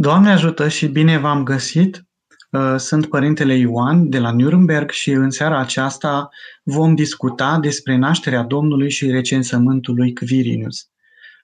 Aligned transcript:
Doamne 0.00 0.30
ajută 0.30 0.68
și 0.68 0.86
bine 0.86 1.18
v-am 1.18 1.42
găsit! 1.42 2.04
Uh, 2.50 2.74
sunt 2.76 3.06
Părintele 3.06 3.54
Ioan 3.54 4.08
de 4.08 4.18
la 4.18 4.32
Nuremberg 4.32 4.90
și 4.90 5.10
în 5.10 5.30
seara 5.30 5.58
aceasta 5.58 6.28
vom 6.62 6.94
discuta 6.94 7.58
despre 7.58 7.96
nașterea 7.96 8.42
Domnului 8.42 8.90
și 8.90 9.10
recensământul 9.10 9.94
lui 9.94 10.14
Quirinius. 10.14 10.88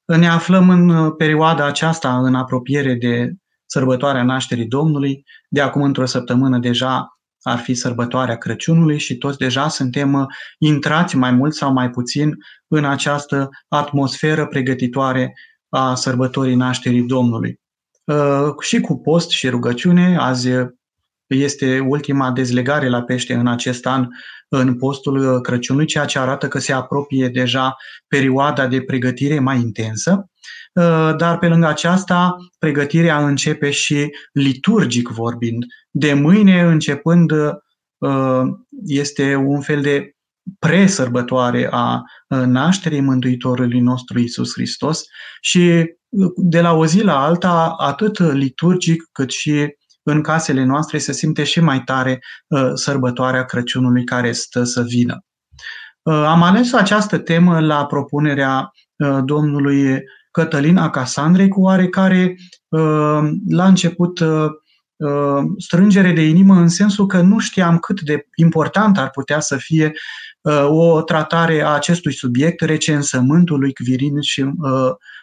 Ne 0.05 0.29
aflăm 0.29 0.71
în 0.71 0.89
uh, 0.89 1.15
perioada 1.19 1.67
aceasta 1.67 2.19
în 2.19 2.35
apropiere 2.35 2.95
de 2.95 3.33
sărbătoarea 3.67 4.23
nașterii 4.23 4.67
Domnului. 4.67 5.25
De 5.49 5.61
acum 5.61 5.83
într-o 5.83 6.07
săptămână 6.07 6.59
deja 6.59 7.19
ar 7.43 7.59
fi 7.59 7.75
sărbătoarea 7.75 8.37
Crăciunului 8.38 8.99
și 8.99 9.17
toți 9.17 9.38
deja 9.38 9.69
suntem 9.69 10.13
uh, 10.13 10.27
intrați 10.59 11.17
mai 11.17 11.31
mult 11.31 11.54
sau 11.54 11.73
mai 11.73 11.91
puțin 11.91 12.35
în 12.69 12.85
această 12.85 13.49
atmosferă 13.69 14.47
pregătitoare 14.47 15.35
a 15.69 15.95
sărbătorii 15.95 16.55
nașterii 16.55 17.02
Domnului. 17.02 17.65
Uh, 18.07 18.55
și 18.61 18.80
cu 18.80 19.01
post 19.01 19.30
și 19.30 19.48
rugăciune. 19.48 20.16
Azi 20.20 20.49
este 21.27 21.79
ultima 21.79 22.30
dezlegare 22.30 22.89
la 22.89 23.03
pește 23.03 23.35
în 23.35 23.47
acest 23.47 23.87
an 23.87 24.09
în 24.49 24.77
postul 24.79 25.41
Crăciunului, 25.41 25.87
ceea 25.87 26.05
ce 26.05 26.19
arată 26.19 26.49
că 26.49 26.59
se 26.59 26.73
apropie 26.73 27.29
deja 27.29 27.77
perioada 28.09 28.66
de 28.66 28.83
pregătire 28.83 29.39
mai 29.39 29.61
intensă. 29.61 30.30
Uh, 30.73 31.16
dar 31.16 31.39
pe 31.39 31.47
lângă 31.47 31.66
aceasta, 31.66 32.37
pregătirea 32.59 33.27
începe 33.27 33.71
și 33.71 34.11
liturgic 34.33 35.09
vorbind. 35.09 35.65
De 35.91 36.13
mâine 36.13 36.61
începând 36.61 37.30
uh, 37.30 38.45
este 38.87 39.35
un 39.35 39.61
fel 39.61 39.80
de 39.83 40.11
presărbătoare 40.59 41.69
a 41.71 42.02
nașterii 42.29 43.01
Mântuitorului 43.01 43.80
nostru 43.80 44.19
Isus 44.19 44.52
Hristos 44.52 45.05
și 45.41 45.85
de 46.37 46.61
la 46.61 46.73
o 46.73 46.87
zi 46.87 47.02
la 47.02 47.25
alta, 47.25 47.75
atât 47.79 48.19
liturgic 48.19 49.09
cât 49.12 49.30
și 49.30 49.77
în 50.09 50.23
casele 50.23 50.65
noastre 50.65 50.98
se 50.98 51.12
simte 51.12 51.45
și 51.45 51.61
mai 51.61 51.83
tare 51.83 52.20
uh, 52.46 52.71
sărbătoarea 52.74 53.45
Crăciunului 53.45 54.04
care 54.04 54.32
stă 54.32 54.65
să 54.65 54.82
vină. 54.82 55.24
Uh, 56.02 56.15
am 56.15 56.43
ales 56.43 56.73
această 56.73 57.18
temă 57.18 57.60
la 57.60 57.87
propunerea 57.87 58.73
uh, 58.96 59.18
domnului 59.24 59.99
Cătălin 60.30 60.76
Acasandrei 60.76 61.49
cu 61.49 61.60
oarecare 61.60 62.37
la 63.48 63.66
început 63.66 64.20
strângere 65.58 66.12
de 66.12 66.22
inimă 66.22 66.54
în 66.54 66.69
sensul 66.69 67.06
că 67.06 67.20
nu 67.20 67.38
știam 67.38 67.78
cât 67.78 68.00
de 68.00 68.26
important 68.34 68.98
ar 68.98 69.10
putea 69.10 69.41
să 69.41 69.56
fie 69.56 69.92
o 70.66 71.02
tratare 71.02 71.62
a 71.62 71.69
acestui 71.69 72.12
subiect, 72.12 72.60
recensământul 72.60 73.58
lui 73.58 73.72
Quirin 73.72 74.20
și 74.20 74.44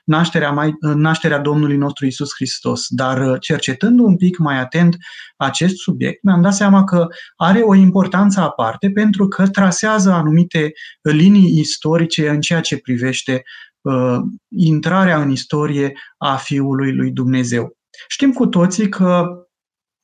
nașterea, 0.04 0.52
mai, 0.52 0.74
nașterea 0.80 1.40
Domnului 1.40 1.78
nostru 1.78 2.06
Isus 2.06 2.30
Hristos. 2.36 2.86
Dar 2.90 3.22
uh, 3.22 3.40
cercetând 3.40 4.00
un 4.00 4.18
pic 4.18 4.38
mai 4.38 4.60
atent 4.60 4.98
acest 5.38 5.76
subiect, 5.76 6.24
mi-am 6.24 6.42
dat 6.42 6.54
seama 6.54 6.84
că 6.84 7.08
are 7.36 7.60
o 7.60 7.76
importanță 7.76 8.40
aparte 8.40 8.90
pentru 8.92 9.28
că 9.28 9.48
trasează 9.48 10.12
anumite 10.12 10.72
linii 11.02 11.60
istorice 11.60 12.30
în 12.30 12.42
ceea 12.42 12.62
ce 12.62 12.78
privește 12.78 13.44
uh, 13.82 14.18
intrarea 14.50 15.22
în 15.22 15.30
istorie 15.30 15.94
a 16.18 16.36
Fiului 16.36 16.96
lui 16.96 17.12
Dumnezeu. 17.12 17.78
Știm 18.08 18.32
cu 18.32 18.48
toții 18.48 18.90
că 18.90 19.28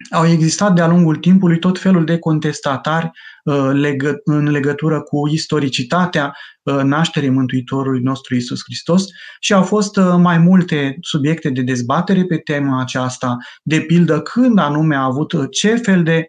au 0.09 0.27
existat 0.27 0.73
de-a 0.73 0.87
lungul 0.87 1.15
timpului 1.15 1.59
tot 1.59 1.79
felul 1.79 2.05
de 2.05 2.19
contestatari 2.19 3.11
uh, 3.43 4.15
în 4.23 4.49
legătură 4.49 5.01
cu 5.01 5.27
istoricitatea 5.27 6.35
uh, 6.63 6.75
nașterii 6.83 7.29
Mântuitorului 7.29 8.01
nostru 8.01 8.35
Isus 8.35 8.59
Hristos 8.63 9.05
și 9.39 9.53
au 9.53 9.63
fost 9.63 9.97
uh, 9.97 10.13
mai 10.17 10.37
multe 10.37 10.97
subiecte 11.01 11.49
de 11.49 11.61
dezbatere 11.61 12.25
pe 12.25 12.37
tema 12.37 12.81
aceasta, 12.81 13.37
de 13.63 13.81
pildă 13.81 14.21
când 14.21 14.59
anume 14.59 14.95
a 14.95 15.03
avut 15.03 15.51
ce 15.51 15.75
fel 15.75 16.03
de 16.03 16.27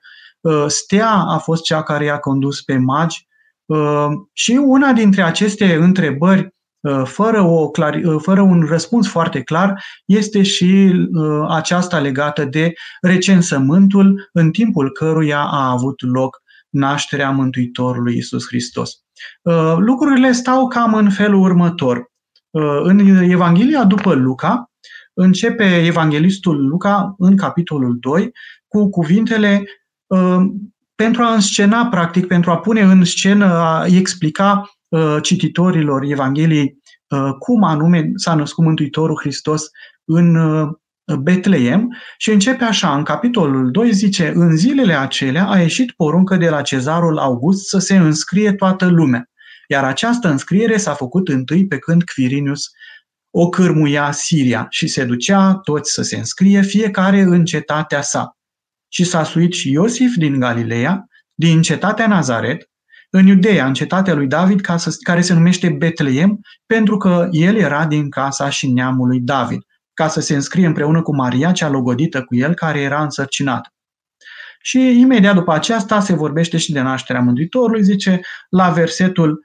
stea 0.67 1.11
a 1.11 1.39
fost 1.39 1.63
cea 1.63 1.83
care 1.83 2.05
i-a 2.05 2.19
condus 2.19 2.63
pe 2.63 2.77
magi? 2.77 3.29
Și 4.33 4.53
una 4.53 4.93
dintre 4.93 5.23
aceste 5.23 5.75
întrebări 5.75 6.43
Uh, 6.43 6.60
fără, 7.05 7.43
o, 7.43 7.71
uh, 8.05 8.17
fără 8.23 8.41
un 8.41 8.67
răspuns 8.69 9.09
foarte 9.09 9.43
clar, 9.43 9.85
este 10.05 10.43
și 10.43 10.93
uh, 11.13 11.47
aceasta 11.49 11.99
legată 11.99 12.45
de 12.45 12.73
recensământul 13.01 14.29
în 14.33 14.51
timpul 14.51 14.91
căruia 14.91 15.41
a 15.41 15.71
avut 15.71 16.03
loc 16.03 16.43
nașterea 16.69 17.31
Mântuitorului 17.31 18.17
Isus 18.17 18.47
Hristos. 18.47 18.91
Lucrurile 19.77 20.33
stau 20.33 20.69
cam 20.69 20.95
în 20.95 21.11
felul 21.11 21.41
următor. 21.41 22.11
În 22.83 22.99
Evanghelia 23.31 23.85
după 23.85 24.13
Luca, 24.15 24.71
începe 25.15 25.85
evanghelistul 25.85 26.67
Luca 26.67 27.15
în 27.19 27.37
capitolul 27.37 27.97
2 28.01 28.33
cu 28.69 28.91
cuvintele 28.91 29.65
pentru 30.95 31.23
a 31.23 31.33
înscena, 31.33 31.87
practic, 31.87 32.27
pentru 32.27 32.51
a 32.51 32.59
pune 32.59 32.81
în 32.81 33.05
scenă, 33.05 33.47
a 33.47 33.87
explica 33.87 34.63
Uh, 34.63 34.80
cititorilor 35.23 36.05
Evangheliei 36.05 36.79
uh, 37.09 37.31
cum 37.39 37.63
anume 37.63 38.11
s-a 38.15 38.35
născut 38.35 38.65
Mântuitorul 38.65 39.19
Hristos 39.21 39.63
în 40.05 40.35
uh, 40.35 40.69
Betleem 41.19 41.97
și 42.19 42.31
începe 42.31 42.65
așa, 42.65 42.97
în 42.97 43.03
capitolul 43.03 43.71
2 43.71 43.93
zice, 43.93 44.33
în 44.35 44.57
zilele 44.57 44.99
acelea 44.99 45.47
a 45.47 45.61
ieșit 45.61 45.91
poruncă 45.91 46.37
de 46.37 46.49
la 46.49 46.63
cezarul 46.63 47.19
August 47.19 47.69
să 47.69 47.79
se 47.79 47.97
înscrie 47.97 48.53
toată 48.53 48.87
lumea. 48.87 49.31
Iar 49.69 49.85
această 49.85 50.29
înscriere 50.29 50.77
s-a 50.77 50.95
făcut 50.95 51.29
întâi 51.29 51.67
pe 51.67 51.79
când 51.79 52.03
Quirinius 52.05 52.71
o 53.31 53.49
cârmuia 53.49 54.13
Siria 54.13 54.67
și 54.71 54.89
se 54.89 55.05
ducea 55.05 55.55
toți 55.55 55.93
să 55.93 56.03
se 56.03 56.17
înscrie, 56.17 56.63
fiecare 56.63 57.21
în 57.21 57.45
cetatea 57.45 58.03
sa. 58.03 58.37
Și 58.89 59.05
s-a 59.05 59.25
suit 59.25 59.53
și 59.53 59.71
Iosif 59.71 60.15
din 60.17 60.39
Galileea, 60.39 61.07
din 61.35 61.63
cetatea 61.63 62.07
Nazaret, 62.07 62.70
în 63.11 63.27
Iudeea, 63.27 63.67
în 63.67 63.75
cetatea 63.75 64.15
lui 64.15 64.27
David, 64.27 64.61
care 65.03 65.21
se 65.21 65.35
numește 65.35 65.69
Betleem, 65.69 66.41
pentru 66.67 66.97
că 66.97 67.29
el 67.31 67.57
era 67.57 67.87
din 67.87 68.11
casa 68.11 68.51
și 68.51 68.73
neamul 68.73 69.09
lui 69.09 69.21
David, 69.21 69.63
ca 69.95 70.09
să 70.09 70.21
se 70.21 70.35
înscrie 70.35 70.67
împreună 70.67 71.03
cu 71.03 71.15
Maria, 71.15 71.53
cea 71.53 71.69
logodită 71.69 72.23
cu 72.23 72.37
el, 72.37 72.55
care 72.55 72.81
era 72.81 73.03
însărcinată. 73.03 73.69
Și 74.63 75.01
imediat 75.01 75.35
după 75.35 75.53
aceasta 75.53 76.01
se 76.01 76.15
vorbește 76.15 76.57
și 76.57 76.73
de 76.73 76.81
nașterea 76.81 77.23
Mântuitorului, 77.23 77.83
zice 77.83 78.21
la 78.49 78.71
versetul 78.71 79.45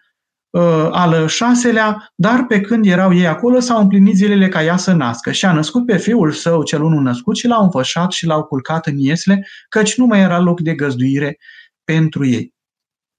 uh, 0.49 0.87
al 0.91 1.27
șaselea, 1.27 2.11
dar 2.15 2.45
pe 2.45 2.61
când 2.61 2.85
erau 2.85 3.13
ei 3.13 3.27
acolo 3.27 3.59
s-au 3.59 3.81
împlinit 3.81 4.15
zilele 4.15 4.47
ca 4.47 4.63
ea 4.63 4.77
să 4.77 4.93
nască 4.93 5.31
și 5.31 5.45
a 5.45 5.53
născut 5.53 5.85
pe 5.85 5.97
fiul 5.97 6.31
său 6.31 6.63
cel 6.63 6.81
unul 6.81 7.01
născut 7.01 7.35
și 7.37 7.47
l-au 7.47 7.63
înfășat 7.63 8.11
și 8.11 8.25
l-au 8.25 8.43
culcat 8.43 8.85
în 8.87 8.97
iesle, 8.97 9.47
căci 9.69 9.97
nu 9.97 10.05
mai 10.05 10.19
era 10.19 10.39
loc 10.39 10.61
de 10.61 10.73
găzduire 10.73 11.37
pentru 11.83 12.25
ei. 12.25 12.54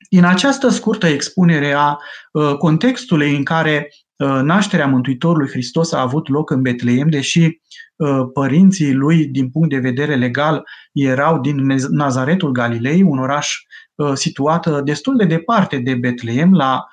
Din 0.09 0.25
această 0.25 0.69
scurtă 0.69 1.06
expunere 1.06 1.72
a 1.72 1.99
uh, 2.33 2.56
contextului 2.56 3.37
în 3.37 3.43
care 3.43 3.89
uh, 4.17 4.41
nașterea 4.43 4.87
Mântuitorului 4.87 5.49
Hristos 5.49 5.93
a 5.93 6.00
avut 6.00 6.28
loc 6.28 6.50
în 6.50 6.62
Betleem, 6.62 7.09
deși 7.09 7.61
uh, 7.97 8.27
părinții 8.33 8.93
lui, 8.93 9.27
din 9.27 9.50
punct 9.50 9.69
de 9.69 9.78
vedere 9.78 10.17
legal, 10.17 10.65
erau 10.93 11.41
din 11.41 11.67
Nazaretul 11.91 12.50
Galilei, 12.50 13.03
un 13.03 13.19
oraș 13.19 13.56
situat 14.15 14.83
destul 14.83 15.17
de 15.17 15.25
departe 15.25 15.77
de 15.78 15.94
Betleem, 15.94 16.53
la 16.53 16.84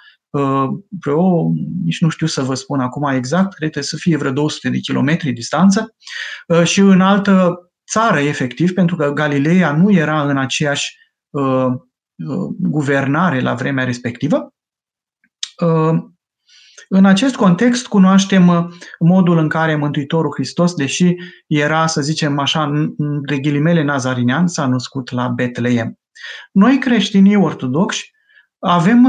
vreo, 1.01 1.51
nici 1.83 2.01
nu 2.01 2.09
știu 2.09 2.27
să 2.27 2.41
vă 2.41 2.53
spun 2.53 2.79
acum 2.79 3.09
exact, 3.09 3.53
cred 3.53 3.71
că 3.71 3.81
să 3.81 3.95
fie 3.95 4.17
vreo 4.17 4.31
200 4.31 4.69
de 4.69 4.77
kilometri 4.77 5.31
distanță, 5.31 5.95
și 6.63 6.79
în 6.79 7.01
altă 7.01 7.57
țară, 7.91 8.19
efectiv, 8.19 8.73
pentru 8.73 8.95
că 8.95 9.11
Galileea 9.11 9.71
nu 9.71 9.91
era 9.91 10.23
în 10.23 10.37
aceeași 10.37 10.97
Uh, 11.33 11.73
guvernare 12.57 13.41
la 13.41 13.53
vremea 13.53 13.83
respectivă. 13.83 14.53
Uh, 15.61 16.03
în 16.89 17.05
acest 17.05 17.35
context 17.35 17.87
cunoaștem 17.87 18.47
uh, 18.47 18.65
modul 18.99 19.37
în 19.37 19.49
care 19.49 19.75
Mântuitorul 19.75 20.33
Hristos, 20.33 20.73
deși 20.73 21.15
era, 21.47 21.87
să 21.87 22.01
zicem 22.01 22.39
așa, 22.39 22.71
de 23.27 23.37
ghilimele 23.37 23.83
nazarinean, 23.83 24.47
s-a 24.47 24.65
născut 24.65 25.11
la 25.11 25.27
Betleem. 25.27 25.99
Noi 26.51 26.77
creștinii 26.77 27.35
ortodoxi 27.35 28.11
avem 28.59 29.07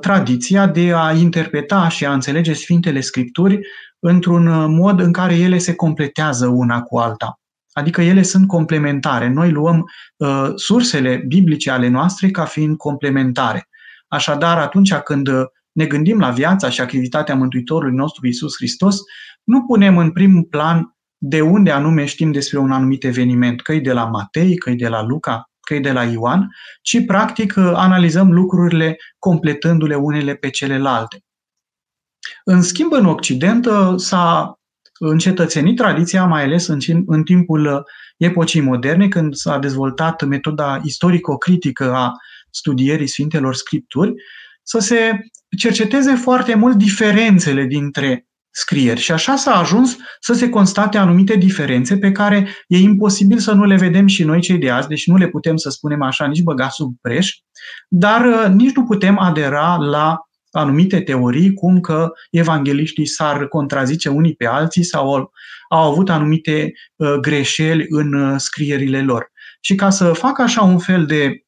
tradiția 0.00 0.66
de 0.66 0.92
a 0.94 1.12
interpreta 1.12 1.88
și 1.88 2.06
a 2.06 2.12
înțelege 2.12 2.52
Sfintele 2.52 3.00
Scripturi 3.00 3.60
într-un 3.98 4.74
mod 4.74 5.00
în 5.00 5.12
care 5.12 5.34
ele 5.34 5.58
se 5.58 5.74
completează 5.74 6.46
una 6.46 6.82
cu 6.82 6.98
alta. 6.98 7.39
Adică 7.80 8.02
ele 8.02 8.22
sunt 8.22 8.46
complementare. 8.46 9.28
Noi 9.28 9.50
luăm 9.50 9.84
uh, 10.16 10.50
sursele 10.54 11.24
biblice 11.26 11.70
ale 11.70 11.88
noastre 11.88 12.30
ca 12.30 12.44
fiind 12.44 12.76
complementare. 12.76 13.68
Așadar, 14.08 14.58
atunci 14.58 14.94
când 14.94 15.28
ne 15.72 15.86
gândim 15.86 16.18
la 16.18 16.30
viața 16.30 16.70
și 16.70 16.80
activitatea 16.80 17.34
Mântuitorului 17.34 17.96
nostru 17.96 18.26
Isus 18.26 18.54
Hristos, 18.56 18.96
nu 19.44 19.62
punem 19.62 19.98
în 19.98 20.10
prim 20.10 20.42
plan 20.42 20.96
de 21.18 21.40
unde 21.40 21.70
anume 21.70 22.04
știm 22.04 22.32
despre 22.32 22.58
un 22.58 22.72
anumit 22.72 23.04
eveniment, 23.04 23.60
că 23.60 23.74
de 23.74 23.92
la 23.92 24.04
Matei, 24.04 24.56
că 24.56 24.70
de 24.70 24.88
la 24.88 25.02
Luca, 25.02 25.50
că 25.60 25.78
de 25.78 25.92
la 25.92 26.04
Ioan, 26.04 26.48
ci 26.82 27.04
practic 27.06 27.54
uh, 27.56 27.72
analizăm 27.74 28.32
lucrurile 28.32 28.96
completându-le 29.18 29.94
unele 29.94 30.34
pe 30.34 30.50
celelalte. 30.50 31.24
În 32.44 32.62
schimb, 32.62 32.92
în 32.92 33.06
Occident 33.06 33.66
uh, 33.66 33.92
s-a 33.96 34.59
încetățenit 35.08 35.76
tradiția, 35.76 36.24
mai 36.24 36.42
ales 36.42 36.66
în, 36.66 36.78
în 37.06 37.22
timpul 37.22 37.84
epocii 38.16 38.60
moderne, 38.60 39.08
când 39.08 39.34
s-a 39.34 39.58
dezvoltat 39.58 40.26
metoda 40.26 40.80
istorico-critică 40.82 41.92
a 41.94 42.12
studierii 42.50 43.06
Sfintelor 43.06 43.54
Scripturi, 43.54 44.12
să 44.62 44.78
se 44.78 45.18
cerceteze 45.58 46.14
foarte 46.14 46.54
mult 46.54 46.76
diferențele 46.76 47.64
dintre 47.64 48.24
scrieri. 48.50 49.00
Și 49.00 49.12
așa 49.12 49.36
s-a 49.36 49.54
ajuns 49.54 49.96
să 50.20 50.32
se 50.32 50.48
constate 50.48 50.98
anumite 50.98 51.36
diferențe 51.36 51.98
pe 51.98 52.12
care 52.12 52.48
e 52.66 52.78
imposibil 52.78 53.38
să 53.38 53.52
nu 53.52 53.64
le 53.64 53.76
vedem 53.76 54.06
și 54.06 54.24
noi 54.24 54.40
cei 54.40 54.58
de 54.58 54.70
azi, 54.70 54.88
deci 54.88 55.06
nu 55.06 55.16
le 55.16 55.28
putem 55.28 55.56
să 55.56 55.70
spunem 55.70 56.02
așa 56.02 56.26
nici 56.26 56.42
băga 56.42 56.68
sub 56.68 56.94
preș, 57.00 57.36
dar 57.88 58.24
uh, 58.24 58.46
nici 58.54 58.74
nu 58.74 58.84
putem 58.84 59.18
adera 59.18 59.76
la 59.76 60.18
anumite 60.50 61.00
teorii, 61.00 61.54
cum 61.54 61.80
că 61.80 62.12
evangeliștii 62.30 63.06
s-ar 63.06 63.48
contrazice 63.48 64.08
unii 64.08 64.34
pe 64.34 64.46
alții 64.46 64.82
sau 64.82 65.14
au, 65.14 65.32
au 65.68 65.90
avut 65.90 66.10
anumite 66.10 66.72
uh, 66.96 67.14
greșeli 67.14 67.86
în 67.88 68.12
uh, 68.12 68.34
scrierile 68.38 69.02
lor. 69.02 69.32
Și 69.60 69.74
ca 69.74 69.90
să 69.90 70.12
fac 70.12 70.38
așa 70.38 70.62
un 70.62 70.78
fel 70.78 71.06
de 71.06 71.44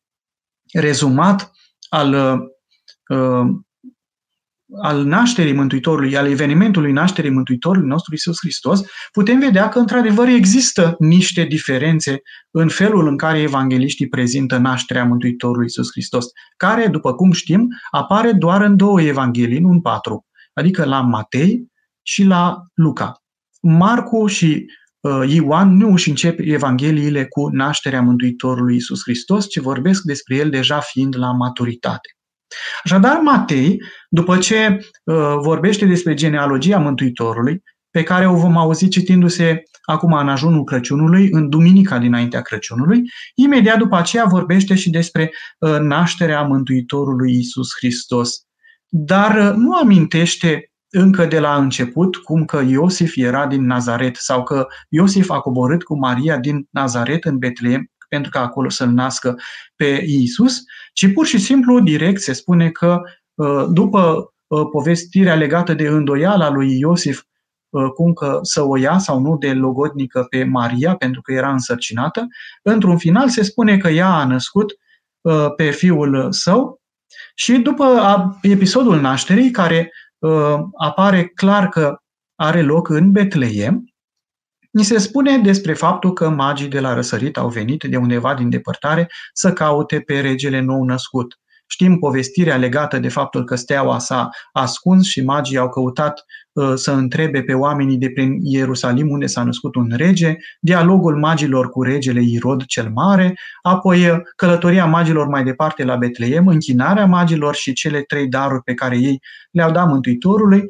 rezumat 0.72 1.52
al 1.88 2.12
uh, 2.12 3.44
al 4.80 5.04
nașterii 5.04 5.52
Mântuitorului, 5.52 6.16
al 6.16 6.30
evenimentului 6.30 6.92
nașterii 6.92 7.30
Mântuitorului 7.30 7.88
nostru 7.88 8.14
Isus 8.14 8.36
Hristos, 8.40 8.80
putem 9.12 9.38
vedea 9.38 9.68
că 9.68 9.78
într-adevăr 9.78 10.28
există 10.28 10.94
niște 10.98 11.42
diferențe 11.44 12.20
în 12.50 12.68
felul 12.68 13.06
în 13.06 13.16
care 13.16 13.40
evangeliștii 13.40 14.08
prezintă 14.08 14.56
nașterea 14.56 15.04
Mântuitorului 15.04 15.66
Isus 15.66 15.90
Hristos, 15.90 16.26
care, 16.56 16.86
după 16.86 17.14
cum 17.14 17.32
știm, 17.32 17.68
apare 17.90 18.32
doar 18.32 18.60
în 18.62 18.76
două 18.76 19.02
evanghelii, 19.02 19.58
nu 19.58 19.68
în 19.68 19.80
patru, 19.80 20.26
adică 20.52 20.84
la 20.84 21.00
Matei 21.00 21.66
și 22.02 22.24
la 22.24 22.66
Luca. 22.74 23.22
Marcu 23.60 24.26
și 24.26 24.66
uh, 25.00 25.28
Ioan 25.28 25.76
nu 25.76 25.92
își 25.92 26.08
încep 26.08 26.38
evangheliile 26.38 27.26
cu 27.26 27.48
nașterea 27.48 28.02
Mântuitorului 28.02 28.76
Isus 28.76 29.00
Hristos, 29.02 29.48
ci 29.48 29.58
vorbesc 29.58 30.02
despre 30.02 30.36
el 30.36 30.50
deja 30.50 30.80
fiind 30.80 31.18
la 31.18 31.32
maturitate. 31.32 32.08
Așadar, 32.84 33.18
Matei, 33.18 33.82
după 34.10 34.38
ce 34.38 34.78
uh, 35.04 35.16
vorbește 35.42 35.84
despre 35.84 36.14
genealogia 36.14 36.78
Mântuitorului, 36.78 37.62
pe 37.90 38.02
care 38.02 38.28
o 38.28 38.34
vom 38.34 38.56
auzi 38.56 38.88
citindu-se 38.88 39.62
acum 39.82 40.12
în 40.12 40.28
ajunul 40.28 40.64
Crăciunului, 40.64 41.28
în 41.30 41.48
duminica 41.48 41.98
dinaintea 41.98 42.40
Crăciunului, 42.40 43.02
imediat 43.34 43.78
după 43.78 43.96
aceea 43.96 44.24
vorbește 44.24 44.74
și 44.74 44.90
despre 44.90 45.32
uh, 45.58 45.78
nașterea 45.78 46.42
Mântuitorului 46.42 47.38
Isus 47.38 47.68
Hristos. 47.76 48.46
Dar 48.88 49.36
uh, 49.36 49.54
nu 49.56 49.76
amintește 49.76 50.70
încă 50.88 51.26
de 51.26 51.38
la 51.38 51.56
început 51.56 52.16
cum 52.16 52.44
că 52.44 52.64
Iosif 52.68 53.12
era 53.16 53.46
din 53.46 53.66
Nazaret 53.66 54.16
sau 54.16 54.42
că 54.42 54.66
Iosif 54.88 55.30
a 55.30 55.40
coborât 55.40 55.82
cu 55.82 55.98
Maria 55.98 56.38
din 56.38 56.66
Nazaret 56.70 57.24
în 57.24 57.38
Betleem 57.38 57.90
pentru 58.12 58.30
că 58.30 58.38
acolo 58.38 58.68
să-l 58.68 58.88
nască 58.88 59.38
pe 59.76 60.04
Iisus, 60.06 60.62
ci 60.92 61.12
pur 61.12 61.26
și 61.26 61.38
simplu 61.38 61.80
direct 61.80 62.20
se 62.20 62.32
spune 62.32 62.70
că 62.70 63.00
uh, 63.34 63.64
după 63.70 64.32
uh, 64.46 64.66
povestirea 64.72 65.34
legată 65.34 65.74
de 65.74 65.86
îndoiala 65.86 66.50
lui 66.50 66.78
Iosif, 66.78 67.22
uh, 67.68 67.90
cum 67.94 68.12
că 68.12 68.38
să 68.42 68.62
o 68.62 68.76
ia 68.76 68.98
sau 68.98 69.20
nu 69.20 69.36
de 69.36 69.52
logodnică 69.52 70.26
pe 70.30 70.44
Maria, 70.44 70.94
pentru 70.94 71.20
că 71.20 71.32
era 71.32 71.52
însărcinată, 71.52 72.26
într-un 72.62 72.98
final 72.98 73.28
se 73.28 73.42
spune 73.42 73.76
că 73.76 73.88
ea 73.88 74.08
a 74.08 74.26
născut 74.26 74.72
pe 75.56 75.70
fiul 75.70 76.32
său 76.32 76.80
și 77.34 77.52
după 77.58 78.00
episodul 78.42 79.00
nașterii, 79.00 79.50
care 79.50 79.92
apare 80.76 81.26
clar 81.26 81.68
că 81.68 81.96
are 82.34 82.62
loc 82.62 82.88
în 82.88 83.12
Betleem, 83.12 83.91
Ni 84.72 84.82
se 84.82 84.98
spune 84.98 85.38
despre 85.38 85.72
faptul 85.72 86.12
că 86.12 86.28
magii 86.28 86.68
de 86.68 86.80
la 86.80 86.94
răsărit 86.94 87.36
au 87.36 87.48
venit 87.48 87.82
de 87.82 87.96
undeva 87.96 88.34
din 88.34 88.50
depărtare 88.50 89.10
să 89.32 89.52
caute 89.52 90.00
pe 90.00 90.20
regele 90.20 90.60
nou 90.60 90.84
născut. 90.84 91.40
Știm 91.66 91.98
povestirea 91.98 92.56
legată 92.56 92.98
de 92.98 93.08
faptul 93.08 93.44
că 93.44 93.54
steaua 93.54 93.98
s-a 93.98 94.28
ascuns 94.52 95.06
și 95.06 95.24
magii 95.24 95.56
au 95.56 95.68
căutat 95.68 96.24
uh, 96.52 96.72
să 96.74 96.92
întrebe 96.92 97.42
pe 97.42 97.52
oamenii 97.52 97.96
de 97.96 98.10
prin 98.10 98.38
Ierusalim 98.42 99.10
unde 99.10 99.26
s-a 99.26 99.42
născut 99.42 99.74
un 99.74 99.90
rege, 99.96 100.36
dialogul 100.60 101.18
magilor 101.18 101.70
cu 101.70 101.82
regele 101.82 102.20
Irod 102.22 102.64
cel 102.64 102.90
Mare, 102.90 103.34
apoi 103.62 104.08
uh, 104.08 104.16
călătoria 104.36 104.86
magilor 104.86 105.26
mai 105.26 105.44
departe 105.44 105.84
la 105.84 105.96
Betleem, 105.96 106.46
închinarea 106.46 107.06
magilor 107.06 107.54
și 107.54 107.72
cele 107.72 108.00
trei 108.00 108.28
daruri 108.28 108.62
pe 108.62 108.74
care 108.74 108.96
ei 108.96 109.22
le-au 109.50 109.70
dat 109.70 109.88
Mântuitorului 109.88 110.64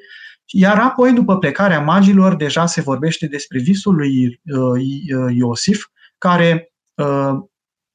iar 0.53 0.79
apoi, 0.79 1.13
după 1.13 1.39
plecarea 1.39 1.81
magilor, 1.81 2.37
deja 2.37 2.67
se 2.67 2.81
vorbește 2.81 3.27
despre 3.27 3.59
visul 3.59 3.95
lui 3.95 4.41
uh, 4.45 5.35
Iosif, 5.35 5.87
care 6.19 6.73
uh, 6.95 7.33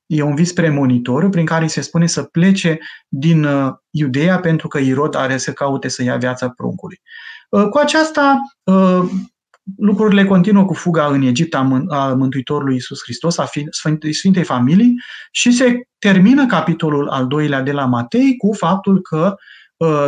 e 0.05 0.21
un 0.21 0.35
vis 0.35 0.53
premonitor 0.53 1.29
prin 1.29 1.45
care 1.45 1.67
se 1.67 1.81
spune 1.81 2.07
să 2.07 2.23
plece 2.23 2.79
din 3.07 3.43
uh, 3.43 3.73
Iudeea 3.89 4.39
pentru 4.39 4.67
că 4.67 4.77
Irod 4.77 5.15
are 5.15 5.37
să 5.37 5.53
caute 5.53 5.87
să 5.87 6.03
ia 6.03 6.17
viața 6.17 6.49
pruncului. 6.49 7.01
Cu 7.69 7.77
aceasta, 7.77 8.39
lucrurile 9.77 10.25
continuă 10.25 10.65
cu 10.65 10.73
fuga 10.73 11.05
în 11.05 11.21
Egipt 11.21 11.55
a 11.55 11.61
Mântuitorului 12.17 12.73
Iisus 12.73 12.99
Hristos, 13.03 13.37
a 13.37 13.45
Sfintei 14.11 14.43
Familii 14.43 14.93
și 15.31 15.51
se 15.51 15.81
termină 15.99 16.45
capitolul 16.45 17.07
al 17.09 17.27
doilea 17.27 17.61
de 17.61 17.71
la 17.71 17.85
Matei 17.85 18.37
cu 18.37 18.53
faptul 18.53 19.01
că 19.01 19.35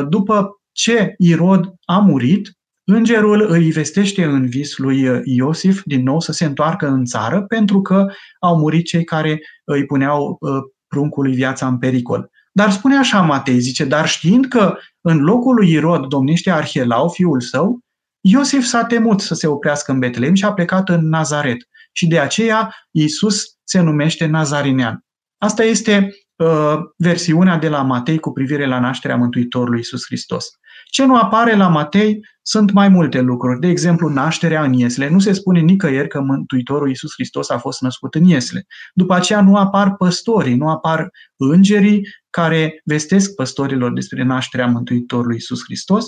după 0.10 0.58
ce 0.79 1.13
Irod 1.17 1.73
a 1.85 1.97
murit, 1.97 2.51
îngerul 2.83 3.51
îi 3.51 3.71
vestește 3.71 4.23
în 4.23 4.47
vis 4.47 4.77
lui 4.77 5.21
Iosif 5.23 5.81
din 5.85 6.03
nou 6.03 6.19
să 6.19 6.31
se 6.31 6.45
întoarcă 6.45 6.87
în 6.87 7.05
țară 7.05 7.41
pentru 7.41 7.81
că 7.81 8.07
au 8.39 8.57
murit 8.57 8.85
cei 8.85 9.03
care 9.03 9.41
îi 9.63 9.85
puneau 9.85 10.37
uh, 10.39 10.51
pruncului 10.87 11.33
viața 11.33 11.67
în 11.67 11.77
pericol. 11.77 12.29
Dar 12.51 12.71
spune 12.71 12.97
așa 12.97 13.21
Matei, 13.21 13.59
zice, 13.59 13.85
dar 13.85 14.07
știind 14.07 14.45
că 14.45 14.77
în 15.01 15.17
locul 15.17 15.55
lui 15.55 15.71
Irod 15.71 16.05
domnește 16.05 16.51
Arhelau, 16.51 17.09
fiul 17.09 17.41
său, 17.41 17.79
Iosif 18.21 18.63
s-a 18.63 18.85
temut 18.85 19.21
să 19.21 19.33
se 19.33 19.47
oprească 19.47 19.91
în 19.91 19.99
Betlehem 19.99 20.33
și 20.33 20.45
a 20.45 20.53
plecat 20.53 20.89
în 20.89 21.09
Nazaret. 21.09 21.57
Și 21.91 22.07
de 22.07 22.19
aceea 22.19 22.75
Iisus 22.91 23.43
se 23.63 23.79
numește 23.79 24.25
Nazarinean. 24.25 25.05
Asta 25.37 25.63
este 25.63 26.09
uh, 26.35 26.75
versiunea 26.97 27.57
de 27.57 27.69
la 27.69 27.81
Matei 27.81 28.19
cu 28.19 28.31
privire 28.31 28.65
la 28.65 28.79
nașterea 28.79 29.17
Mântuitorului 29.17 29.77
Iisus 29.77 30.05
Hristos. 30.05 30.58
Ce 30.89 31.06
nu 31.06 31.15
apare 31.15 31.56
la 31.56 31.68
Matei 31.68 32.19
sunt 32.41 32.71
mai 32.71 32.89
multe 32.89 33.21
lucruri. 33.21 33.59
De 33.59 33.68
exemplu, 33.68 34.09
nașterea 34.09 34.63
în 34.63 34.74
Iesle. 34.74 35.09
Nu 35.09 35.19
se 35.19 35.33
spune 35.33 35.59
nicăieri 35.59 36.07
că 36.07 36.21
Mântuitorul 36.21 36.88
Iisus 36.88 37.12
Hristos 37.13 37.50
a 37.50 37.57
fost 37.57 37.81
născut 37.81 38.15
în 38.15 38.24
Iesle. 38.24 38.65
După 38.93 39.13
aceea 39.13 39.41
nu 39.41 39.55
apar 39.55 39.96
păstorii, 39.96 40.55
nu 40.55 40.69
apar 40.69 41.10
îngerii 41.38 42.08
care 42.29 42.81
vestesc 42.84 43.36
păstorilor 43.36 43.93
despre 43.93 44.24
nașterea 44.24 44.67
Mântuitorului 44.67 45.36
Iisus 45.36 45.63
Hristos 45.63 46.05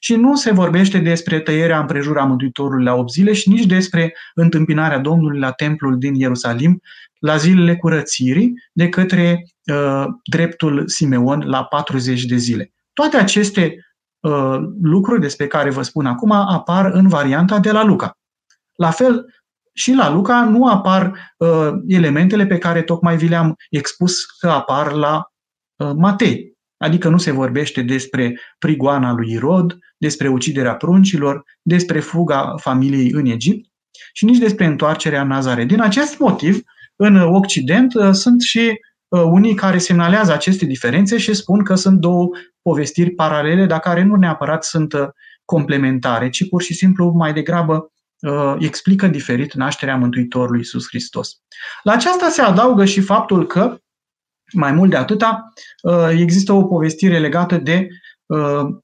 și 0.00 0.14
nu 0.14 0.36
se 0.36 0.52
vorbește 0.52 0.98
despre 0.98 1.40
tăierea 1.40 1.80
împrejura 1.80 2.24
Mântuitorului 2.24 2.84
la 2.84 2.94
8 2.94 3.10
zile 3.10 3.32
și 3.32 3.48
nici 3.48 3.66
despre 3.66 4.14
întâmpinarea 4.34 4.98
Domnului 4.98 5.38
la 5.38 5.50
templul 5.50 5.98
din 5.98 6.14
Ierusalim 6.14 6.80
la 7.18 7.36
zilele 7.36 7.76
curățirii 7.76 8.52
de 8.72 8.88
către 8.88 9.44
uh, 9.64 10.04
dreptul 10.30 10.88
Simeon 10.88 11.42
la 11.46 11.64
40 11.64 12.24
de 12.24 12.36
zile. 12.36 12.72
Toate 12.92 13.16
aceste 13.16 13.72
Uh, 13.72 13.87
lucruri 14.82 15.20
despre 15.20 15.46
care 15.46 15.70
vă 15.70 15.82
spun 15.82 16.06
acum 16.06 16.30
apar 16.30 16.84
în 16.84 17.08
varianta 17.08 17.58
de 17.58 17.70
la 17.70 17.84
Luca. 17.84 18.18
La 18.74 18.90
fel, 18.90 19.26
și 19.78 19.92
la 19.92 20.10
Luca 20.10 20.44
nu 20.44 20.66
apar 20.66 21.32
uh, 21.36 21.70
elementele 21.86 22.46
pe 22.46 22.58
care 22.58 22.82
tocmai 22.82 23.16
vi 23.16 23.28
le-am 23.28 23.56
expus 23.70 24.24
că 24.24 24.48
apar 24.48 24.92
la 24.92 25.32
uh, 25.76 25.90
Matei. 25.96 26.56
Adică 26.76 27.08
nu 27.08 27.18
se 27.18 27.30
vorbește 27.30 27.82
despre 27.82 28.40
prigoana 28.58 29.12
lui 29.12 29.30
Irod, 29.30 29.78
despre 29.96 30.28
uciderea 30.28 30.74
pruncilor, 30.74 31.44
despre 31.62 32.00
fuga 32.00 32.54
familiei 32.56 33.10
în 33.10 33.26
Egipt 33.26 33.68
și 34.12 34.24
nici 34.24 34.38
despre 34.38 34.64
întoarcerea 34.64 35.20
în 35.20 35.28
Nazare. 35.28 35.64
Din 35.64 35.80
acest 35.80 36.18
motiv, 36.18 36.60
în 36.96 37.16
Occident 37.16 37.94
uh, 37.94 38.10
sunt 38.12 38.40
și 38.40 38.58
uh, 38.68 38.74
unii 39.08 39.54
care 39.54 39.78
semnalează 39.78 40.32
aceste 40.32 40.64
diferențe 40.64 41.18
și 41.18 41.34
spun 41.34 41.64
că 41.64 41.74
sunt 41.74 41.98
două 41.98 42.28
povestiri 42.62 43.10
paralele, 43.10 43.66
dar 43.66 43.80
care 43.80 44.02
nu 44.02 44.14
neapărat 44.14 44.64
sunt 44.64 44.92
uh, 44.92 45.08
complementare, 45.44 46.30
ci 46.30 46.48
pur 46.48 46.62
și 46.62 46.74
simplu 46.74 47.10
mai 47.10 47.32
degrabă 47.32 47.92
uh, 48.20 48.54
explică 48.58 49.06
diferit 49.06 49.54
nașterea 49.54 49.96
Mântuitorului 49.96 50.58
Iisus 50.58 50.86
Hristos. 50.88 51.30
La 51.82 51.92
aceasta 51.92 52.28
se 52.28 52.42
adaugă 52.42 52.84
și 52.84 53.00
faptul 53.00 53.46
că, 53.46 53.78
mai 54.52 54.72
mult 54.72 54.90
de 54.90 54.96
atâta, 54.96 55.52
uh, 55.82 56.08
există 56.10 56.52
o 56.52 56.64
povestire 56.64 57.18
legată 57.18 57.56
de 57.56 57.88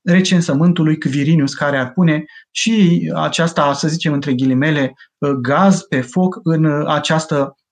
recensământul 0.03 0.85
lui 0.85 0.99
Quirinius, 0.99 1.55
care 1.55 1.79
ar 1.79 1.93
pune 1.93 2.25
și 2.51 3.03
aceasta, 3.15 3.73
să 3.73 3.89
zicem 3.89 4.13
între 4.13 4.35
ghilimele, 4.35 4.95
gaz 5.41 5.83
pe 5.83 6.01
foc 6.01 6.41
în 6.43 6.87
această 6.87 7.37
Uh, 7.47 7.64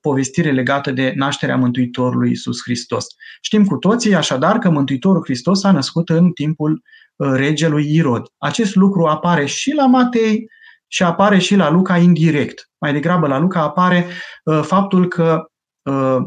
povestire 0.00 0.52
legată 0.52 0.90
de 0.90 1.12
nașterea 1.16 1.56
Mântuitorului 1.56 2.30
Isus 2.30 2.62
Hristos. 2.62 3.06
Știm 3.40 3.64
cu 3.64 3.76
toții 3.76 4.14
așadar 4.14 4.58
că 4.58 4.70
Mântuitorul 4.70 5.22
Hristos 5.24 5.64
a 5.64 5.72
născut 5.72 6.08
în 6.08 6.30
timpul 6.30 6.82
uh, 7.16 7.28
regelui 7.32 7.94
Irod. 7.94 8.26
Acest 8.38 8.74
lucru 8.74 9.04
apare 9.04 9.46
și 9.46 9.72
la 9.74 9.86
Matei 9.86 10.50
și 10.86 11.02
apare 11.02 11.38
și 11.38 11.56
la 11.56 11.70
Luca 11.70 11.96
indirect. 11.96 12.70
Mai 12.78 12.92
degrabă 12.92 13.26
la 13.26 13.38
Luca 13.38 13.60
apare 13.60 14.06
uh, 14.44 14.60
faptul 14.62 15.08
că 15.08 15.44
uh, 15.82 16.18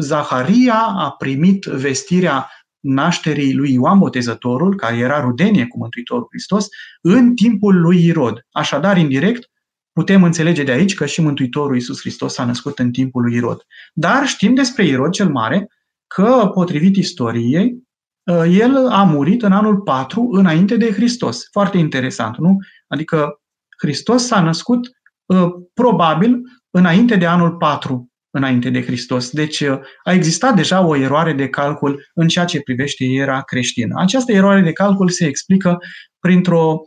Zaharia 0.00 0.82
a 0.96 1.10
primit 1.10 1.64
vestirea 1.64 2.50
nașterii 2.80 3.54
lui 3.54 3.72
Ioan 3.72 3.98
Botezătorul, 3.98 4.76
care 4.76 4.96
era 4.96 5.20
rudenie 5.20 5.66
cu 5.66 5.78
Mântuitorul 5.78 6.26
Hristos, 6.30 6.66
în 7.00 7.34
timpul 7.34 7.80
lui 7.80 8.04
Irod. 8.04 8.46
Așadar, 8.50 8.96
indirect, 8.96 9.49
putem 9.92 10.22
înțelege 10.22 10.62
de 10.62 10.72
aici 10.72 10.94
că 10.94 11.06
și 11.06 11.20
Mântuitorul 11.20 11.74
Iisus 11.74 12.00
Hristos 12.00 12.34
s-a 12.34 12.44
născut 12.44 12.78
în 12.78 12.90
timpul 12.90 13.22
lui 13.22 13.34
Irod. 13.34 13.66
Dar 13.92 14.26
știm 14.26 14.54
despre 14.54 14.84
Irod 14.84 15.12
cel 15.12 15.30
Mare 15.30 15.68
că, 16.06 16.50
potrivit 16.54 16.96
istoriei, 16.96 17.82
ă, 18.28 18.46
el 18.46 18.88
a 18.88 19.02
murit 19.02 19.42
în 19.42 19.52
anul 19.52 19.80
4 19.80 20.28
înainte 20.32 20.76
de 20.76 20.92
Hristos. 20.92 21.48
Foarte 21.50 21.78
interesant, 21.78 22.36
nu? 22.36 22.56
Adică 22.86 23.40
Hristos 23.78 24.26
s-a 24.26 24.40
născut 24.40 24.90
ă, 25.28 25.52
probabil 25.74 26.40
înainte 26.70 27.16
de 27.16 27.26
anul 27.26 27.56
4 27.56 28.10
înainte 28.30 28.70
de 28.70 28.82
Hristos. 28.84 29.30
Deci 29.30 29.60
ă, 29.60 29.80
a 30.04 30.12
existat 30.12 30.56
deja 30.56 30.86
o 30.86 30.96
eroare 30.96 31.32
de 31.32 31.48
calcul 31.48 32.10
în 32.14 32.28
ceea 32.28 32.44
ce 32.44 32.60
privește 32.60 33.04
era 33.04 33.42
creștină. 33.42 33.94
Această 33.98 34.32
eroare 34.32 34.60
de 34.60 34.72
calcul 34.72 35.08
se 35.08 35.26
explică 35.26 35.78
printr-o 36.18 36.80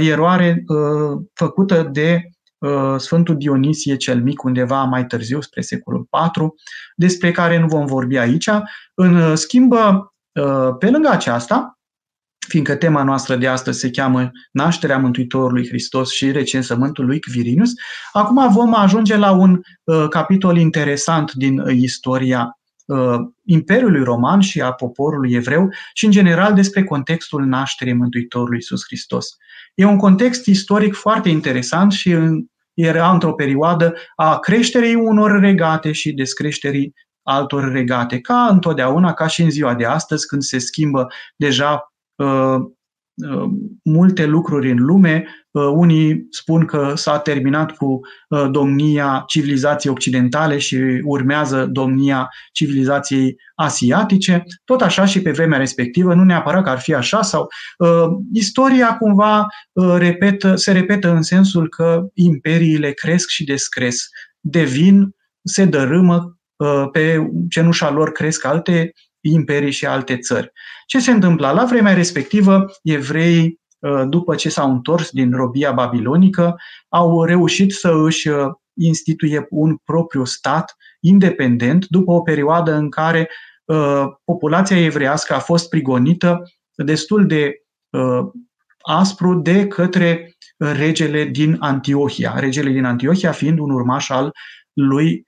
eroare 0.00 0.64
făcută 1.34 1.88
de 1.92 2.22
Sfântul 2.96 3.36
Dionisie 3.36 3.96
cel 3.96 4.22
Mic 4.22 4.42
undeva 4.42 4.84
mai 4.84 5.06
târziu, 5.06 5.40
spre 5.40 5.60
secolul 5.60 6.08
IV, 6.36 6.48
despre 6.96 7.30
care 7.30 7.58
nu 7.58 7.66
vom 7.66 7.86
vorbi 7.86 8.16
aici. 8.16 8.48
În 8.94 9.36
schimb, 9.36 9.74
pe 10.78 10.90
lângă 10.90 11.08
aceasta, 11.08 11.78
fiindcă 12.48 12.76
tema 12.76 13.02
noastră 13.02 13.36
de 13.36 13.46
astăzi 13.46 13.78
se 13.78 13.90
cheamă 13.90 14.30
Nașterea 14.52 14.98
Mântuitorului 14.98 15.68
Hristos 15.68 16.12
și 16.12 16.30
recensământul 16.30 17.06
lui 17.06 17.20
Quirinius, 17.20 17.70
acum 18.12 18.52
vom 18.52 18.74
ajunge 18.74 19.16
la 19.16 19.30
un 19.30 19.60
capitol 20.10 20.56
interesant 20.56 21.32
din 21.32 21.62
istoria 21.68 22.57
Imperiului 23.44 24.02
Roman 24.02 24.40
și 24.40 24.60
a 24.60 24.72
poporului 24.72 25.32
evreu 25.32 25.68
și, 25.92 26.04
în 26.04 26.10
general, 26.10 26.54
despre 26.54 26.84
contextul 26.84 27.44
nașterii 27.44 27.92
Mântuitorului 27.92 28.56
Iisus 28.56 28.84
Hristos. 28.86 29.36
E 29.74 29.84
un 29.84 29.96
context 29.96 30.46
istoric 30.46 30.94
foarte 30.94 31.28
interesant 31.28 31.92
și 31.92 32.10
în, 32.10 32.44
era 32.74 33.10
într-o 33.10 33.32
perioadă 33.32 33.94
a 34.16 34.38
creșterii 34.38 34.94
unor 34.94 35.40
regate 35.40 35.92
și 35.92 36.12
descreșterii 36.12 36.94
altor 37.22 37.72
regate, 37.72 38.20
ca 38.20 38.46
întotdeauna, 38.50 39.12
ca 39.12 39.26
și 39.26 39.42
în 39.42 39.50
ziua 39.50 39.74
de 39.74 39.84
astăzi, 39.84 40.26
când 40.26 40.42
se 40.42 40.58
schimbă 40.58 41.06
deja 41.36 41.72
uh, 41.72 41.88
Uh, 42.18 42.60
multe 43.82 44.26
lucruri 44.26 44.70
în 44.70 44.84
lume. 44.84 45.24
Uh, 45.50 45.62
unii 45.62 46.26
spun 46.30 46.64
că 46.64 46.92
s-a 46.94 47.18
terminat 47.18 47.76
cu 47.76 48.00
uh, 48.28 48.48
domnia 48.50 49.24
civilizației 49.26 49.92
occidentale 49.92 50.58
și 50.58 50.76
urmează 51.04 51.66
domnia 51.70 52.28
civilizației 52.52 53.36
asiatice. 53.54 54.44
Tot 54.64 54.80
așa 54.80 55.04
și 55.04 55.22
pe 55.22 55.30
vremea 55.30 55.58
respectivă, 55.58 56.14
nu 56.14 56.24
neapărat 56.24 56.62
că 56.62 56.70
ar 56.70 56.78
fi 56.78 56.94
așa, 56.94 57.22
sau 57.22 57.46
istoria 58.32 58.96
cumva 58.96 59.46
repetă, 59.96 60.54
se 60.56 60.72
repetă 60.72 61.10
în 61.10 61.22
sensul 61.22 61.68
că 61.68 62.06
imperiile 62.14 62.90
cresc 62.90 63.28
și 63.28 63.44
descresc, 63.44 64.06
devin, 64.40 65.16
se 65.42 65.64
dărâmă, 65.64 66.38
pe 66.92 67.30
cenușa 67.48 67.90
lor 67.90 68.12
cresc 68.12 68.44
alte 68.44 68.92
imperii 69.20 69.70
și 69.70 69.86
alte 69.86 70.16
țări. 70.16 70.52
Ce 70.86 71.00
se 71.00 71.10
întâmpla? 71.10 71.52
La 71.52 71.64
vremea 71.64 71.94
respectivă, 71.94 72.64
evreii, 72.82 73.60
uh, 73.78 74.02
după 74.08 74.34
ce 74.34 74.48
s-au 74.48 74.70
întors 74.70 75.10
din 75.10 75.32
robia 75.32 75.72
babilonică, 75.72 76.56
au 76.88 77.24
reușit 77.24 77.72
să 77.72 77.92
își 78.04 78.28
uh, 78.28 78.46
instituie 78.74 79.46
un 79.50 79.76
propriu 79.84 80.24
stat 80.24 80.76
independent 81.00 81.86
după 81.86 82.12
o 82.12 82.20
perioadă 82.20 82.74
în 82.74 82.90
care 82.90 83.30
uh, 83.64 84.04
populația 84.24 84.84
evreiască 84.84 85.34
a 85.34 85.38
fost 85.38 85.68
prigonită 85.68 86.42
destul 86.74 87.26
de 87.26 87.62
aspru 88.82 89.34
de 89.34 89.66
către 89.66 90.36
regele 90.56 91.24
din 91.24 91.56
Antiohia. 91.60 92.34
Regele 92.38 92.70
din 92.70 92.84
Antiohia 92.84 93.32
fiind 93.32 93.58
un 93.58 93.70
urmaș 93.70 94.10
al 94.10 94.32
lui 94.72 95.27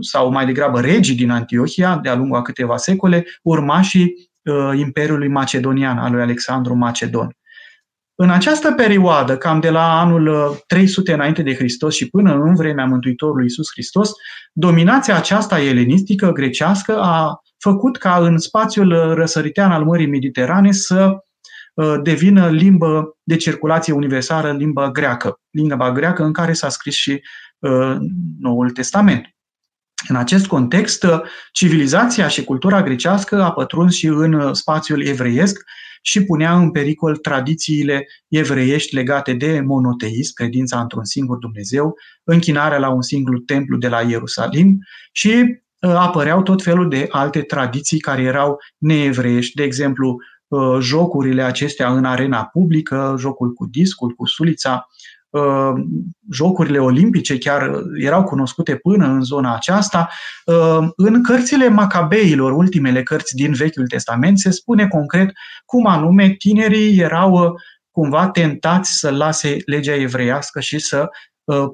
sau 0.00 0.30
mai 0.30 0.46
degrabă 0.46 0.80
regii 0.80 1.14
din 1.14 1.30
Antiohia, 1.30 1.98
de-a 2.02 2.14
lungul 2.14 2.38
a 2.38 2.42
câteva 2.42 2.76
secole, 2.76 3.24
urmașii 3.42 4.30
uh, 4.42 4.78
Imperiului 4.78 5.28
Macedonian, 5.28 5.98
al 5.98 6.12
lui 6.12 6.22
Alexandru 6.22 6.74
Macedon. 6.74 7.34
În 8.14 8.30
această 8.30 8.72
perioadă, 8.72 9.36
cam 9.36 9.60
de 9.60 9.70
la 9.70 10.00
anul 10.00 10.56
300 10.66 11.10
uh, 11.10 11.16
înainte 11.16 11.42
de 11.42 11.54
Hristos 11.54 11.94
și 11.94 12.08
până 12.08 12.34
în 12.34 12.54
vremea 12.54 12.84
Mântuitorului 12.84 13.42
Iisus 13.42 13.68
Hristos, 13.72 14.10
dominația 14.52 15.16
aceasta 15.16 15.60
elenistică, 15.60 16.30
grecească, 16.32 17.00
a 17.00 17.42
făcut 17.58 17.96
ca 17.96 18.16
în 18.16 18.38
spațiul 18.38 18.90
uh, 18.90 19.14
răsăritean 19.14 19.72
al 19.72 19.84
Mării 19.84 20.06
Mediterane 20.06 20.72
să 20.72 21.14
devină 22.02 22.50
limbă 22.50 23.16
de 23.22 23.36
circulație 23.36 23.92
universală, 23.92 24.52
limba 24.52 24.90
greacă, 24.90 25.40
limba 25.50 25.92
greacă 25.92 26.24
în 26.24 26.32
care 26.32 26.52
s-a 26.52 26.68
scris 26.68 26.94
și 26.94 27.22
Noul 28.38 28.70
Testament. 28.70 29.39
În 30.08 30.16
acest 30.16 30.46
context, 30.46 31.06
civilizația 31.52 32.28
și 32.28 32.44
cultura 32.44 32.82
grecească 32.82 33.42
a 33.42 33.52
pătruns 33.52 33.94
și 33.94 34.06
în 34.06 34.54
spațiul 34.54 35.06
evreiesc 35.06 35.64
și 36.02 36.24
punea 36.24 36.56
în 36.56 36.70
pericol 36.70 37.16
tradițiile 37.16 38.06
evreiești 38.28 38.94
legate 38.94 39.32
de 39.32 39.60
monoteism, 39.60 40.34
credința 40.34 40.80
într-un 40.80 41.04
singur 41.04 41.36
Dumnezeu, 41.36 41.94
închinarea 42.24 42.78
la 42.78 42.88
un 42.88 43.02
singur 43.02 43.42
templu 43.46 43.76
de 43.76 43.88
la 43.88 44.00
Ierusalim 44.00 44.78
și 45.12 45.30
uh, 45.80 45.90
apăreau 45.94 46.42
tot 46.42 46.62
felul 46.62 46.88
de 46.88 47.06
alte 47.10 47.40
tradiții 47.42 47.98
care 47.98 48.22
erau 48.22 48.58
neevreiești, 48.78 49.54
de 49.54 49.62
exemplu, 49.62 50.16
uh, 50.48 50.78
jocurile 50.80 51.42
acestea 51.42 51.92
în 51.92 52.04
arena 52.04 52.44
publică, 52.44 53.14
jocul 53.18 53.52
cu 53.52 53.66
discul, 53.66 54.10
cu 54.10 54.26
sulița, 54.26 54.86
Uh, 54.99 54.99
jocurile 56.30 56.78
olimpice 56.78 57.38
chiar 57.38 57.82
erau 57.94 58.24
cunoscute 58.24 58.76
până 58.76 59.06
în 59.06 59.22
zona 59.22 59.54
aceasta. 59.54 60.08
Uh, 60.44 60.88
în 60.96 61.22
cărțile 61.22 61.68
Macabeilor, 61.68 62.52
ultimele 62.52 63.02
cărți 63.02 63.34
din 63.34 63.52
Vechiul 63.52 63.86
Testament, 63.86 64.38
se 64.38 64.50
spune 64.50 64.88
concret 64.88 65.30
cum 65.64 65.86
anume 65.86 66.28
tinerii 66.28 67.00
erau 67.00 67.32
uh, 67.32 67.50
cumva 67.90 68.28
tentați 68.28 68.98
să 68.98 69.10
lase 69.10 69.56
legea 69.66 69.94
evreiască 69.94 70.60
și 70.60 70.78
să 70.78 71.08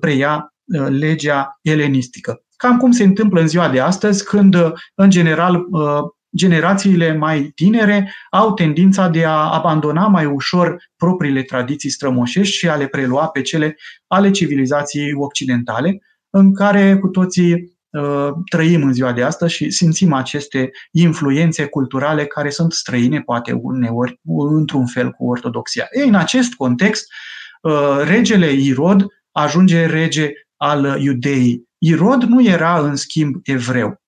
preia 0.00 0.54
legea 0.88 1.58
elenistică. 1.62 2.40
Cam 2.56 2.76
cum 2.76 2.90
se 2.90 3.04
întâmplă 3.04 3.40
în 3.40 3.48
ziua 3.48 3.68
de 3.68 3.80
astăzi, 3.80 4.25
când, 4.25 4.56
în 4.94 5.10
general, 5.10 5.60
generațiile 6.36 7.16
mai 7.16 7.52
tinere 7.54 8.12
au 8.30 8.54
tendința 8.54 9.08
de 9.08 9.24
a 9.24 9.52
abandona 9.52 10.06
mai 10.06 10.24
ușor 10.24 10.76
propriile 10.96 11.42
tradiții 11.42 11.90
strămoșești 11.90 12.56
și 12.56 12.68
a 12.68 12.76
le 12.76 12.86
prelua 12.86 13.26
pe 13.28 13.42
cele 13.42 13.76
ale 14.06 14.30
civilizației 14.30 15.12
occidentale, 15.14 16.00
în 16.30 16.54
care 16.54 16.98
cu 16.98 17.08
toții 17.08 17.52
uh, 17.90 18.28
trăim 18.50 18.82
în 18.82 18.92
ziua 18.92 19.12
de 19.12 19.22
astăzi 19.22 19.54
și 19.54 19.70
simțim 19.70 20.12
aceste 20.12 20.70
influențe 20.90 21.66
culturale 21.66 22.26
care 22.26 22.50
sunt 22.50 22.72
străine, 22.72 23.20
poate 23.20 23.52
uneori, 23.52 24.20
într-un 24.50 24.86
fel, 24.86 25.10
cu 25.10 25.26
ortodoxia. 25.26 25.86
Ei, 25.90 26.08
în 26.08 26.14
acest 26.14 26.54
context, 26.54 27.06
uh, 27.62 28.00
regele 28.04 28.52
Irod 28.52 29.06
ajunge 29.32 29.86
rege 29.86 30.30
al 30.56 31.00
iudeii. 31.00 31.64
Irod 31.78 32.22
nu 32.22 32.44
era, 32.44 32.80
în 32.80 32.96
schimb, 32.96 33.34
evreu. 33.44 34.00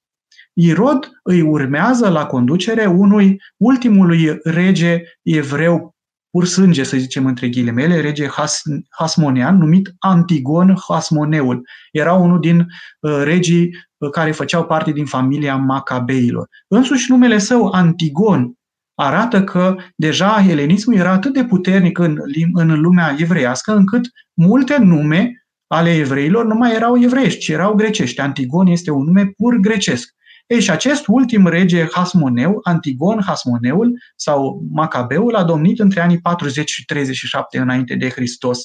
Irod 0.60 1.10
îi 1.22 1.40
urmează 1.40 2.08
la 2.08 2.26
conducere 2.26 2.86
unui 2.86 3.42
ultimului 3.56 4.38
rege 4.44 5.00
evreu 5.22 5.96
pur 6.30 6.44
sânge, 6.44 6.82
să 6.82 6.96
zicem 6.96 7.26
între 7.26 7.48
ghilimele, 7.48 8.00
rege 8.00 8.28
Has, 8.28 8.62
Hasmonean, 8.90 9.56
numit 9.56 9.94
Antigon 9.98 10.76
Hasmoneul. 10.88 11.68
Era 11.92 12.12
unul 12.12 12.40
din 12.40 12.58
uh, 12.58 13.20
regii 13.22 13.70
uh, 13.98 14.10
care 14.10 14.32
făceau 14.32 14.64
parte 14.64 14.92
din 14.92 15.04
familia 15.04 15.56
Macabeilor. 15.56 16.48
Însuși 16.68 17.10
numele 17.10 17.38
său, 17.38 17.68
Antigon, 17.68 18.52
arată 18.94 19.44
că 19.44 19.76
deja 19.96 20.42
helenismul 20.46 20.96
era 20.96 21.12
atât 21.12 21.32
de 21.32 21.44
puternic 21.44 21.98
în, 21.98 22.18
în 22.52 22.80
lumea 22.80 23.16
evreiască, 23.18 23.72
încât 23.72 24.10
multe 24.34 24.76
nume 24.78 25.46
ale 25.66 25.96
evreilor 25.96 26.46
nu 26.46 26.54
mai 26.54 26.74
erau 26.74 27.02
evreiești, 27.02 27.40
ci 27.40 27.48
erau 27.48 27.74
grecești. 27.74 28.20
Antigon 28.20 28.66
este 28.66 28.90
un 28.90 29.04
nume 29.04 29.26
pur 29.36 29.56
grecesc. 29.56 30.16
Ei, 30.48 30.60
și 30.60 30.70
acest 30.70 31.04
ultim 31.06 31.46
rege 31.46 31.86
Hasmoneu, 31.92 32.58
Antigon 32.62 33.22
Hasmoneul 33.26 33.92
sau 34.16 34.66
Macabeul, 34.70 35.34
a 35.34 35.44
domnit 35.44 35.78
între 35.78 36.00
anii 36.00 36.20
40 36.20 36.70
și 36.70 36.84
37 36.84 37.58
înainte 37.58 37.94
de 37.94 38.08
Hristos, 38.08 38.58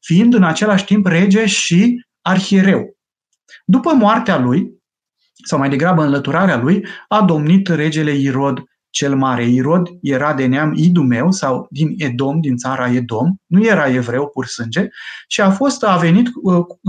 fiind 0.00 0.34
în 0.34 0.42
același 0.42 0.84
timp 0.84 1.06
rege 1.06 1.46
și 1.46 2.04
arhiereu. 2.20 2.96
După 3.64 3.92
moartea 3.92 4.38
lui, 4.38 4.82
sau 5.44 5.58
mai 5.58 5.68
degrabă 5.68 6.02
înlăturarea 6.02 6.56
lui, 6.56 6.86
a 7.08 7.22
domnit 7.22 7.68
regele 7.68 8.12
Irod 8.12 8.62
cel 8.90 9.16
mare. 9.16 9.44
Irod 9.44 9.88
era 10.02 10.34
de 10.34 10.46
neam 10.46 10.72
idumeu 10.76 11.30
sau 11.30 11.66
din 11.70 11.94
Edom, 11.96 12.40
din 12.40 12.56
țara 12.56 12.90
Edom, 12.90 13.34
nu 13.46 13.64
era 13.64 13.88
evreu 13.88 14.28
pur 14.28 14.46
sânge 14.46 14.88
și 15.28 15.40
a 15.40 15.50
fost 15.50 15.84
a 15.84 15.96
venit, 15.96 16.30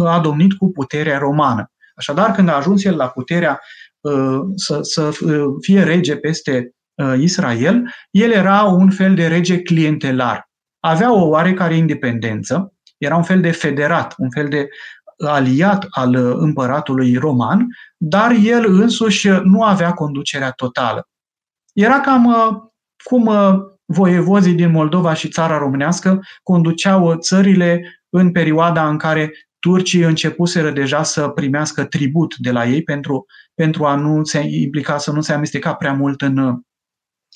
a 0.05 0.19
domnit 0.19 0.53
cu 0.53 0.71
puterea 0.71 1.17
romană. 1.17 1.69
Așadar, 1.95 2.31
când 2.31 2.49
a 2.49 2.55
ajuns 2.55 2.83
el 2.83 2.95
la 2.95 3.07
puterea 3.07 3.61
să, 4.55 4.79
să 4.81 5.11
fie 5.61 5.83
rege 5.83 6.17
peste 6.17 6.71
Israel, 7.17 7.83
el 8.11 8.31
era 8.31 8.61
un 8.61 8.89
fel 8.89 9.15
de 9.15 9.27
rege 9.27 9.61
clientelar. 9.61 10.49
Avea 10.79 11.13
o 11.13 11.27
oarecare 11.27 11.75
independență, 11.75 12.73
era 12.97 13.15
un 13.15 13.23
fel 13.23 13.41
de 13.41 13.51
federat, 13.51 14.13
un 14.17 14.29
fel 14.29 14.47
de 14.47 14.67
aliat 15.17 15.85
al 15.89 16.15
împăratului 16.15 17.15
roman, 17.15 17.67
dar 17.97 18.31
el 18.43 18.65
însuși 18.65 19.27
nu 19.43 19.63
avea 19.63 19.93
conducerea 19.93 20.51
totală. 20.51 21.07
Era 21.73 21.99
cam 21.99 22.25
uh, 22.25 22.57
cum 23.03 23.25
uh, 23.25 23.55
voievozii 23.85 24.53
din 24.53 24.71
Moldova 24.71 25.13
și 25.13 25.29
țara 25.29 25.57
românească 25.57 26.19
conduceau 26.43 27.15
țările 27.15 28.01
în 28.09 28.31
perioada 28.31 28.89
în 28.89 28.97
care 28.97 29.31
turcii 29.65 30.01
începuseră 30.01 30.71
deja 30.71 31.03
să 31.03 31.27
primească 31.27 31.85
tribut 31.85 32.35
de 32.37 32.51
la 32.51 32.65
ei 32.65 32.83
pentru, 32.83 33.25
pentru 33.53 33.85
a 33.85 33.95
nu 33.95 34.23
se 34.23 34.39
implica, 34.39 34.97
să 34.97 35.11
nu 35.11 35.21
se 35.21 35.33
amesteca 35.33 35.73
prea 35.73 35.93
mult 35.93 36.21
în, 36.21 36.61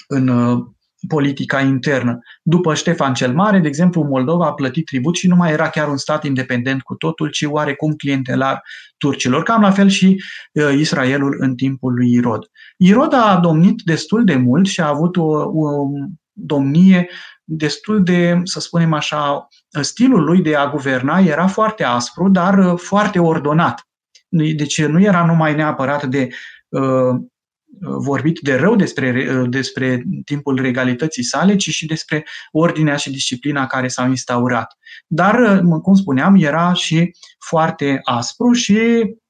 în 0.07 0.27
uh, 0.27 0.65
politica 1.07 1.61
internă. 1.61 2.19
După 2.43 2.73
Ștefan 2.73 3.13
cel 3.13 3.33
Mare, 3.33 3.59
de 3.59 3.67
exemplu, 3.67 4.03
Moldova 4.03 4.45
a 4.45 4.53
plătit 4.53 4.85
tribut 4.85 5.15
și 5.15 5.27
nu 5.27 5.35
mai 5.35 5.51
era 5.51 5.69
chiar 5.69 5.87
un 5.87 5.97
stat 5.97 6.23
independent 6.23 6.81
cu 6.81 6.95
totul, 6.95 7.29
ci 7.29 7.43
oarecum 7.43 7.93
clientelar 7.93 8.61
turcilor. 8.97 9.43
Cam 9.43 9.61
la 9.61 9.71
fel 9.71 9.87
și 9.87 10.23
uh, 10.53 10.73
Israelul 10.77 11.35
în 11.39 11.55
timpul 11.55 11.93
lui 11.93 12.11
Irod. 12.11 12.45
Irod 12.77 13.13
a 13.13 13.39
domnit 13.41 13.81
destul 13.83 14.23
de 14.23 14.35
mult 14.35 14.67
și 14.67 14.81
a 14.81 14.87
avut 14.87 15.17
o, 15.17 15.25
o 15.37 15.87
domnie 16.31 17.09
destul 17.43 18.03
de, 18.03 18.41
să 18.43 18.59
spunem 18.59 18.93
așa, 18.93 19.47
stilul 19.81 20.23
lui 20.23 20.41
de 20.41 20.55
a 20.55 20.69
guverna 20.69 21.19
era 21.19 21.47
foarte 21.47 21.83
aspru, 21.83 22.29
dar 22.29 22.57
uh, 22.57 22.79
foarte 22.79 23.19
ordonat. 23.19 23.87
Deci 24.29 24.85
nu 24.85 25.01
era 25.01 25.25
numai 25.25 25.55
neapărat 25.55 26.05
de 26.05 26.27
uh, 26.69 27.15
vorbit 27.79 28.39
de 28.39 28.55
rău 28.55 28.75
despre, 28.75 29.25
despre 29.49 30.03
timpul 30.25 30.61
regalității 30.61 31.23
sale, 31.23 31.55
ci 31.55 31.69
și 31.69 31.85
despre 31.85 32.25
ordinea 32.51 32.95
și 32.95 33.11
disciplina 33.11 33.65
care 33.65 33.87
s-au 33.87 34.09
instaurat. 34.09 34.77
Dar, 35.07 35.61
cum 35.81 35.93
spuneam, 35.93 36.35
era 36.35 36.73
și 36.73 37.11
foarte 37.47 37.99
aspru 38.03 38.51
și 38.51 38.79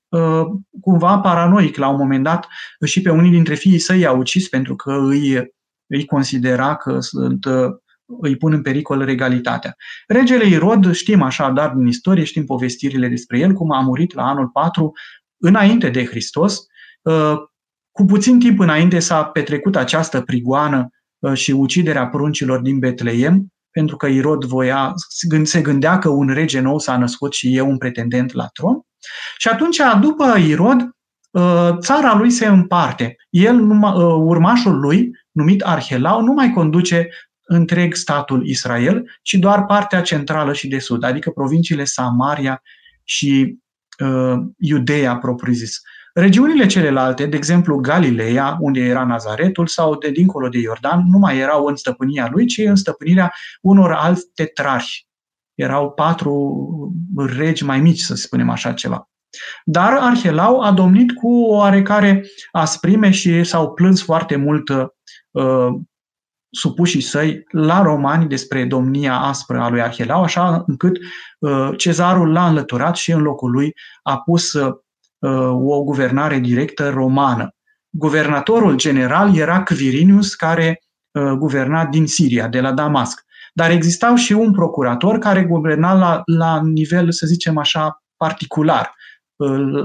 uh, 0.10 0.46
cumva 0.82 1.20
paranoic. 1.20 1.78
La 1.78 1.88
un 1.88 1.98
moment 1.98 2.24
dat 2.24 2.48
și 2.86 3.02
pe 3.02 3.10
unii 3.10 3.32
dintre 3.32 3.56
fiii 3.56 3.80
săi 3.80 4.00
i-a 4.00 4.12
ucis 4.12 4.50
pentru 4.50 4.76
că 4.76 4.92
îi, 4.94 5.54
îi 5.88 6.06
considera 6.06 6.76
că 6.76 7.00
sunt 7.00 7.46
uh, 7.46 7.70
îi 8.22 8.38
pun 8.38 8.54
în 8.54 8.62
pericol 8.62 9.06
regalitatea. 9.06 9.76
Regele 10.08 10.46
Irod, 10.46 10.94
știm 10.94 11.22
așa, 11.22 11.50
dar 11.50 11.70
din 11.70 11.88
istorie, 11.88 12.24
știm 12.24 12.46
povestirile 12.46 13.08
despre 13.08 13.40
el, 13.40 13.54
cum 13.54 13.72
a 13.72 13.80
murit 13.80 14.14
la 14.14 14.24
anul 14.24 14.48
4 14.48 14.92
înainte 15.38 15.90
de 15.90 16.06
Hristos, 16.06 16.66
uh, 17.02 17.34
cu 17.92 18.06
puțin 18.06 18.40
timp 18.40 18.60
înainte 18.60 19.00
s-a 19.00 19.24
petrecut 19.24 19.76
această 19.76 20.22
prigoană 20.22 20.90
uh, 21.20 21.34
și 21.34 21.52
uciderea 21.52 22.08
pruncilor 22.08 22.60
din 22.60 22.80
Betleem, 22.80 23.48
pentru 23.72 23.96
că 23.98 24.08
Irod 24.08 24.44
voia, 24.44 24.94
se 25.44 25.62
gândea 25.62 25.98
că 25.98 26.10
un 26.10 26.28
rege 26.28 26.60
nou 26.60 26.80
s-a 26.80 26.98
născut 26.98 27.34
și 27.34 27.56
e 27.56 27.62
un 27.62 27.78
pretendent 27.78 28.34
la 28.34 28.48
tron. 28.48 28.82
Și 29.38 29.48
atunci, 29.48 29.80
după 30.02 30.38
Irod, 30.38 30.90
uh, 31.32 31.70
țara 31.80 32.16
lui 32.16 32.32
se 32.32 32.46
împarte. 32.46 33.16
El, 33.30 33.70
uh, 33.70 33.94
urmașul 34.24 34.80
lui, 34.80 35.12
numit 35.32 35.62
Arhelau, 35.62 36.22
nu 36.22 36.34
mai 36.34 36.52
conduce 36.52 37.10
întreg 37.52 37.94
statul 37.94 38.48
Israel, 38.48 39.20
ci 39.22 39.34
doar 39.34 39.66
partea 39.66 40.02
centrală 40.02 40.54
și 40.54 40.68
de 40.68 40.80
sud, 40.80 41.04
adică 41.04 41.30
provinciile 41.30 41.84
Samaria 41.84 42.62
și 43.04 43.58
uh, 44.04 44.38
Iudeea 44.58 45.18
propriu-zis. 45.18 45.82
Regiunile 46.14 46.66
celelalte, 46.66 47.26
de 47.26 47.38
exemplu 47.38 47.76
Galileea, 47.76 48.58
unde 48.60 48.80
era 48.80 49.04
Nazaretul, 49.06 49.68
sau 49.68 49.98
de 49.98 50.10
dincolo 50.10 50.48
de 50.50 50.58
Iordan, 50.58 51.04
nu 51.10 51.18
mai 51.18 51.38
erau 51.38 51.66
în 51.66 51.76
stăpânia 51.76 52.30
lui, 52.32 52.46
ci 52.46 52.58
în 52.58 52.76
stăpânirea 52.76 53.34
unor 53.62 53.92
alți 53.92 54.26
tetrarhi. 54.34 55.08
Erau 55.56 55.92
patru 55.92 56.94
regi 57.38 57.64
mai 57.64 57.80
mici, 57.80 58.00
să 58.00 58.16
spunem 58.16 58.50
așa 58.50 58.74
ceva. 58.74 59.10
Dar 59.64 59.94
Arhelau 59.94 60.60
a 60.60 60.72
domnit 60.72 61.12
cu 61.12 61.44
o 61.44 61.56
oarecare 61.56 62.26
asprime 62.52 63.10
și 63.10 63.44
s-au 63.44 63.74
plâns 63.74 64.04
foarte 64.04 64.36
mult 64.36 64.70
uh, 64.70 65.68
supușii 66.52 67.02
săi 67.02 67.44
la 67.52 67.82
romani 67.82 68.28
despre 68.28 68.66
domnia 68.66 69.20
aspră 69.20 69.60
a 69.60 69.70
lui 69.70 69.82
Arhelau, 69.82 70.24
așa 70.24 70.64
încât 70.68 70.98
uh, 71.40 71.70
cezarul 71.78 72.32
l-a 72.32 72.48
înlăturat 72.48 72.96
și 72.96 73.12
în 73.12 73.22
locul 73.22 73.52
lui 73.52 73.74
a 74.04 74.18
pus 74.18 74.54
uh, 74.54 74.74
o 75.52 75.84
guvernare 75.84 76.40
directă 76.40 76.90
romană. 76.90 77.56
Guvernatorul 77.90 78.76
general 78.76 79.36
era 79.36 79.64
Quirinius, 79.64 80.36
care 80.36 80.82
uh, 81.12 81.32
guverna 81.32 81.86
din 81.86 82.08
Siria, 82.08 82.48
de 82.48 82.60
la 82.60 82.72
Damasc. 82.72 83.26
Dar 83.54 83.72
existau 83.72 84.16
și 84.16 84.34
un 84.34 84.52
procurator 84.52 85.18
care 85.18 85.44
guverna 85.44 85.94
la, 85.94 86.22
la 86.26 86.62
nivel, 86.64 87.12
să 87.12 87.26
zicem 87.26 87.58
așa, 87.58 88.04
particular, 88.18 88.82
uh, 88.82 88.99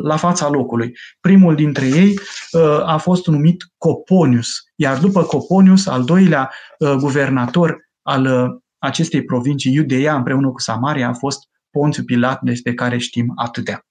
la 0.03 0.17
fața 0.17 0.49
locului. 0.49 0.97
Primul 1.21 1.55
dintre 1.55 1.87
ei 1.87 2.15
uh, 2.53 2.89
a 2.89 2.97
fost 2.97 3.27
numit 3.27 3.65
Coponius, 3.79 4.49
iar 4.75 4.99
după 4.99 5.23
Coponius, 5.23 5.87
al 5.87 6.05
doilea 6.05 6.51
guvernator 6.99 7.77
al 8.03 8.55
acestei 8.79 9.25
provincii, 9.25 9.73
Iudeia, 9.73 10.15
împreună 10.15 10.51
cu 10.51 10.61
Samaria, 10.61 11.09
a 11.09 11.13
fost 11.13 11.49
Ponțiu 11.71 12.05
Pilat, 12.05 12.41
despre 12.43 12.75
care 12.75 12.99
știm 12.99 13.33
atâtea. 13.35 13.87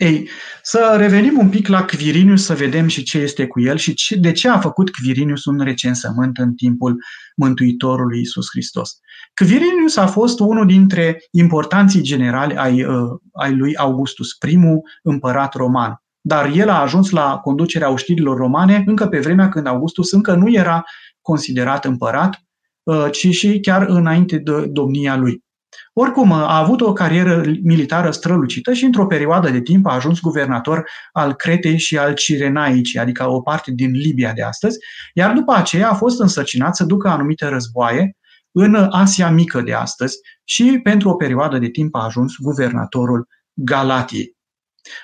Ei, 0.00 0.28
să 0.62 0.94
revenim 0.98 1.38
un 1.38 1.48
pic 1.48 1.68
la 1.68 1.84
Quirinius 1.84 2.44
să 2.44 2.54
vedem 2.54 2.86
și 2.86 3.02
ce 3.02 3.18
este 3.18 3.46
cu 3.46 3.60
el 3.60 3.76
și 3.76 3.94
ce, 3.94 4.16
de 4.16 4.32
ce 4.32 4.48
a 4.48 4.58
făcut 4.58 4.90
Quirinius 4.90 5.44
un 5.44 5.60
recensământ 5.60 6.38
în 6.38 6.54
timpul 6.54 7.04
Mântuitorului 7.36 8.20
Isus 8.20 8.46
Hristos. 8.50 8.98
Quirinius 9.34 9.96
a 9.96 10.06
fost 10.06 10.40
unul 10.40 10.66
dintre 10.66 11.22
importanții 11.30 12.02
generali 12.02 12.56
ai, 12.56 12.84
uh, 12.84 13.18
ai 13.32 13.54
lui 13.54 13.76
Augustus, 13.76 14.34
primul 14.34 14.80
împărat 15.02 15.54
roman. 15.54 16.02
Dar 16.20 16.50
el 16.54 16.68
a 16.68 16.80
ajuns 16.80 17.10
la 17.10 17.36
conducerea 17.36 17.90
oștirilor 17.90 18.36
romane 18.36 18.82
încă 18.86 19.06
pe 19.06 19.18
vremea 19.18 19.48
când 19.48 19.66
Augustus 19.66 20.12
încă 20.12 20.34
nu 20.34 20.50
era 20.52 20.84
considerat 21.20 21.84
împărat, 21.84 22.42
uh, 22.82 23.06
ci 23.10 23.28
și 23.28 23.60
chiar 23.60 23.82
înainte 23.82 24.38
de 24.38 24.66
domnia 24.66 25.16
lui. 25.16 25.44
Oricum, 26.02 26.32
a 26.32 26.58
avut 26.58 26.80
o 26.80 26.92
carieră 26.92 27.42
militară 27.62 28.10
strălucită 28.10 28.72
și 28.72 28.84
într-o 28.84 29.06
perioadă 29.06 29.50
de 29.50 29.60
timp 29.60 29.86
a 29.86 29.94
ajuns 29.94 30.20
guvernator 30.20 30.90
al 31.12 31.34
Cretei 31.34 31.78
și 31.78 31.98
al 31.98 32.14
Cirenaicii, 32.14 32.98
adică 32.98 33.30
o 33.30 33.40
parte 33.40 33.70
din 33.70 33.90
Libia 33.90 34.32
de 34.32 34.42
astăzi, 34.42 34.78
iar 35.14 35.32
după 35.32 35.52
aceea 35.52 35.90
a 35.90 35.94
fost 35.94 36.20
însărcinat 36.20 36.76
să 36.76 36.84
ducă 36.84 37.08
anumite 37.08 37.46
războaie 37.46 38.16
în 38.52 38.74
Asia 38.90 39.30
Mică 39.30 39.60
de 39.60 39.72
astăzi 39.72 40.16
și 40.44 40.80
pentru 40.82 41.08
o 41.08 41.14
perioadă 41.14 41.58
de 41.58 41.68
timp 41.68 41.94
a 41.94 42.04
ajuns 42.04 42.32
guvernatorul 42.38 43.28
Galatiei. 43.52 44.36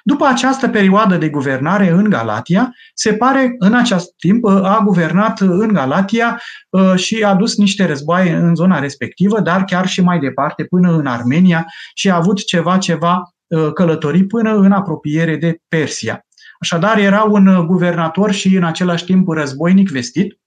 După 0.04 0.24
această 0.24 0.68
perioadă 0.68 1.16
de 1.16 1.28
guvernare 1.28 1.88
în 1.90 2.10
Galatia, 2.10 2.74
se 2.94 3.14
pare 3.14 3.54
în 3.58 3.74
acest 3.74 4.14
timp 4.16 4.44
uh, 4.44 4.52
a 4.52 4.80
guvernat 4.84 5.40
în 5.40 5.72
Galatia 5.72 6.40
uh, 6.70 6.94
și 6.94 7.22
a 7.22 7.34
dus 7.34 7.56
niște 7.56 7.86
războaie 7.86 8.34
în 8.34 8.54
zona 8.54 8.78
respectivă, 8.78 9.40
dar 9.40 9.64
chiar 9.64 9.86
și 9.86 10.02
mai 10.02 10.18
departe 10.18 10.64
până 10.64 10.96
în 10.96 11.06
Armenia 11.06 11.66
și 11.94 12.10
a 12.10 12.16
avut 12.16 12.46
ceva 12.46 12.78
ceva 12.78 13.34
uh, 13.46 13.72
călătorii 13.72 14.26
până 14.26 14.54
în 14.54 14.72
apropiere 14.72 15.36
de 15.36 15.58
Persia. 15.68 16.26
Așadar, 16.60 16.98
era 16.98 17.22
un 17.22 17.66
guvernator 17.66 18.32
și 18.32 18.56
în 18.56 18.64
același 18.64 19.04
timp 19.04 19.28
războinic 19.28 19.88
vestit, 19.88 20.40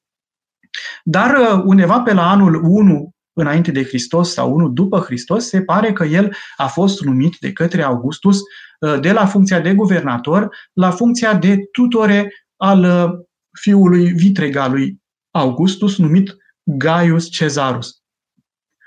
dar 1.03 1.61
undeva 1.65 1.99
pe 1.99 2.13
la 2.13 2.29
anul 2.29 2.61
1 2.63 3.13
înainte 3.39 3.71
de 3.71 3.83
Hristos 3.83 4.33
sau 4.33 4.53
unul 4.53 4.73
după 4.73 4.99
Hristos, 4.99 5.47
se 5.47 5.61
pare 5.61 5.93
că 5.93 6.03
el 6.03 6.35
a 6.57 6.67
fost 6.67 7.03
numit 7.03 7.37
de 7.39 7.51
către 7.51 7.81
Augustus 7.81 8.39
uh, 8.79 8.99
de 8.99 9.11
la 9.11 9.25
funcția 9.25 9.59
de 9.59 9.73
guvernator 9.73 10.55
la 10.73 10.91
funcția 10.91 11.33
de 11.33 11.57
tutore 11.71 12.33
al 12.55 12.83
uh, 12.83 13.25
fiului 13.59 14.05
vitreg 14.11 14.55
al 14.55 14.71
lui 14.71 15.01
Augustus, 15.31 15.97
numit 15.97 16.35
Gaius 16.63 17.29
Cezarus. 17.29 18.01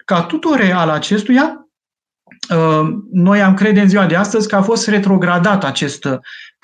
Ca 0.05 0.23
tutore 0.23 0.73
al 0.73 0.88
acestuia, 0.88 1.45
uh, 1.45 1.62
noi 3.11 3.42
am 3.42 3.55
crede 3.55 3.81
în 3.81 3.88
ziua 3.88 4.07
de 4.07 4.16
astăzi 4.16 4.48
că 4.48 4.57
a 4.57 4.62
fost 4.62 4.88
retrogradat 4.88 5.64
acest 5.64 6.09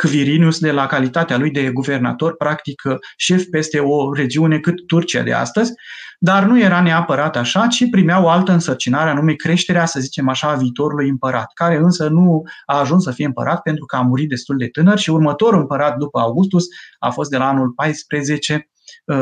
Quirinius 0.02 0.58
de 0.58 0.70
la 0.70 0.86
calitatea 0.86 1.38
lui 1.38 1.50
de 1.50 1.70
guvernator, 1.70 2.36
practic 2.36 2.82
șef 3.16 3.44
peste 3.50 3.78
o 3.78 4.12
regiune 4.12 4.58
cât 4.58 4.86
Turcia 4.86 5.22
de 5.22 5.32
astăzi, 5.32 5.72
dar 6.18 6.44
nu 6.44 6.60
era 6.60 6.80
neapărat 6.80 7.36
așa, 7.36 7.66
ci 7.66 7.90
primea 7.90 8.22
o 8.22 8.28
altă 8.28 8.52
însărcinare, 8.52 9.10
anume 9.10 9.32
creșterea, 9.32 9.86
să 9.86 10.00
zicem 10.00 10.28
așa, 10.28 10.48
a 10.48 10.54
viitorului 10.54 11.08
împărat, 11.08 11.50
care 11.54 11.76
însă 11.76 12.08
nu 12.08 12.42
a 12.66 12.78
ajuns 12.78 13.02
să 13.02 13.10
fie 13.10 13.26
împărat 13.26 13.62
pentru 13.62 13.84
că 13.84 13.96
a 13.96 14.00
murit 14.00 14.28
destul 14.28 14.56
de 14.56 14.66
tânăr 14.66 14.98
și 14.98 15.10
următorul 15.10 15.60
împărat 15.60 15.96
după 15.96 16.18
Augustus 16.18 16.64
a 16.98 17.10
fost 17.10 17.30
de 17.30 17.36
la 17.36 17.48
anul 17.48 17.70
14 17.70 18.70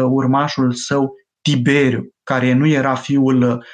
urmașul 0.09 0.73
său 0.73 1.15
Tiberiu, 1.43 2.15
care 2.23 2.53
nu 2.53 2.67
era 2.67 2.95
fiul 2.95 3.65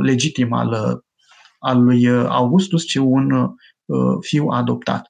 legitim 0.00 0.52
al, 0.52 1.02
al 1.58 1.82
lui 1.82 2.08
Augustus, 2.08 2.84
ci 2.84 2.94
un 2.94 3.54
fiu 4.20 4.46
adoptat. 4.46 5.08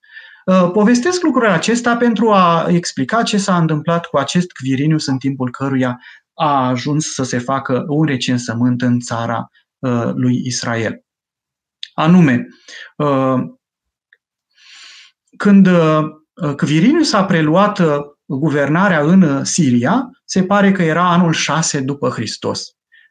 Povestesc 0.72 1.22
lucrurile 1.22 1.52
acestea 1.52 1.96
pentru 1.96 2.30
a 2.30 2.66
explica 2.68 3.22
ce 3.22 3.38
s-a 3.38 3.56
întâmplat 3.56 4.06
cu 4.06 4.16
acest 4.16 4.52
Quirinius 4.52 5.06
în 5.06 5.18
timpul 5.18 5.50
căruia 5.50 6.00
a 6.34 6.68
ajuns 6.68 7.12
să 7.12 7.22
se 7.22 7.38
facă 7.38 7.84
un 7.88 8.04
recensământ 8.04 8.82
în 8.82 9.00
țara 9.00 9.50
lui 10.14 10.42
Israel. 10.44 11.04
Anume, 11.94 12.46
când 15.36 15.68
Quirinius 16.56 17.12
a 17.12 17.24
preluat 17.24 17.80
guvernarea 18.24 19.00
în 19.00 19.44
Siria, 19.44 20.10
se 20.24 20.44
pare 20.44 20.72
că 20.72 20.82
era 20.82 21.12
anul 21.12 21.32
6 21.32 21.80
după 21.80 22.08
Hristos. 22.08 22.68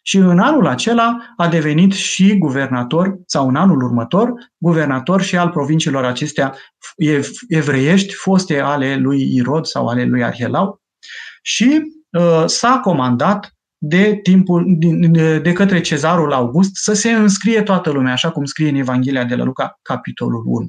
Și 0.10 0.17
în 0.17 0.39
anul 0.39 0.67
acela 0.67 1.34
a 1.38 1.48
devenit 1.48 1.93
și 1.93 2.38
guvernator, 2.38 3.17
sau 3.26 3.48
în 3.48 3.56
anul 3.56 3.84
următor, 3.84 4.34
guvernator 4.58 5.22
și 5.22 5.38
al 5.38 5.50
provinciilor 5.50 6.06
acestea 6.06 6.56
evreiești, 7.48 8.13
foste 8.13 8.60
ale 8.60 8.95
lui 8.95 9.36
Irod 9.36 9.65
sau 9.65 9.88
ale 9.88 10.06
lui 10.06 10.24
Arhelau. 10.24 10.82
Și 11.41 11.82
uh, 12.12 12.43
s-a 12.45 12.80
comandat 12.80 13.54
de, 13.78 14.19
timpul, 14.24 14.78
de 15.41 15.54
către 15.54 15.82
cezarul 15.82 16.34
August 16.34 16.76
să 16.76 16.93
se 16.93 17.12
înscrie 17.12 17.62
toată 17.62 17.89
lumea, 17.89 18.12
așa 18.12 18.32
cum 18.32 18.45
scrie 18.45 18.69
în 18.69 18.76
Evanghelia 18.76 19.24
de 19.24 19.36
la 19.36 19.43
Luca, 19.43 19.80
capitolul 19.82 20.43
1. 20.45 20.67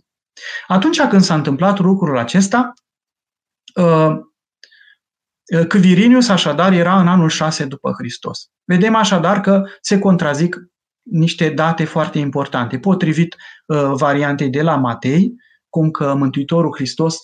Atunci 0.66 1.00
când 1.00 1.22
s-a 1.22 1.34
întâmplat 1.34 1.78
lucrul 1.78 2.18
acesta, 2.18 2.72
uh, 3.74 4.16
Quirinius 5.68 6.28
așadar 6.28 6.72
era 6.72 7.00
în 7.00 7.08
anul 7.08 7.28
6 7.28 7.64
după 7.64 7.94
Hristos. 7.98 8.50
Vedem 8.64 8.94
așadar 8.94 9.40
că 9.40 9.62
se 9.80 9.98
contrazic 9.98 10.56
niște 11.02 11.48
date 11.48 11.84
foarte 11.84 12.18
importante. 12.18 12.78
Potrivit 12.78 13.36
uh, 13.66 13.90
variantei 13.92 14.50
de 14.50 14.62
la 14.62 14.76
Matei, 14.76 15.34
cum 15.68 15.90
că 15.90 16.14
Mântuitorul 16.14 16.74
Hristos 16.74 17.16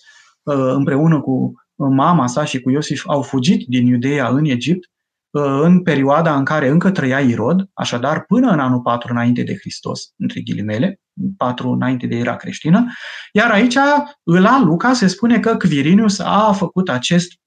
uh, 0.43 0.55
împreună 0.57 1.21
cu 1.21 1.53
mama 1.75 2.27
sa 2.27 2.45
și 2.45 2.61
cu 2.61 2.71
Iosif 2.71 3.09
au 3.09 3.23
fugit 3.23 3.67
din 3.67 3.87
Iudeea 3.87 4.29
în 4.29 4.45
Egipt, 4.45 4.91
uh, 5.31 5.61
în 5.63 5.83
perioada 5.83 6.37
în 6.37 6.45
care 6.45 6.69
încă 6.69 6.91
trăia 6.91 7.21
Irod, 7.21 7.69
așadar 7.73 8.25
până 8.25 8.51
în 8.51 8.59
anul 8.59 8.81
4 8.81 9.13
înainte 9.13 9.43
de 9.43 9.57
Hristos, 9.57 10.13
între 10.17 10.41
ghilimele, 10.41 11.01
4 11.37 11.71
înainte 11.71 12.07
de 12.07 12.17
era 12.17 12.37
creștină, 12.37 12.87
iar 13.33 13.51
aici, 13.51 13.77
la 14.23 14.61
Luca, 14.65 14.93
se 14.93 15.07
spune 15.07 15.41
că 15.41 15.57
Quirinius 15.57 16.19
a 16.19 16.53
făcut 16.53 16.89
acest 16.89 17.29
Uh, 17.29 17.46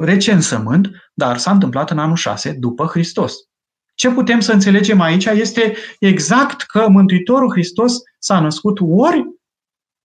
recensământ, 0.00 0.90
dar 1.14 1.38
s-a 1.38 1.50
întâmplat 1.50 1.90
în 1.90 1.98
anul 1.98 2.16
6 2.16 2.52
după 2.52 2.84
Hristos. 2.86 3.34
Ce 3.94 4.10
putem 4.10 4.40
să 4.40 4.52
înțelegem 4.52 5.00
aici 5.00 5.24
este 5.24 5.74
exact 5.98 6.62
că 6.62 6.88
Mântuitorul 6.88 7.50
Hristos 7.50 7.94
s-a 8.18 8.40
născut 8.40 8.78
ori 8.80 9.24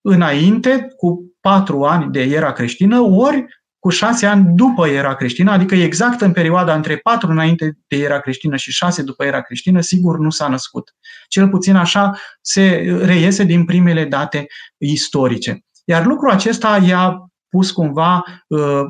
înainte, 0.02 0.88
cu 0.98 1.34
patru 1.42 1.84
ani 1.84 2.12
de 2.12 2.22
era 2.22 2.52
creștină, 2.52 3.00
ori 3.00 3.46
cu 3.80 3.90
șase 3.90 4.26
ani 4.26 4.46
după 4.56 4.88
era 4.88 5.16
creștină, 5.16 5.52
adică 5.52 5.76
exact 5.76 6.22
în 6.22 6.32
perioada 6.32 6.76
între 6.76 6.98
patru 6.98 7.32
înainte 7.32 7.78
de 7.88 7.98
era 7.98 8.20
creștină 8.20 8.56
și 8.56 8.72
șase 8.72 9.02
după 9.02 9.26
era 9.26 9.42
creștină, 9.42 9.82
sigur 9.82 10.20
nu 10.20 10.30
s-a 10.30 10.48
născut. 10.48 10.96
Cel 11.28 11.50
puțin 11.50 11.76
așa 11.76 12.20
se 12.42 12.98
reiese 13.02 13.44
din 13.44 13.66
primele 13.66 14.06
date 14.06 14.48
istorice. 14.78 15.66
Iar 15.86 16.06
lucrul 16.06 16.32
acesta 16.32 16.78
i-a 16.88 17.32
pus 17.50 17.72
cumva 17.72 18.24
uh, 18.48 18.82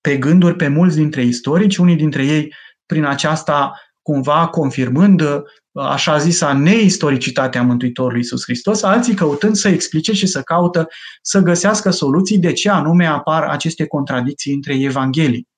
pe 0.00 0.16
gânduri 0.16 0.56
pe 0.56 0.68
mulți 0.68 0.96
dintre 0.96 1.22
istorici, 1.22 1.76
unii 1.76 1.96
dintre 1.96 2.24
ei 2.24 2.54
prin 2.86 3.04
aceasta 3.04 3.72
cumva 4.02 4.48
confirmând 4.48 5.20
uh, 5.20 5.42
așa 5.72 6.18
zisa 6.18 6.52
neistoricitatea 6.52 7.62
Mântuitorului 7.62 8.18
Iisus 8.18 8.42
Hristos, 8.42 8.82
alții 8.82 9.14
căutând 9.14 9.54
să 9.56 9.68
explice 9.68 10.12
și 10.12 10.26
să 10.26 10.42
caută 10.42 10.88
să 11.22 11.40
găsească 11.40 11.90
soluții 11.90 12.38
de 12.38 12.52
ce 12.52 12.70
anume 12.70 13.06
apar 13.06 13.42
aceste 13.42 13.86
contradicții 13.86 14.54
între 14.54 14.74
Evanghelii. 14.74 15.48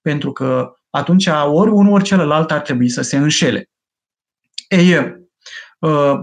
Pentru 0.00 0.32
că 0.32 0.72
atunci 0.90 1.26
ori 1.46 1.70
unul, 1.70 1.92
ori 1.92 2.04
celălalt 2.04 2.50
ar 2.50 2.60
trebui 2.60 2.88
să 2.88 3.02
se 3.02 3.16
înșele. 3.16 3.70
Ei, 4.68 5.16
uh, 5.78 6.14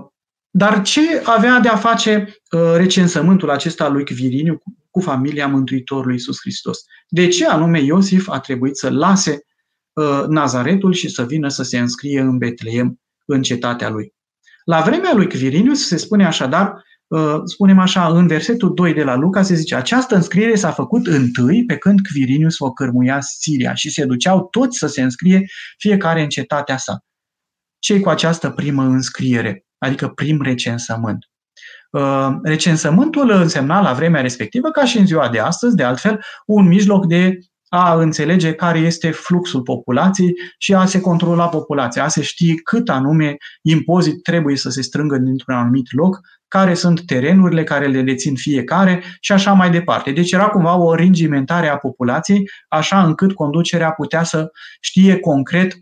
dar 0.49 0.81
ce 0.81 1.21
avea 1.23 1.59
de 1.59 1.67
a 1.67 1.75
face 1.75 2.35
uh, 2.51 2.73
recensământul 2.75 3.49
acesta 3.49 3.87
lui 3.87 4.05
Quiriniu 4.05 4.61
cu 4.91 4.99
familia 4.99 5.47
Mântuitorului 5.47 6.13
Iisus 6.13 6.37
Hristos. 6.39 6.79
De 7.09 7.27
ce 7.27 7.47
anume 7.47 7.81
Iosif 7.81 8.29
a 8.29 8.39
trebuit 8.39 8.75
să 8.77 8.89
lase 8.89 9.39
uh, 9.93 10.23
Nazaretul 10.27 10.93
și 10.93 11.09
să 11.09 11.25
vină 11.25 11.47
să 11.47 11.63
se 11.63 11.79
înscrie 11.79 12.19
în 12.19 12.37
Betleem, 12.37 12.99
în 13.25 13.41
cetatea 13.41 13.89
lui? 13.89 14.13
La 14.63 14.81
vremea 14.81 15.13
lui 15.13 15.27
Quirinius 15.29 15.87
se 15.87 15.97
spune 15.97 16.25
așadar, 16.25 16.83
uh, 17.07 17.35
spunem 17.43 17.79
așa, 17.79 18.07
în 18.07 18.27
versetul 18.27 18.73
2 18.73 18.93
de 18.93 19.03
la 19.03 19.15
Luca 19.15 19.41
se 19.41 19.55
zice, 19.55 19.75
această 19.75 20.15
înscriere 20.15 20.55
s-a 20.55 20.71
făcut 20.71 21.07
întâi 21.07 21.65
pe 21.65 21.77
când 21.77 21.99
Quirinius 22.13 22.59
o 22.59 22.71
cărmuia 22.71 23.21
Siria 23.21 23.73
și 23.73 23.89
se 23.89 24.05
duceau 24.05 24.47
toți 24.47 24.77
să 24.77 24.87
se 24.87 25.01
înscrie 25.01 25.45
fiecare 25.77 26.21
în 26.21 26.29
cetatea 26.29 26.77
sa. 26.77 26.99
Cei 27.79 27.99
cu 27.99 28.09
această 28.09 28.49
primă 28.49 28.83
înscriere, 28.83 29.65
adică 29.77 30.07
prim 30.07 30.41
recensământ? 30.41 31.30
Uh, 31.91 32.29
recensământul 32.43 33.31
însemna 33.31 33.81
la 33.81 33.93
vremea 33.93 34.21
respectivă, 34.21 34.69
ca 34.69 34.85
și 34.85 34.97
în 34.97 35.05
ziua 35.05 35.29
de 35.29 35.39
astăzi, 35.39 35.75
de 35.75 35.83
altfel, 35.83 36.19
un 36.45 36.67
mijloc 36.67 37.05
de 37.05 37.37
a 37.73 37.93
înțelege 37.93 38.53
care 38.53 38.79
este 38.79 39.11
fluxul 39.11 39.61
populației 39.61 40.33
și 40.57 40.73
a 40.73 40.85
se 40.85 41.01
controla 41.01 41.47
populația, 41.47 42.03
a 42.03 42.07
se 42.07 42.21
ști 42.21 42.55
cât 42.55 42.89
anume 42.89 43.35
impozit 43.61 44.23
trebuie 44.23 44.55
să 44.55 44.69
se 44.69 44.81
strângă 44.81 45.17
dintr-un 45.17 45.55
anumit 45.55 45.93
loc, 45.93 46.19
care 46.47 46.73
sunt 46.73 47.05
terenurile 47.05 47.63
care 47.63 47.87
le 47.87 48.01
dețin 48.01 48.35
fiecare 48.35 49.03
și 49.19 49.31
așa 49.31 49.53
mai 49.53 49.69
departe. 49.69 50.11
Deci 50.11 50.31
era 50.31 50.47
cumva 50.47 50.75
o 50.75 50.95
ringimentare 50.95 51.67
a 51.67 51.77
populației, 51.77 52.49
așa 52.67 53.03
încât 53.03 53.33
conducerea 53.33 53.91
putea 53.91 54.23
să 54.23 54.51
știe 54.81 55.19
concret 55.19 55.73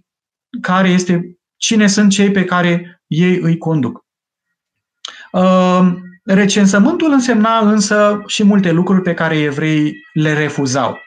care 0.62 0.90
este, 0.90 1.38
cine 1.58 1.88
sunt 1.88 2.12
cei 2.12 2.32
pe 2.32 2.44
care 2.44 3.02
ei 3.08 3.40
îi 3.42 3.58
conduc. 3.58 4.08
Ehm, 5.32 6.04
recensământul 6.24 7.12
însemna 7.12 7.60
însă 7.60 8.24
și 8.28 8.44
multe 8.44 8.72
lucruri 8.72 9.02
pe 9.02 9.14
care 9.14 9.38
evreii 9.38 9.94
le 10.14 10.34
refuzau. 10.34 10.98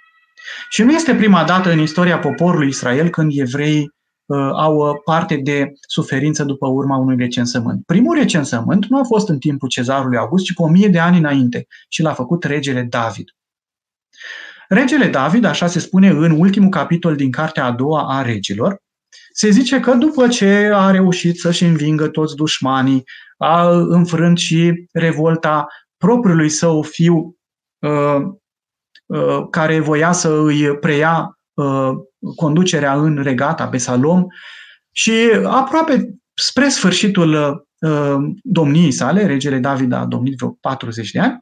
Și 0.70 0.82
nu 0.82 0.92
este 0.92 1.14
prima 1.14 1.44
dată 1.44 1.70
în 1.70 1.78
istoria 1.78 2.18
poporului 2.18 2.68
Israel 2.68 3.08
când 3.08 3.32
evreii 3.34 3.90
uh, 4.26 4.38
au 4.38 5.00
parte 5.04 5.36
de 5.36 5.72
suferință 5.88 6.44
după 6.44 6.68
urma 6.68 6.96
unui 6.96 7.16
recensământ. 7.16 7.84
Primul 7.86 8.16
recensământ 8.16 8.86
nu 8.86 8.98
a 8.98 9.04
fost 9.04 9.28
în 9.28 9.38
timpul 9.38 9.68
cezarului 9.68 10.18
August, 10.18 10.44
ci 10.44 10.52
cu 10.52 10.62
o 10.62 10.68
mie 10.68 10.88
de 10.88 10.98
ani 10.98 11.18
înainte 11.18 11.66
și 11.88 12.02
l-a 12.02 12.12
făcut 12.12 12.44
regele 12.44 12.82
David. 12.82 13.28
Regele 14.68 15.06
David, 15.06 15.44
așa 15.44 15.66
se 15.66 15.78
spune 15.78 16.08
în 16.08 16.30
ultimul 16.30 16.68
capitol 16.68 17.16
din 17.16 17.30
cartea 17.30 17.64
a 17.64 17.72
doua 17.72 18.18
a 18.18 18.22
regilor, 18.22 18.82
se 19.32 19.50
zice 19.50 19.80
că 19.80 19.94
după 19.94 20.28
ce 20.28 20.70
a 20.74 20.90
reușit 20.90 21.38
să-și 21.38 21.64
învingă 21.64 22.08
toți 22.08 22.36
dușmanii, 22.36 23.04
a 23.36 23.68
înfrânt 23.70 24.38
și 24.38 24.88
revolta 24.92 25.66
propriului 25.96 26.48
său 26.48 26.82
fiu 26.82 27.36
uh, 27.78 28.20
uh, 29.06 29.46
care 29.50 29.80
voia 29.80 30.12
să 30.12 30.28
îi 30.28 30.78
preia 30.78 31.38
uh, 31.54 31.90
conducerea 32.36 32.94
în 32.94 33.22
regata 33.22 33.66
Besalom 33.66 34.26
și 34.92 35.12
aproape 35.44 36.14
spre 36.34 36.68
sfârșitul 36.68 37.60
domniei 38.42 38.92
sale, 38.92 39.26
regele 39.26 39.58
David 39.58 39.92
a 39.92 40.04
domnit 40.04 40.36
vreo 40.36 40.56
40 40.60 41.10
de 41.10 41.20
ani, 41.20 41.38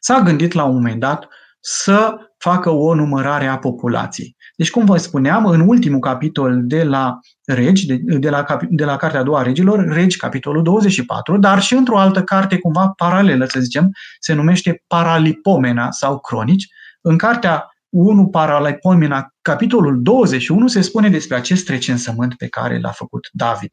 s-a 0.00 0.20
gândit 0.20 0.52
la 0.52 0.64
un 0.64 0.74
moment 0.74 1.00
dat 1.00 1.28
să 1.60 2.29
facă 2.42 2.70
o 2.70 2.94
numărare 2.94 3.46
a 3.46 3.58
populației. 3.58 4.36
Deci, 4.56 4.70
cum 4.70 4.84
vă 4.84 4.96
spuneam, 4.96 5.46
în 5.46 5.60
ultimul 5.60 5.98
capitol 5.98 6.60
de 6.62 6.82
la 6.82 7.18
Regi, 7.44 7.86
de, 7.86 7.96
de, 8.02 8.30
la, 8.30 8.44
de 8.68 8.84
la 8.84 8.96
Cartea 8.96 9.20
a 9.20 9.22
doua 9.22 9.42
Regilor, 9.42 9.88
Regi, 9.88 10.16
capitolul 10.16 10.62
24, 10.62 11.38
dar 11.38 11.60
și 11.60 11.74
într-o 11.74 11.98
altă 11.98 12.22
carte 12.22 12.58
cumva 12.58 12.92
paralelă, 12.96 13.44
să 13.44 13.60
zicem, 13.60 13.90
se 14.18 14.32
numește 14.32 14.82
Paralipomena 14.86 15.90
sau 15.90 16.18
Cronici. 16.18 16.68
În 17.00 17.18
Cartea 17.18 17.68
1 17.88 18.26
Paralipomena, 18.26 19.34
capitolul 19.42 20.02
21, 20.02 20.66
se 20.66 20.80
spune 20.80 21.08
despre 21.08 21.36
acest 21.36 21.68
recensământ 21.68 22.34
pe 22.34 22.48
care 22.48 22.80
l-a 22.80 22.90
făcut 22.90 23.28
David. 23.32 23.70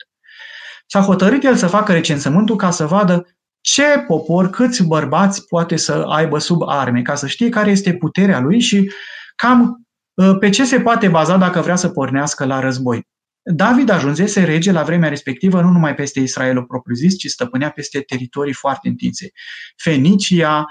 S-a 0.85 1.01
hotărât 1.01 1.43
el 1.43 1.55
să 1.55 1.67
facă 1.67 1.91
recensământul 1.91 2.55
ca 2.55 2.71
să 2.71 2.85
vadă 2.85 3.36
ce 3.73 4.03
popor, 4.07 4.49
câți 4.49 4.83
bărbați 4.83 5.47
poate 5.47 5.75
să 5.75 5.93
aibă 5.93 6.37
sub 6.37 6.61
arme, 6.65 7.01
ca 7.01 7.15
să 7.15 7.27
știe 7.27 7.49
care 7.49 7.71
este 7.71 7.93
puterea 7.93 8.39
lui 8.39 8.59
și 8.59 8.91
cam 9.35 9.87
ă, 10.17 10.35
pe 10.35 10.49
ce 10.49 10.65
se 10.65 10.79
poate 10.79 11.07
baza 11.07 11.37
dacă 11.37 11.61
vrea 11.61 11.75
să 11.75 11.89
pornească 11.89 12.45
la 12.45 12.59
război. 12.59 13.07
David 13.41 13.89
ajunsese 13.89 14.43
rege 14.43 14.71
la 14.71 14.83
vremea 14.83 15.09
respectivă 15.09 15.61
nu 15.61 15.69
numai 15.69 15.95
peste 15.95 16.19
Israelul 16.19 16.63
propriu-zis, 16.63 17.17
ci 17.17 17.27
stăpânea 17.27 17.69
peste 17.69 17.99
teritorii 17.99 18.53
foarte 18.53 18.87
întinse. 18.87 19.29
Fenicia, 19.77 20.65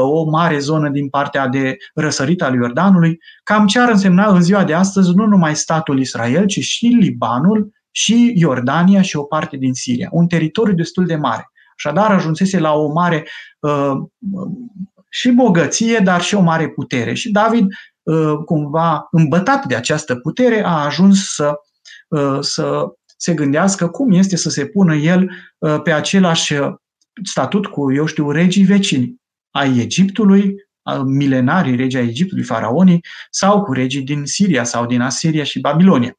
o 0.00 0.24
mare 0.24 0.58
zonă 0.58 0.88
din 0.88 1.08
partea 1.08 1.48
de 1.48 1.76
răsărit 1.94 2.42
al 2.42 2.54
Iordanului, 2.54 3.18
cam 3.42 3.66
ce 3.66 3.78
ar 3.80 3.88
însemna 3.88 4.26
în 4.26 4.42
ziua 4.42 4.64
de 4.64 4.74
astăzi 4.74 5.14
nu 5.14 5.26
numai 5.26 5.56
statul 5.56 6.00
Israel, 6.00 6.46
ci 6.46 6.58
și 6.58 6.86
Libanul, 6.86 7.72
și 7.90 8.32
Iordania 8.34 9.02
și 9.02 9.16
o 9.16 9.22
parte 9.22 9.56
din 9.56 9.72
Siria. 9.72 10.08
Un 10.10 10.26
teritoriu 10.26 10.74
destul 10.74 11.06
de 11.06 11.16
mare. 11.16 11.51
Așadar, 11.76 12.10
ajunsese 12.10 12.58
la 12.58 12.72
o 12.72 12.92
mare 12.92 13.28
uh, 13.58 13.92
și 15.08 15.30
bogăție, 15.30 15.98
dar 15.98 16.22
și 16.22 16.34
o 16.34 16.40
mare 16.40 16.68
putere. 16.68 17.14
Și 17.14 17.30
David, 17.30 17.66
uh, 18.02 18.34
cumva 18.44 19.06
îmbătat 19.10 19.66
de 19.66 19.74
această 19.74 20.16
putere, 20.16 20.64
a 20.64 20.84
ajuns 20.84 21.34
să, 21.34 21.54
uh, 22.08 22.38
să 22.40 22.84
se 23.16 23.34
gândească 23.34 23.88
cum 23.88 24.12
este 24.12 24.36
să 24.36 24.50
se 24.50 24.66
pună 24.66 24.94
el 24.94 25.30
uh, 25.58 25.82
pe 25.82 25.92
același 25.92 26.54
statut 27.22 27.66
cu, 27.66 27.92
eu 27.92 28.06
știu, 28.06 28.30
regii 28.30 28.64
vecini 28.64 29.20
ai 29.50 29.78
Egiptului, 29.78 30.54
milenarii 31.04 31.76
regii 31.76 31.98
ai 31.98 32.08
Egiptului, 32.08 32.44
faraonii, 32.44 33.04
sau 33.30 33.62
cu 33.62 33.72
regii 33.72 34.02
din 34.02 34.24
Siria 34.24 34.64
sau 34.64 34.86
din 34.86 35.00
Asiria 35.00 35.44
și 35.44 35.60
Babilonia. 35.60 36.16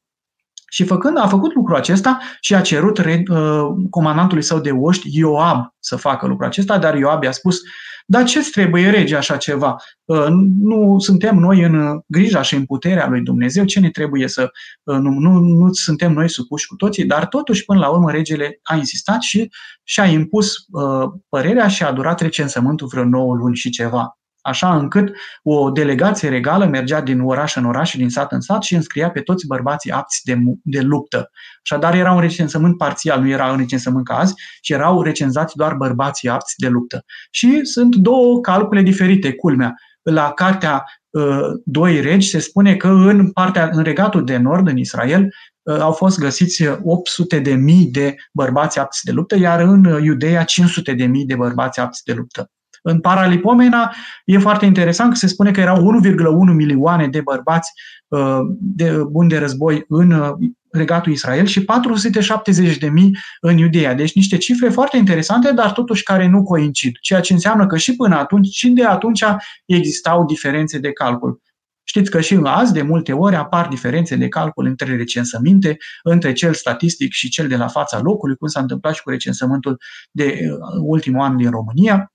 Și 0.74 0.84
făcând, 0.84 1.18
a 1.18 1.26
făcut 1.26 1.54
lucrul 1.54 1.76
acesta 1.76 2.18
și 2.40 2.54
a 2.54 2.60
cerut 2.60 2.98
re, 2.98 3.22
uh, 3.30 3.66
comandantului 3.90 4.42
său 4.42 4.58
de 4.60 4.70
oști, 4.70 5.18
Ioab, 5.18 5.74
să 5.78 5.96
facă 5.96 6.26
lucrul 6.26 6.46
acesta, 6.46 6.78
dar 6.78 6.96
Ioab 6.96 7.22
i-a 7.22 7.32
spus, 7.32 7.60
dar 8.06 8.24
ce 8.24 8.50
trebuie 8.50 8.90
rege 8.90 9.16
așa 9.16 9.36
ceva? 9.36 9.76
Uh, 10.04 10.26
nu 10.60 10.98
suntem 10.98 11.36
noi 11.36 11.62
în 11.62 12.00
grija 12.06 12.42
și 12.42 12.54
în 12.54 12.64
puterea 12.64 13.08
lui 13.08 13.20
Dumnezeu, 13.20 13.64
ce 13.64 13.80
ne 13.80 13.90
trebuie 13.90 14.28
să... 14.28 14.50
Uh, 14.82 14.96
nu, 14.96 15.10
nu, 15.10 15.38
nu 15.38 15.72
suntem 15.72 16.12
noi 16.12 16.30
supuși 16.30 16.66
cu 16.66 16.74
toții, 16.74 17.04
dar 17.04 17.26
totuși 17.26 17.64
până 17.64 17.78
la 17.78 17.88
urmă 17.88 18.10
regele 18.10 18.58
a 18.62 18.76
insistat 18.76 19.22
și 19.22 19.50
și-a 19.82 20.06
impus 20.06 20.54
uh, 20.70 21.10
părerea 21.28 21.68
și 21.68 21.82
a 21.82 21.92
durat 21.92 22.20
recensământul 22.20 22.86
vreo 22.86 23.04
9 23.04 23.34
luni 23.34 23.56
și 23.56 23.70
ceva 23.70 24.18
așa 24.44 24.76
încât 24.76 25.16
o 25.42 25.70
delegație 25.70 26.28
regală 26.28 26.64
mergea 26.64 27.00
din 27.00 27.20
oraș 27.20 27.56
în 27.56 27.64
oraș 27.64 27.90
și 27.90 27.96
din 27.96 28.10
sat 28.10 28.32
în 28.32 28.40
sat 28.40 28.62
și 28.62 28.74
înscria 28.74 29.10
pe 29.10 29.20
toți 29.20 29.46
bărbații 29.46 29.90
apți 29.90 30.20
de, 30.24 30.38
de 30.62 30.80
luptă. 30.80 31.30
Așadar 31.62 31.94
era 31.94 32.12
un 32.12 32.20
recensământ 32.20 32.76
parțial, 32.76 33.20
nu 33.20 33.28
era 33.28 33.50
un 33.50 33.58
recensământ 33.58 34.04
ca 34.04 34.18
azi, 34.18 34.34
ci 34.60 34.70
erau 34.70 35.02
recenzați 35.02 35.56
doar 35.56 35.74
bărbații 35.74 36.28
apți 36.28 36.54
de 36.56 36.68
luptă. 36.68 37.04
Și 37.30 37.64
sunt 37.64 37.94
două 37.96 38.40
calcule 38.40 38.82
diferite, 38.82 39.32
culmea. 39.32 39.74
La 40.02 40.32
cartea 40.32 40.84
uh, 41.10 41.40
Doi 41.64 42.00
regi 42.00 42.28
se 42.28 42.38
spune 42.38 42.76
că 42.76 42.88
în 42.88 43.30
partea 43.30 43.68
în 43.72 43.82
regatul 43.82 44.24
de 44.24 44.36
nord, 44.36 44.68
în 44.68 44.76
Israel, 44.76 45.28
uh, 45.62 45.78
au 45.78 45.92
fost 45.92 46.18
găsiți 46.18 46.66
800 46.82 47.38
de 47.38 47.54
mii 47.54 47.86
de 47.86 48.14
bărbați 48.32 48.78
apți 48.78 49.04
de 49.04 49.12
luptă, 49.12 49.36
iar 49.38 49.60
în 49.60 50.02
Iudeea 50.02 50.44
500 50.44 50.92
de 50.92 51.04
mii 51.04 51.24
de 51.24 51.34
bărbați 51.34 51.80
apți 51.80 52.04
de 52.04 52.12
luptă. 52.12 52.50
În 52.86 53.00
Paralipomena 53.00 53.94
e 54.24 54.38
foarte 54.38 54.64
interesant 54.64 55.10
că 55.10 55.16
se 55.16 55.26
spune 55.26 55.50
că 55.50 55.60
erau 55.60 56.00
1,1 56.04 56.54
milioane 56.54 57.08
de 57.08 57.20
bărbați 57.20 57.72
uh, 58.08 58.38
de 58.58 58.96
buni 59.10 59.28
de 59.28 59.38
război 59.38 59.84
în 59.88 60.10
uh, 60.10 60.32
regatul 60.70 61.12
Israel 61.12 61.46
și 61.46 61.64
470 61.64 62.78
de 62.78 62.88
mii 62.88 63.16
în 63.40 63.58
Iudeea. 63.58 63.94
Deci 63.94 64.14
niște 64.14 64.36
cifre 64.36 64.68
foarte 64.68 64.96
interesante, 64.96 65.52
dar 65.52 65.72
totuși 65.72 66.02
care 66.02 66.28
nu 66.28 66.42
coincid. 66.42 66.96
Ceea 67.00 67.20
ce 67.20 67.32
înseamnă 67.32 67.66
că 67.66 67.76
și 67.76 67.96
până 67.96 68.16
atunci, 68.16 68.46
și 68.46 68.68
de 68.68 68.84
atunci 68.84 69.24
existau 69.66 70.24
diferențe 70.24 70.78
de 70.78 70.92
calcul. 70.92 71.42
Știți 71.86 72.10
că 72.10 72.20
și 72.20 72.40
azi, 72.42 72.72
de 72.72 72.82
multe 72.82 73.12
ori, 73.12 73.34
apar 73.34 73.68
diferențe 73.68 74.16
de 74.16 74.28
calcul 74.28 74.66
între 74.66 74.96
recensăminte, 74.96 75.76
între 76.02 76.32
cel 76.32 76.54
statistic 76.54 77.12
și 77.12 77.28
cel 77.28 77.48
de 77.48 77.56
la 77.56 77.68
fața 77.68 78.00
locului, 78.00 78.36
cum 78.36 78.48
s-a 78.48 78.60
întâmplat 78.60 78.94
și 78.94 79.02
cu 79.02 79.10
recensământul 79.10 79.80
de 80.10 80.38
uh, 80.50 80.58
ultimul 80.82 81.20
an 81.20 81.36
din 81.36 81.50
România. 81.50 82.13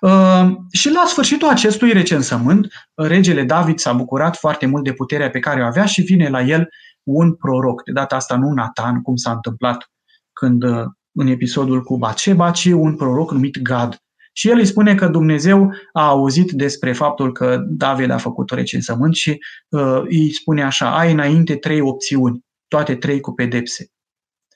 Uh, 0.00 0.50
și 0.72 0.90
la 0.90 1.04
sfârșitul 1.06 1.48
acestui 1.48 1.92
recensământ, 1.92 2.68
regele 2.94 3.42
David 3.44 3.78
s-a 3.78 3.92
bucurat 3.92 4.36
foarte 4.36 4.66
mult 4.66 4.84
de 4.84 4.92
puterea 4.92 5.30
pe 5.30 5.38
care 5.38 5.62
o 5.62 5.66
avea 5.66 5.84
și 5.84 6.02
vine 6.02 6.28
la 6.28 6.42
el 6.42 6.68
un 7.02 7.34
proroc, 7.34 7.84
de 7.84 7.92
data 7.92 8.16
asta 8.16 8.36
nu 8.36 8.52
Nathan, 8.52 9.02
cum 9.02 9.16
s-a 9.16 9.30
întâmplat 9.30 9.90
când 10.32 10.62
uh, 10.62 10.84
în 11.12 11.26
episodul 11.26 11.82
cu 11.82 11.98
Baceba, 11.98 12.50
ci 12.50 12.64
un 12.64 12.96
proroc 12.96 13.32
numit 13.32 13.58
Gad. 13.62 13.96
Și 14.32 14.48
el 14.48 14.58
îi 14.58 14.66
spune 14.66 14.94
că 14.94 15.08
Dumnezeu 15.08 15.74
a 15.92 16.06
auzit 16.06 16.50
despre 16.50 16.92
faptul 16.92 17.32
că 17.32 17.64
David 17.68 18.10
a 18.10 18.18
făcut 18.18 18.50
o 18.50 18.54
recensământ 18.54 19.14
și 19.14 19.38
uh, 19.68 20.02
îi 20.02 20.32
spune 20.32 20.62
așa, 20.62 20.98
ai 20.98 21.12
înainte 21.12 21.56
trei 21.56 21.80
opțiuni, 21.80 22.44
toate 22.68 22.96
trei 22.96 23.20
cu 23.20 23.32
pedepse. 23.32 23.86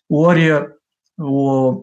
Ori 0.06 0.50
uh, 0.50 0.60
o 1.16 1.72
Uh, 1.72 1.82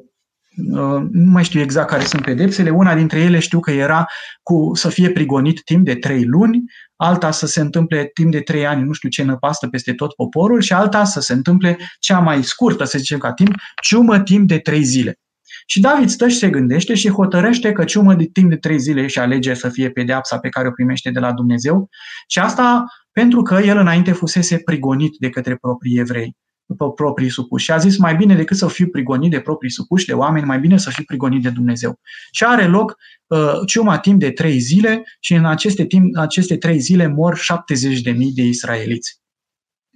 nu 1.12 1.32
mai 1.32 1.44
știu 1.44 1.60
exact 1.60 1.90
care 1.90 2.04
sunt 2.04 2.22
pedepsele, 2.22 2.70
una 2.70 2.96
dintre 2.96 3.20
ele 3.20 3.40
știu 3.40 3.60
că 3.60 3.72
era 3.72 4.06
cu 4.44 4.72
să 4.74 4.90
fie 4.90 5.12
prigonit 5.12 5.64
timp 5.64 5.86
de 5.86 5.96
trei 5.96 6.26
luni, 6.26 6.64
alta 6.96 7.32
să 7.32 7.46
se 7.46 7.60
întâmple 7.60 8.10
timp 8.14 8.32
de 8.32 8.40
trei 8.40 8.68
ani, 8.68 8.84
nu 8.84 8.94
știu 8.94 9.10
ce 9.10 9.24
năpastă 9.24 9.68
peste 9.68 9.94
tot 9.94 10.14
poporul 10.14 10.62
și 10.62 10.74
alta 10.74 11.04
să 11.04 11.20
se 11.20 11.34
întâmple 11.34 11.78
cea 12.00 12.20
mai 12.20 12.44
scurtă, 12.44 12.84
să 12.84 12.98
zicem 12.98 13.18
ca 13.18 13.34
timp, 13.34 13.56
ciumă 13.82 14.20
timp 14.20 14.48
de 14.48 14.58
trei 14.58 14.84
zile. 14.84 15.20
Și 15.66 15.80
David 15.80 16.10
stăș 16.10 16.32
și 16.32 16.38
se 16.38 16.50
gândește 16.50 16.94
și 16.94 17.10
hotărăște 17.10 17.72
că 17.72 17.84
ciumă 17.84 18.14
de 18.14 18.30
timp 18.34 18.50
de 18.50 18.56
trei 18.56 18.80
zile 18.80 19.08
și 19.08 19.20
alege 19.20 19.54
să 19.54 19.70
fie 19.70 19.90
pedeapsa 19.90 20.40
pe 20.40 20.50
care 20.50 20.68
o 20.68 20.72
primește 20.72 21.10
de 21.10 21.20
la 21.20 21.34
Dumnezeu. 21.34 21.90
Și 22.28 22.40
asta 22.40 22.86
pentru 23.12 23.42
că 23.42 23.56
el 23.56 23.78
înainte 23.78 24.12
fusese 24.12 24.58
prigonit 24.58 25.16
de 25.20 25.30
către 25.30 25.56
proprii 25.56 26.00
evrei 26.00 26.36
după 26.70 26.92
proprii 26.92 27.30
supuși. 27.30 27.66
Și 27.66 27.72
a 27.72 27.78
zis, 27.78 27.98
mai 27.98 28.16
bine 28.16 28.36
decât 28.36 28.58
să 28.58 28.68
fiu 28.68 28.88
prigonit 28.88 29.32
de 29.32 29.40
proprii 29.40 29.72
supuși, 29.72 30.06
de 30.06 30.14
oameni, 30.14 30.46
mai 30.46 30.60
bine 30.60 30.78
să 30.78 30.90
fiu 30.90 31.04
prigonit 31.04 31.42
de 31.42 31.50
Dumnezeu. 31.50 32.00
Și 32.32 32.44
are 32.44 32.68
loc 32.68 32.96
uh, 33.28 33.54
ciuma 33.66 33.98
timp 33.98 34.20
de 34.20 34.32
trei 34.32 34.60
zile 34.60 35.04
și 35.20 35.34
în 35.34 35.46
aceste, 35.46 35.86
timp, 35.86 36.18
aceste 36.18 36.58
trei 36.58 36.80
zile 36.80 37.08
mor 37.08 37.40
70.000 37.40 38.14
de 38.34 38.42
israeliți. 38.42 39.20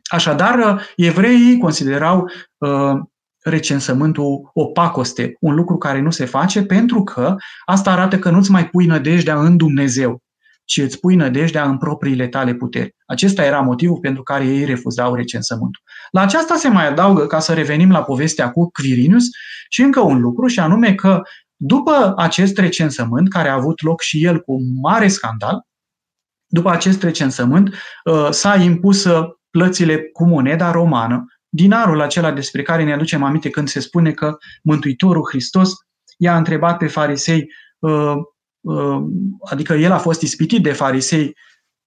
Așadar, 0.03 0.59
uh, 0.59 0.81
evreii 0.95 1.57
considerau 1.57 2.29
uh, 2.57 2.93
recensământul 3.39 4.51
o 4.53 4.65
pacoste, 4.65 5.36
un 5.39 5.55
lucru 5.55 5.77
care 5.77 6.01
nu 6.01 6.12
se 6.12 6.25
face 6.25 6.63
pentru 6.63 7.03
că 7.03 7.36
asta 7.65 7.91
arată 7.91 8.19
că 8.19 8.29
nu-ți 8.29 8.51
mai 8.51 8.69
pui 8.69 8.86
nădejdea 8.86 9.39
în 9.39 9.57
Dumnezeu 9.57 10.21
ci 10.65 10.78
îți 10.78 10.99
pui 10.99 11.15
nădejdea 11.15 11.63
în 11.63 11.78
propriile 11.78 12.28
tale 12.28 12.54
puteri. 12.54 12.95
Acesta 13.06 13.45
era 13.45 13.60
motivul 13.60 13.99
pentru 13.99 14.23
care 14.23 14.45
ei 14.45 14.65
refuzau 14.65 15.15
recensământul. 15.15 15.82
La 16.12 16.21
aceasta 16.21 16.56
se 16.56 16.67
mai 16.67 16.88
adaugă, 16.88 17.28
ca 17.28 17.39
să 17.39 17.54
revenim 17.54 17.91
la 17.91 18.04
povestea 18.04 18.52
cu 18.52 18.71
Quirinius, 18.71 19.23
și 19.69 19.82
încă 19.82 19.99
un 19.99 20.19
lucru, 20.21 20.47
și 20.47 20.60
anume 20.60 20.95
că 20.95 21.21
după 21.56 22.13
acest 22.17 22.58
recensământ, 22.58 23.30
care 23.30 23.49
a 23.49 23.54
avut 23.54 23.82
loc 23.82 24.02
și 24.02 24.26
el 24.26 24.39
cu 24.39 24.58
mare 24.82 25.08
scandal, 25.08 25.62
după 26.47 26.69
acest 26.69 27.04
recensământ 27.04 27.73
uh, 28.04 28.28
s-a 28.30 28.56
impus 28.56 29.04
uh, 29.04 29.26
plățile 29.49 29.97
cu 29.97 30.26
moneda 30.26 30.71
romană, 30.71 31.26
dinarul 31.49 32.02
acela 32.02 32.32
despre 32.32 32.62
care 32.62 32.84
ne 32.84 32.93
aducem 32.93 33.23
aminte 33.23 33.49
când 33.49 33.67
se 33.67 33.80
spune 33.80 34.12
că 34.12 34.38
Mântuitorul 34.63 35.28
Hristos 35.30 35.71
i-a 36.17 36.38
întrebat 36.38 36.78
pe 36.78 36.88
farisei 36.88 37.39
uh, 37.39 37.47
Uh, 37.84 38.15
adică 39.49 39.73
el 39.73 39.91
a 39.91 39.97
fost 39.97 40.21
ispitit 40.21 40.63
de 40.63 40.71
farisei 40.71 41.36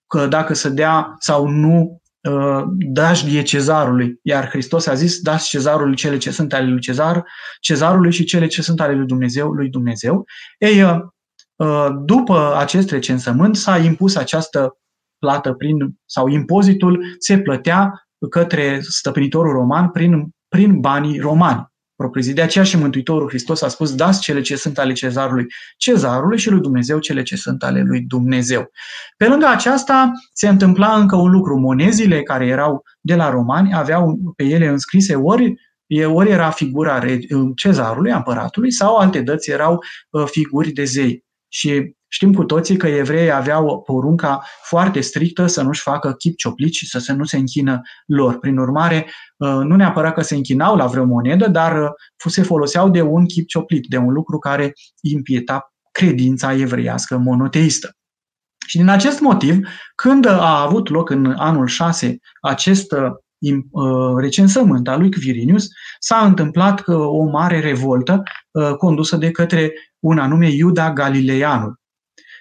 că 0.06 0.26
dacă 0.26 0.54
să 0.54 0.68
dea 0.68 1.14
sau 1.18 1.46
nu 1.46 2.02
uh, 2.30 2.62
dașlie 2.68 3.42
cezarului, 3.42 4.18
iar 4.22 4.48
Hristos 4.48 4.86
a 4.86 4.94
zis, 4.94 5.20
dați 5.20 5.48
cezarului 5.48 5.96
cele 5.96 6.16
ce 6.16 6.30
sunt 6.30 6.52
ale 6.52 6.66
lui 6.66 6.80
cezar, 6.80 7.24
cezarului 7.60 8.12
și 8.12 8.24
cele 8.24 8.46
ce 8.46 8.62
sunt 8.62 8.80
ale 8.80 8.94
lui 8.94 9.06
Dumnezeu, 9.06 9.50
lui 9.50 9.68
Dumnezeu. 9.68 10.24
Ei, 10.58 10.82
uh, 10.82 11.88
după 12.04 12.56
acest 12.56 12.90
recensământ 12.90 13.56
s-a 13.56 13.78
impus 13.78 14.16
această 14.16 14.78
plată 15.18 15.52
prin, 15.52 15.96
sau 16.04 16.26
impozitul 16.26 17.04
se 17.18 17.38
plătea 17.38 18.08
către 18.30 18.80
stăpânitorul 18.80 19.52
roman 19.52 19.90
prin, 19.90 20.28
prin 20.48 20.80
banii 20.80 21.18
romani 21.18 21.74
propriu 21.96 22.32
De 22.32 22.42
aceea 22.42 22.64
și 22.64 22.76
Mântuitorul 22.76 23.28
Hristos 23.28 23.62
a 23.62 23.68
spus, 23.68 23.94
dați 23.94 24.20
cele 24.20 24.40
ce 24.40 24.56
sunt 24.56 24.78
ale 24.78 24.92
cezarului 24.92 25.46
cezarului 25.76 26.38
și 26.38 26.50
lui 26.50 26.60
Dumnezeu 26.60 26.98
cele 26.98 27.22
ce 27.22 27.36
sunt 27.36 27.62
ale 27.62 27.82
lui 27.82 28.00
Dumnezeu. 28.00 28.70
Pe 29.16 29.28
lângă 29.28 29.46
aceasta 29.46 30.10
se 30.32 30.48
întâmpla 30.48 30.94
încă 30.94 31.16
un 31.16 31.30
lucru. 31.30 31.58
Monezile 31.58 32.22
care 32.22 32.46
erau 32.46 32.82
de 33.00 33.14
la 33.14 33.30
romani 33.30 33.74
aveau 33.74 34.18
pe 34.36 34.44
ele 34.44 34.66
înscrise 34.66 35.14
ori 35.14 35.54
ori 36.04 36.30
era 36.30 36.50
figura 36.50 37.02
cezarului, 37.56 38.10
împăratului, 38.10 38.72
sau 38.72 38.96
alte 38.96 39.20
dăți 39.20 39.50
erau 39.50 39.78
uh, 40.10 40.24
figuri 40.26 40.70
de 40.70 40.84
zei. 40.84 41.24
Și 41.56 41.96
Știm 42.08 42.32
cu 42.32 42.44
toții 42.44 42.76
că 42.76 42.86
evreii 42.86 43.32
aveau 43.32 43.82
porunca 43.82 44.44
foarte 44.62 45.00
strictă 45.00 45.46
să 45.46 45.62
nu-și 45.62 45.80
facă 45.80 46.12
chip 46.12 46.36
cioplit 46.36 46.72
și 46.72 46.88
să 46.88 46.98
se 46.98 47.12
nu 47.12 47.24
se 47.24 47.36
închină 47.36 47.80
lor. 48.06 48.38
Prin 48.38 48.58
urmare, 48.58 49.10
uh, 49.36 49.48
nu 49.48 49.76
neapărat 49.76 50.14
că 50.14 50.20
se 50.20 50.34
închinau 50.34 50.76
la 50.76 50.86
vreo 50.86 51.04
monedă, 51.04 51.48
dar 51.48 51.82
uh, 51.82 51.88
se 52.26 52.42
foloseau 52.42 52.90
de 52.90 53.00
un 53.00 53.26
chip 53.26 53.48
cioplit, 53.48 53.86
de 53.88 53.96
un 53.96 54.12
lucru 54.12 54.38
care 54.38 54.72
impieta 55.00 55.72
credința 55.90 56.54
evreiască 56.54 57.16
monoteistă. 57.16 57.90
Și 58.66 58.76
din 58.76 58.88
acest 58.88 59.20
motiv, 59.20 59.68
când 59.94 60.26
a 60.26 60.62
avut 60.62 60.88
loc 60.88 61.10
în 61.10 61.34
anul 61.36 61.66
6 61.66 62.18
acest 62.40 62.92
uh, 62.92 64.14
recensământ 64.16 64.88
al 64.88 65.00
lui 65.00 65.10
Quirinius, 65.10 65.66
s-a 65.98 66.24
întâmplat 66.24 66.82
o 66.88 67.24
mare 67.24 67.60
revoltă 67.60 68.22
condusă 68.78 69.16
de 69.16 69.30
către 69.30 69.72
un 70.06 70.18
anume 70.18 70.50
Iuda 70.50 70.92
Galileanul. 70.92 71.80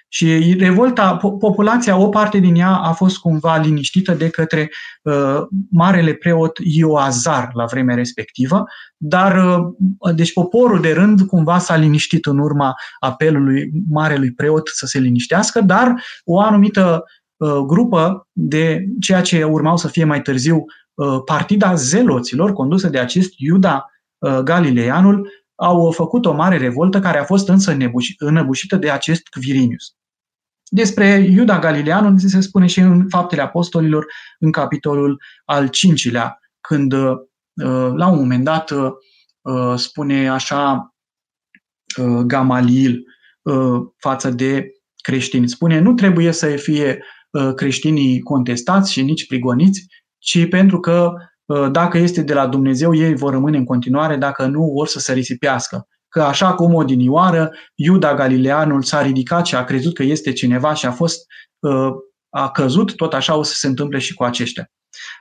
Și 0.08 0.56
revolta, 0.58 1.16
populația, 1.16 1.96
o 1.96 2.08
parte 2.08 2.38
din 2.38 2.54
ea 2.54 2.76
a 2.76 2.92
fost 2.92 3.18
cumva 3.18 3.56
liniștită 3.56 4.12
de 4.12 4.28
către 4.28 4.70
uh, 5.02 5.40
marele 5.70 6.12
preot 6.12 6.58
Ioazar 6.62 7.50
la 7.52 7.64
vremea 7.64 7.94
respectivă, 7.94 8.64
dar 8.96 9.44
uh, 9.44 10.14
deci 10.14 10.32
poporul 10.32 10.80
de 10.80 10.92
rând 10.92 11.20
cumva 11.20 11.58
s-a 11.58 11.76
liniștit 11.76 12.26
în 12.26 12.38
urma 12.38 12.74
apelului 12.98 13.70
marelui 13.90 14.32
preot 14.32 14.68
să 14.72 14.86
se 14.86 14.98
liniștească, 14.98 15.60
dar 15.60 15.94
o 16.24 16.40
anumită 16.40 17.04
uh, 17.36 17.56
grupă 17.66 18.28
de 18.32 18.84
ceea 19.00 19.20
ce 19.20 19.44
urmau 19.44 19.76
să 19.76 19.88
fie 19.88 20.04
mai 20.04 20.22
târziu 20.22 20.64
uh, 20.94 21.18
partida 21.24 21.74
zeloților, 21.74 22.52
condusă 22.52 22.88
de 22.88 22.98
acest 22.98 23.32
Iuda 23.36 23.90
uh, 24.18 24.38
Galileanul, 24.38 25.28
au 25.56 25.90
făcut 25.90 26.26
o 26.26 26.32
mare 26.32 26.56
revoltă 26.56 27.00
care 27.00 27.18
a 27.18 27.24
fost 27.24 27.48
însă 27.48 27.76
înăbușită 28.18 28.76
de 28.76 28.90
acest 28.90 29.28
Quirinius. 29.28 29.94
Despre 30.68 31.06
Iuda 31.30 31.58
Galileanu 31.58 32.18
se 32.18 32.40
spune 32.40 32.66
și 32.66 32.80
în 32.80 33.08
Faptele 33.08 33.42
Apostolilor, 33.42 34.06
în 34.38 34.52
capitolul 34.52 35.22
al 35.44 35.68
cincilea, 35.68 36.38
când 36.60 36.92
uh, 36.92 37.16
la 37.94 38.08
un 38.08 38.18
moment 38.18 38.44
dat 38.44 38.70
uh, 38.70 39.74
spune 39.76 40.28
așa 40.28 40.94
uh, 41.98 42.18
Gamaliel 42.18 43.04
față 43.96 44.30
de 44.30 44.70
creștini. 44.96 45.48
Spune, 45.48 45.78
nu 45.78 45.94
trebuie 45.94 46.32
să 46.32 46.46
fie 46.46 47.04
creștinii 47.54 48.20
contestați 48.20 48.92
și 48.92 49.02
nici 49.02 49.26
prigoniți, 49.26 49.86
ci 50.18 50.48
pentru 50.48 50.80
că 50.80 51.12
dacă 51.70 51.98
este 51.98 52.22
de 52.22 52.34
la 52.34 52.46
Dumnezeu, 52.46 52.94
ei 52.94 53.14
vor 53.14 53.32
rămâne 53.32 53.56
în 53.56 53.64
continuare, 53.64 54.16
dacă 54.16 54.46
nu, 54.46 54.70
vor 54.74 54.86
să 54.86 54.98
se 54.98 55.12
risipească 55.12 55.86
că 56.16 56.22
așa 56.22 56.54
cum 56.54 56.74
odinioară 56.74 57.52
Iuda 57.74 58.14
Galileanul 58.14 58.82
s-a 58.82 59.02
ridicat 59.02 59.46
și 59.46 59.54
a 59.54 59.64
crezut 59.64 59.94
că 59.94 60.02
este 60.02 60.32
cineva 60.32 60.74
și 60.74 60.86
a 60.86 60.90
fost 60.90 61.26
uh, 61.58 61.90
a 62.30 62.50
căzut, 62.50 62.94
tot 62.94 63.14
așa 63.14 63.36
o 63.36 63.42
să 63.42 63.54
se 63.54 63.66
întâmple 63.66 63.98
și 63.98 64.14
cu 64.14 64.24
aceștia. 64.24 64.70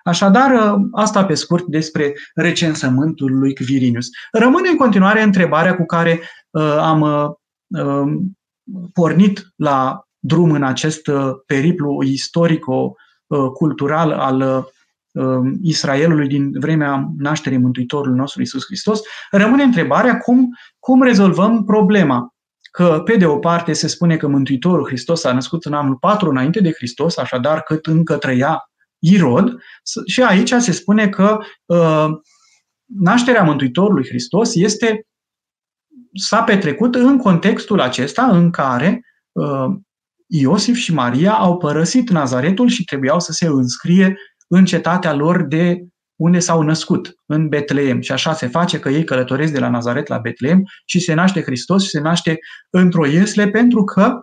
Așadar, 0.03 0.51
uh, 0.51 0.75
asta 0.91 1.25
pe 1.25 1.33
scurt 1.33 1.65
despre 1.65 2.13
recensământul 2.33 3.38
lui 3.38 3.55
Quirinius. 3.55 4.07
Rămâne 4.31 4.69
în 4.69 4.75
continuare 4.75 5.21
întrebarea 5.21 5.75
cu 5.75 5.85
care 5.85 6.21
uh, 6.49 6.77
am 6.79 7.01
uh, 7.01 7.29
pornit 8.93 9.47
la 9.55 10.07
drum 10.19 10.51
în 10.51 10.63
acest 10.63 11.01
periplu 11.45 12.03
istorico-cultural 12.03 14.11
al 14.11 14.41
Um, 14.41 14.65
Israelului 15.62 16.28
din 16.28 16.51
vremea 16.60 17.12
nașterii 17.17 17.58
Mântuitorului 17.58 18.17
nostru 18.17 18.41
Isus 18.41 18.65
Hristos, 18.65 18.99
rămâne 19.32 19.63
întrebarea 19.63 20.17
cum, 20.17 20.49
cum 20.80 21.01
rezolvăm 21.01 21.63
problema. 21.63 22.30
Că, 22.71 23.01
pe 23.06 23.15
de 23.15 23.25
o 23.25 23.38
parte, 23.38 23.73
se 23.73 23.88
spune 23.88 24.17
că 24.17 24.28
Mântuitorul 24.28 24.88
Hristos 24.88 25.23
a 25.23 25.34
născut 25.34 25.65
în 25.65 25.73
anul 25.73 25.95
4 25.95 26.30
înainte 26.30 26.60
de 26.60 26.71
Hristos, 26.71 27.17
așadar 27.17 27.62
cât 27.62 27.86
încă 27.86 28.17
trăia 28.17 28.69
Irod, 28.99 29.58
și 30.06 30.23
aici 30.23 30.54
se 30.54 30.71
spune 30.71 31.10
că 31.10 31.38
uh, 31.65 32.08
nașterea 32.86 33.43
Mântuitorului 33.43 34.08
Hristos 34.08 34.56
este 34.56 35.06
s-a 36.13 36.43
petrecut 36.43 36.95
în 36.95 37.17
contextul 37.17 37.80
acesta 37.80 38.23
în 38.23 38.51
care 38.51 39.01
uh, 39.32 39.75
Iosif 40.28 40.75
și 40.75 40.93
Maria 40.93 41.34
au 41.34 41.58
părăsit 41.58 42.10
Nazaretul 42.10 42.67
și 42.67 42.84
trebuiau 42.84 43.19
să 43.19 43.32
se 43.32 43.45
înscrie 43.45 44.17
în 44.47 44.65
cetatea 44.65 45.13
lor 45.13 45.43
de 45.43 45.86
unde 46.15 46.39
s-au 46.39 46.62
născut, 46.62 47.15
în 47.25 47.47
Betleem. 47.47 48.01
Și 48.01 48.12
așa 48.12 48.34
se 48.34 48.47
face 48.47 48.79
că 48.79 48.89
ei 48.89 49.03
călătoresc 49.03 49.53
de 49.53 49.60
la 49.60 49.69
Nazaret 49.69 50.08
la 50.08 50.17
Betleem 50.17 50.63
și 50.86 50.99
se 50.99 51.13
naște 51.13 51.41
Hristos 51.41 51.84
și 51.84 51.89
se 51.89 51.99
naște 51.99 52.38
într-o 52.69 53.05
iesle 53.05 53.49
pentru 53.49 53.84
că 53.84 54.19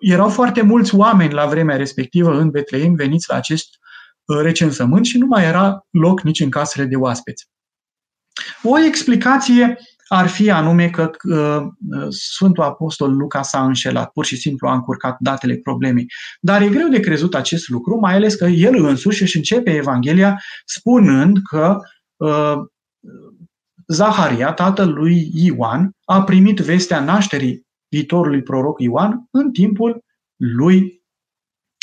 erau 0.00 0.28
foarte 0.28 0.62
mulți 0.62 0.94
oameni 0.94 1.32
la 1.32 1.46
vremea 1.46 1.76
respectivă 1.76 2.38
în 2.38 2.50
Betleem 2.50 2.94
veniți 2.94 3.30
la 3.30 3.36
acest 3.36 3.68
uh, 4.24 4.38
recensământ 4.42 5.06
și 5.06 5.18
nu 5.18 5.26
mai 5.26 5.44
era 5.44 5.86
loc 5.90 6.22
nici 6.22 6.40
în 6.40 6.50
casele 6.50 6.84
de 6.84 6.96
oaspeți. 6.96 7.48
O 8.62 8.78
explicație 8.78 9.76
ar 10.08 10.28
fi 10.28 10.50
anume 10.50 10.90
că 10.90 11.10
uh, 11.22 11.66
Sfântul 12.08 12.62
Apostol 12.62 13.16
Luca 13.16 13.42
s-a 13.42 13.64
înșelat, 13.64 14.10
pur 14.10 14.24
și 14.24 14.36
simplu 14.36 14.68
a 14.68 14.74
încurcat 14.74 15.16
datele 15.20 15.56
problemei. 15.56 16.06
Dar 16.40 16.62
e 16.62 16.68
greu 16.68 16.88
de 16.88 17.00
crezut 17.00 17.34
acest 17.34 17.68
lucru, 17.68 17.98
mai 17.98 18.14
ales 18.14 18.34
că 18.34 18.44
el 18.44 18.84
însuși 18.84 19.22
își 19.22 19.36
începe 19.36 19.74
Evanghelia 19.74 20.42
spunând 20.64 21.38
că 21.50 21.78
uh, 22.16 22.54
Zaharia, 23.86 24.52
tatăl 24.52 24.92
lui 24.92 25.30
Ioan, 25.34 25.90
a 26.04 26.22
primit 26.22 26.58
vestea 26.58 27.00
nașterii 27.00 27.66
viitorului 27.88 28.42
proroc 28.42 28.80
Ioan 28.80 29.26
în 29.30 29.52
timpul 29.52 30.04
lui 30.36 31.02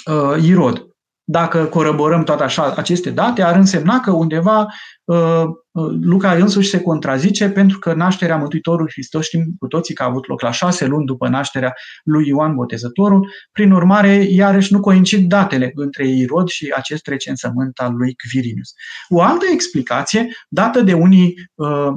uh, 0.05 0.43
Irod. 0.43 0.94
Dacă 1.27 1.65
corăborăm 1.65 2.23
toate 2.23 2.43
așa 2.43 2.73
aceste 2.75 3.09
date, 3.09 3.41
ar 3.41 3.55
însemna 3.55 3.99
că 3.99 4.11
undeva 4.11 4.67
uh, 5.03 5.43
uh, 5.71 5.95
Luca 6.01 6.33
însuși 6.33 6.69
se 6.69 6.81
contrazice 6.81 7.49
pentru 7.49 7.79
că 7.79 7.93
nașterea 7.93 8.37
Mântuitorului 8.37 8.91
Hristos 8.91 9.25
știm 9.25 9.45
cu 9.59 9.67
toții 9.67 9.93
că 9.93 10.03
a 10.03 10.05
avut 10.05 10.27
loc 10.27 10.41
la 10.41 10.51
șase 10.51 10.85
luni 10.85 11.05
după 11.05 11.27
nașterea 11.27 11.73
lui 12.03 12.27
Ioan 12.27 12.55
Botezătorul. 12.55 13.29
Prin 13.51 13.71
urmare, 13.71 14.13
iarăși 14.29 14.73
nu 14.73 14.79
coincid 14.79 15.27
datele 15.27 15.71
între 15.75 16.07
Irod 16.07 16.47
și 16.47 16.73
acest 16.75 17.07
recensământ 17.07 17.79
al 17.79 17.95
lui 17.95 18.15
Quirinius. 18.15 18.73
O 19.09 19.21
altă 19.21 19.45
explicație 19.51 20.27
dată 20.49 20.81
de 20.81 20.93
unii 20.93 21.33
uh, 21.53 21.87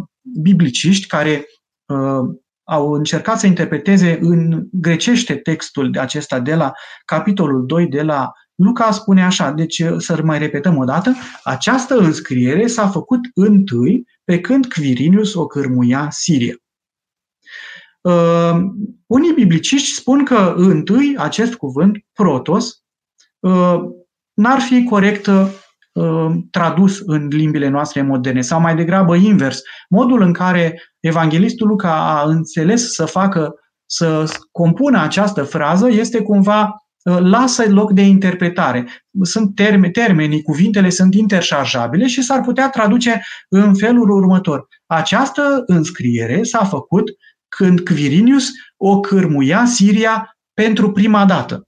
bibliciști 0.42 1.06
care 1.06 1.46
uh, 1.86 2.36
au 2.64 2.92
încercat 2.92 3.38
să 3.38 3.46
interpreteze 3.46 4.18
în 4.20 4.66
grecește 4.72 5.36
textul 5.36 5.90
de 5.90 5.98
acesta 5.98 6.40
de 6.40 6.54
la 6.54 6.72
capitolul 7.04 7.66
2 7.66 7.86
de 7.86 8.02
la 8.02 8.32
Luca 8.58 8.90
spune 8.90 9.24
așa, 9.24 9.50
deci 9.50 9.82
să 9.98 10.20
mai 10.22 10.38
repetăm 10.38 10.76
o 10.76 10.84
dată, 10.84 11.14
această 11.44 11.96
înscriere 11.96 12.66
s-a 12.66 12.88
făcut 12.88 13.20
întâi 13.34 14.06
pe 14.24 14.40
când 14.40 14.66
Quirinius 14.72 15.34
o 15.34 15.46
cârmuia 15.46 16.10
Siria. 16.10 16.54
Uh, 18.00 18.58
unii 19.06 19.32
bibliciști 19.32 19.94
spun 19.94 20.24
că 20.24 20.54
întâi 20.56 21.16
acest 21.18 21.54
cuvânt, 21.54 21.98
protos, 22.12 22.82
uh, 23.38 23.78
n-ar 24.32 24.60
fi 24.60 24.84
corect 24.84 25.26
uh, 25.26 26.30
tradus 26.50 27.00
în 27.04 27.26
limbile 27.26 27.68
noastre 27.68 28.02
moderne, 28.02 28.40
sau 28.40 28.60
mai 28.60 28.76
degrabă 28.76 29.14
invers. 29.14 29.60
Modul 29.88 30.22
în 30.22 30.32
care 30.32 30.82
evanghelistul 31.00 31.66
Luca 31.66 32.18
a 32.18 32.28
înțeles 32.28 32.92
să 32.92 33.04
facă, 33.04 33.54
să 33.86 34.24
compună 34.52 35.00
această 35.02 35.42
frază 35.42 35.90
este 35.90 36.22
cumva 36.22 36.70
Uh, 36.70 36.87
lasă 37.02 37.64
loc 37.68 37.92
de 37.92 38.02
interpretare. 38.02 38.88
Sunt 39.22 39.54
termeni, 39.54 39.92
termenii, 39.92 40.42
cuvintele 40.42 40.90
sunt 40.90 41.14
interșarjabile 41.14 42.06
și 42.06 42.22
s-ar 42.22 42.40
putea 42.40 42.70
traduce 42.70 43.22
în 43.48 43.74
felul 43.74 44.10
următor. 44.10 44.68
Această 44.86 45.62
înscriere 45.66 46.42
s-a 46.42 46.64
făcut 46.64 47.10
când 47.48 47.80
Quirinius 47.80 48.48
o 48.76 49.00
cârmuia 49.00 49.64
Siria 49.64 50.38
pentru 50.54 50.92
prima 50.92 51.24
dată. 51.24 51.62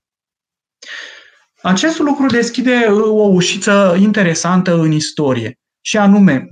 Acest 1.63 1.99
lucru 1.99 2.27
deschide 2.27 2.77
o 2.91 3.27
ușiță 3.27 3.97
interesantă 4.01 4.81
în 4.81 4.93
istorie, 4.93 5.59
și 5.81 5.99
anume, 5.99 6.49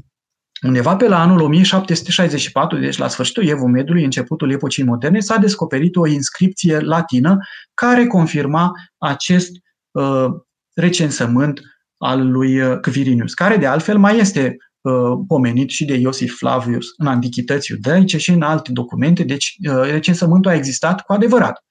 Undeva 0.63 0.97
pe 0.97 1.09
la 1.09 1.21
anul 1.21 1.41
1764, 1.41 2.79
deci 2.79 2.97
la 2.97 3.09
sfârșitul 3.09 3.47
Evul 3.47 3.69
Medului, 3.69 4.05
începutul 4.05 4.51
epocii 4.51 4.85
moderne, 4.85 5.21
s-a 5.21 5.37
descoperit 5.37 5.97
o 5.97 6.07
inscripție 6.07 6.79
latină 6.79 7.39
care 7.75 8.07
confirma 8.07 8.73
acest 8.99 9.51
uh, 9.91 10.27
recensământ 10.75 11.61
al 11.97 12.31
lui 12.31 12.61
uh, 12.61 12.79
Quirinius, 12.81 13.35
care 13.35 13.57
de 13.57 13.67
altfel 13.67 13.99
mai 13.99 14.19
este 14.19 14.57
uh, 14.81 15.19
pomenit 15.27 15.71
și 15.71 15.85
de 15.85 15.95
Iosif 15.95 16.37
Flavius 16.37 16.87
în 16.97 17.07
antichități 17.07 17.71
iudaice 17.71 18.19
și 18.19 18.31
în 18.31 18.43
alte 18.43 18.73
documente, 18.73 19.23
deci 19.23 19.57
uh, 19.71 19.81
recensământul 19.83 20.51
a 20.51 20.55
existat 20.55 21.01
cu 21.01 21.13
adevărat. 21.13 21.65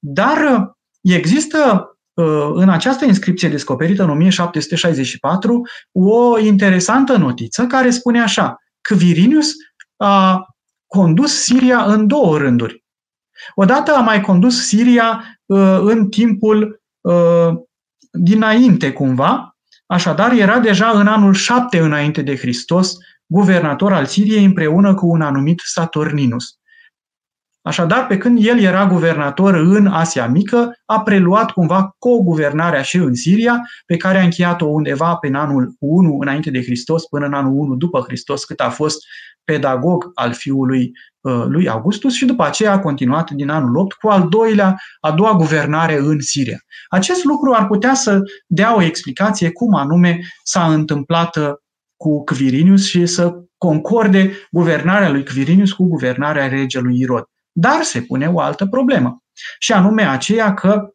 Dar 0.00 0.36
uh, 0.36 0.66
există 1.00 1.58
Uh, 1.58 1.93
în 2.54 2.68
această 2.68 3.04
inscripție 3.04 3.48
descoperită 3.48 4.02
în 4.02 4.10
1764 4.10 5.60
o 5.92 6.38
interesantă 6.38 7.16
notiță 7.16 7.66
care 7.66 7.90
spune 7.90 8.20
așa, 8.20 8.56
Quirinius 8.88 9.52
a 9.96 10.46
condus 10.86 11.42
Siria 11.42 11.84
în 11.84 12.06
două 12.06 12.38
rânduri. 12.38 12.84
Odată 13.54 13.94
a 13.94 14.00
mai 14.00 14.20
condus 14.20 14.66
Siria 14.66 15.24
uh, 15.46 15.78
în 15.80 16.08
timpul 16.08 16.82
uh, 17.00 17.54
dinainte 18.12 18.92
cumva, 18.92 19.56
așadar 19.86 20.32
era 20.32 20.58
deja 20.58 20.90
în 20.90 21.06
anul 21.06 21.34
7 21.34 21.78
înainte 21.78 22.22
de 22.22 22.36
Hristos 22.36 22.96
guvernator 23.26 23.92
al 23.92 24.06
Siriei 24.06 24.44
împreună 24.44 24.94
cu 24.94 25.06
un 25.06 25.20
anumit 25.20 25.60
Saturninus. 25.64 26.58
Așadar, 27.66 28.06
pe 28.06 28.18
când 28.18 28.38
el 28.44 28.60
era 28.60 28.86
guvernator 28.86 29.54
în 29.54 29.86
Asia 29.86 30.26
Mică, 30.26 30.76
a 30.84 31.00
preluat 31.00 31.50
cumva 31.50 31.96
co-guvernarea 31.98 32.82
și 32.82 32.96
în 32.96 33.14
Siria, 33.14 33.62
pe 33.86 33.96
care 33.96 34.18
a 34.18 34.22
încheiat-o 34.22 34.66
undeva 34.66 35.14
pe 35.14 35.30
anul 35.32 35.74
1 35.78 36.18
înainte 36.20 36.50
de 36.50 36.62
Hristos 36.62 37.06
până 37.06 37.26
în 37.26 37.32
anul 37.32 37.52
1 37.52 37.74
după 37.74 38.00
Hristos, 38.06 38.44
cât 38.44 38.60
a 38.60 38.70
fost 38.70 38.96
pedagog 39.44 40.10
al 40.14 40.32
fiului 40.32 40.92
uh, 41.20 41.44
lui 41.46 41.68
Augustus 41.68 42.14
și 42.14 42.24
după 42.24 42.44
aceea 42.44 42.72
a 42.72 42.78
continuat 42.78 43.30
din 43.30 43.48
anul 43.48 43.76
8 43.76 43.92
cu 43.92 44.08
al 44.08 44.28
doilea, 44.28 44.76
a 45.00 45.12
doua 45.12 45.34
guvernare 45.34 45.98
în 45.98 46.20
Siria. 46.20 46.58
Acest 46.88 47.24
lucru 47.24 47.52
ar 47.52 47.66
putea 47.66 47.94
să 47.94 48.20
dea 48.46 48.76
o 48.76 48.82
explicație 48.82 49.50
cum 49.50 49.74
anume 49.74 50.20
s-a 50.42 50.72
întâmplat 50.72 51.36
uh, 51.36 51.50
cu 51.96 52.24
Quirinius 52.24 52.86
și 52.86 53.06
să 53.06 53.34
concorde 53.58 54.32
guvernarea 54.50 55.10
lui 55.10 55.24
Quirinius 55.24 55.72
cu 55.72 55.84
guvernarea 55.84 56.48
regelui 56.48 56.98
Irod. 56.98 57.24
Dar 57.56 57.82
se 57.82 58.00
pune 58.00 58.26
o 58.26 58.40
altă 58.40 58.66
problemă, 58.66 59.22
și 59.58 59.72
anume 59.72 60.02
aceea 60.02 60.54
că 60.54 60.88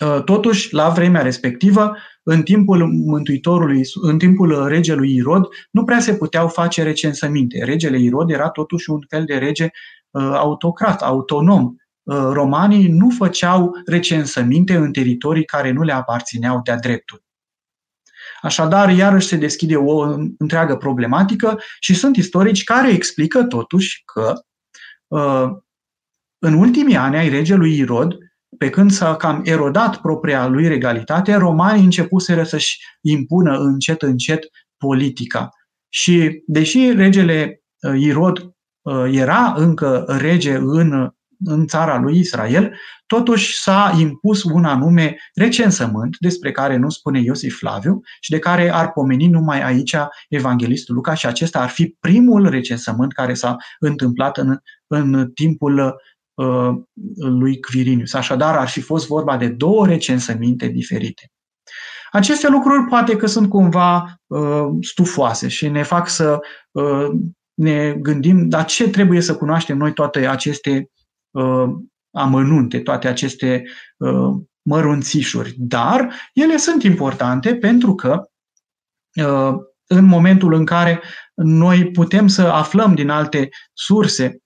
ă, 0.00 0.20
Totuși, 0.20 0.74
la 0.74 0.88
vremea 0.88 1.22
respectivă, 1.22 1.96
în 2.22 2.42
timpul 2.42 2.86
Mântuitorului, 2.86 3.82
în 4.02 4.18
timpul 4.18 4.68
regelui 4.68 5.14
Irod, 5.14 5.48
nu 5.70 5.84
prea 5.84 6.00
se 6.00 6.14
puteau 6.14 6.48
face 6.48 6.82
recensăminte. 6.82 7.64
Regele 7.64 7.98
Irod 7.98 8.30
era 8.30 8.48
totuși 8.48 8.90
un 8.90 9.00
fel 9.08 9.24
de 9.24 9.34
rege 9.34 9.68
ă, 10.14 10.36
autocrat, 10.36 11.02
autonom. 11.02 11.74
Ă, 12.06 12.32
romanii 12.32 12.88
nu 12.88 13.10
făceau 13.10 13.72
recensăminte 13.86 14.74
în 14.74 14.92
teritorii 14.92 15.44
care 15.44 15.72
nu 15.72 15.82
le 15.82 15.92
aparțineau 15.92 16.60
de-a 16.64 16.78
dreptul. 16.78 17.24
Așadar, 18.42 18.90
iarăși 18.90 19.26
se 19.26 19.36
deschide 19.36 19.76
o 19.76 20.02
întreagă 20.38 20.76
problematică 20.76 21.58
și 21.80 21.94
sunt 21.94 22.16
istorici 22.16 22.64
care 22.64 22.92
explică 22.92 23.44
totuși 23.44 24.02
că 24.04 24.32
Uh, 24.32 24.55
în 26.38 26.54
ultimii 26.54 26.96
ani 26.96 27.16
ai 27.16 27.28
regelui 27.28 27.76
Irod, 27.76 28.16
pe 28.58 28.70
când 28.70 28.90
s-a 28.90 29.16
cam 29.16 29.42
erodat 29.44 30.00
propria 30.00 30.46
lui 30.46 30.68
regalitate, 30.68 31.34
romanii 31.34 31.84
începuseră 31.84 32.42
să-și 32.42 32.78
impună 33.00 33.58
încet, 33.58 34.02
încet 34.02 34.44
politica. 34.76 35.48
Și 35.88 36.42
deși 36.46 36.92
regele 36.92 37.62
uh, 37.80 38.00
Irod 38.00 38.38
uh, 38.82 39.04
era 39.10 39.54
încă 39.56 40.04
rege 40.08 40.54
în 40.56 41.10
în 41.44 41.66
țara 41.66 41.98
lui 41.98 42.18
Israel, 42.18 42.76
totuși 43.06 43.60
s-a 43.60 43.96
impus 43.98 44.42
un 44.42 44.64
anume 44.64 45.16
recensământ 45.34 46.16
despre 46.18 46.52
care 46.52 46.76
nu 46.76 46.90
spune 46.90 47.20
Iosif 47.20 47.58
Flaviu 47.58 48.00
și 48.20 48.30
de 48.30 48.38
care 48.38 48.72
ar 48.72 48.92
pomeni 48.92 49.26
numai 49.26 49.62
aici 49.62 49.96
evanghelistul 50.28 50.94
Luca 50.94 51.14
și 51.14 51.26
acesta 51.26 51.60
ar 51.60 51.68
fi 51.68 51.96
primul 52.00 52.48
recensământ 52.48 53.12
care 53.12 53.34
s-a 53.34 53.56
întâmplat 53.78 54.38
în, 54.38 54.58
în 54.86 55.30
timpul 55.34 56.00
uh, 56.34 56.74
lui 57.16 57.60
Quirinius. 57.60 58.14
Așadar, 58.14 58.56
ar 58.56 58.68
fi 58.68 58.80
fost 58.80 59.06
vorba 59.06 59.36
de 59.36 59.48
două 59.48 59.86
recensăminte 59.86 60.66
diferite. 60.66 61.30
Aceste 62.10 62.48
lucruri 62.48 62.88
poate 62.88 63.16
că 63.16 63.26
sunt 63.26 63.48
cumva 63.48 64.20
uh, 64.26 64.66
stufoase 64.80 65.48
și 65.48 65.68
ne 65.68 65.82
fac 65.82 66.08
să 66.08 66.38
uh, 66.70 67.08
ne 67.54 67.92
gândim, 67.92 68.48
dar 68.48 68.64
ce 68.64 68.90
trebuie 68.90 69.20
să 69.20 69.36
cunoaștem 69.36 69.76
noi 69.76 69.92
toate 69.92 70.26
aceste 70.26 70.90
uh, 71.30 71.68
amănunte, 72.10 72.80
toate 72.80 73.08
aceste 73.08 73.64
uh, 73.96 74.34
mărunțișuri. 74.62 75.54
Dar 75.58 76.12
ele 76.32 76.56
sunt 76.56 76.82
importante 76.82 77.56
pentru 77.56 77.94
că 77.94 78.22
uh, 79.14 79.54
în 79.86 80.04
momentul 80.04 80.52
în 80.52 80.64
care 80.64 81.02
noi 81.34 81.90
putem 81.90 82.26
să 82.26 82.42
aflăm 82.42 82.94
din 82.94 83.08
alte 83.08 83.48
surse 83.72 84.38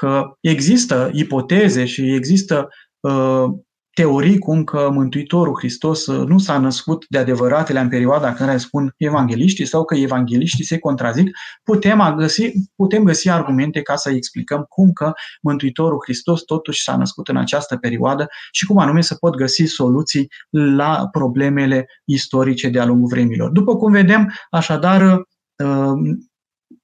că 0.00 0.36
există 0.40 1.10
ipoteze 1.12 1.84
și 1.84 2.14
există 2.14 2.68
uh, 3.00 3.44
teorii 3.92 4.38
cum 4.38 4.64
că 4.64 4.90
Mântuitorul 4.92 5.56
Hristos 5.58 6.06
uh, 6.06 6.26
nu 6.26 6.38
s-a 6.38 6.58
născut 6.58 7.04
de 7.08 7.18
adevăratele 7.18 7.80
în 7.80 7.88
perioada 7.88 8.28
în 8.28 8.34
care 8.34 8.56
spun 8.56 8.94
evangeliștii 8.96 9.64
sau 9.64 9.84
că 9.84 9.94
evangeliștii 9.94 10.64
se 10.64 10.78
contrazic, 10.78 11.30
putem 11.62 12.14
găsi, 12.16 12.52
putem 12.74 13.02
găsi 13.04 13.30
argumente 13.30 13.82
ca 13.82 13.96
să 13.96 14.10
explicăm 14.10 14.64
cum 14.68 14.92
că 14.92 15.12
Mântuitorul 15.42 16.02
Hristos 16.04 16.42
totuși 16.42 16.82
s-a 16.82 16.96
născut 16.96 17.28
în 17.28 17.36
această 17.36 17.76
perioadă 17.76 18.26
și 18.52 18.66
cum 18.66 18.78
anume 18.78 19.00
să 19.00 19.14
pot 19.14 19.34
găsi 19.34 19.64
soluții 19.64 20.28
la 20.50 21.08
problemele 21.10 21.86
istorice 22.04 22.68
de-a 22.68 22.84
lungul 22.84 23.08
vremilor. 23.08 23.50
După 23.50 23.76
cum 23.76 23.92
vedem, 23.92 24.32
așadar, 24.50 25.26
uh, 25.64 26.16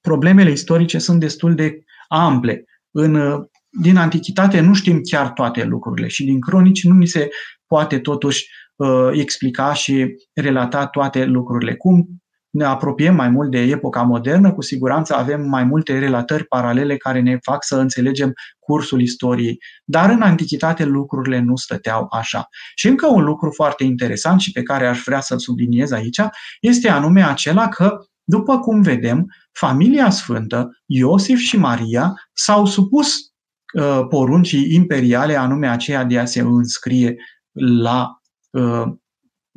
problemele 0.01 0.51
istorice 0.51 0.97
sunt 0.97 1.19
destul 1.19 1.55
de 1.55 1.83
ample. 2.07 2.65
În 2.95 3.15
uh, 3.15 3.39
din 3.81 3.97
antichitate 3.97 4.59
nu 4.59 4.73
știm 4.73 5.01
chiar 5.01 5.31
toate 5.31 5.63
lucrurile 5.63 6.07
și 6.07 6.23
din 6.23 6.39
cronici 6.39 6.83
nu 6.83 6.93
ni 6.93 7.07
se 7.07 7.29
poate 7.67 7.99
totuși 7.99 8.47
uh, 8.75 9.09
explica 9.11 9.73
și 9.73 10.15
relata 10.33 10.87
toate 10.87 11.25
lucrurile. 11.25 11.75
Cum 11.75 12.23
ne 12.53 12.65
apropiem 12.65 13.15
mai 13.15 13.29
mult 13.29 13.51
de 13.51 13.59
epoca 13.59 14.01
modernă, 14.01 14.53
cu 14.53 14.61
siguranță 14.61 15.15
avem 15.15 15.41
mai 15.41 15.63
multe 15.63 15.99
relatări 15.99 16.45
paralele 16.45 16.97
care 16.97 17.21
ne 17.21 17.37
fac 17.41 17.63
să 17.63 17.75
înțelegem 17.75 18.33
cursul 18.59 19.01
istoriei. 19.01 19.57
Dar 19.85 20.09
în 20.09 20.21
antichitate 20.21 20.85
lucrurile 20.85 21.39
nu 21.39 21.55
stăteau 21.55 22.07
așa. 22.09 22.47
Și 22.75 22.87
încă 22.87 23.07
un 23.07 23.23
lucru 23.23 23.51
foarte 23.51 23.83
interesant 23.83 24.39
și 24.39 24.51
pe 24.51 24.63
care 24.63 24.87
aș 24.87 25.01
vrea 25.05 25.19
să-l 25.19 25.39
subliniez 25.39 25.91
aici 25.91 26.21
este 26.61 26.89
anume 26.89 27.23
acela 27.23 27.67
că, 27.67 27.97
după 28.23 28.59
cum 28.59 28.81
vedem, 28.81 29.25
familia 29.51 30.09
sfântă, 30.09 30.81
Iosif 30.85 31.39
și 31.39 31.57
Maria, 31.57 32.13
s-au 32.33 32.65
supus 32.65 33.33
Uh, 33.73 34.05
poruncii 34.09 34.73
imperiale, 34.73 35.35
anume 35.35 35.67
aceea 35.67 36.03
de 36.03 36.19
a 36.19 36.25
se 36.25 36.41
înscrie 36.41 37.15
la, 37.51 38.21
uh, 38.51 38.83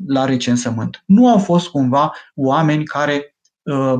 la 0.06 0.24
recensământ. 0.24 1.02
Nu 1.06 1.28
au 1.28 1.38
fost 1.38 1.68
cumva 1.68 2.12
oameni 2.34 2.84
care 2.84 3.36
uh, 3.62 3.98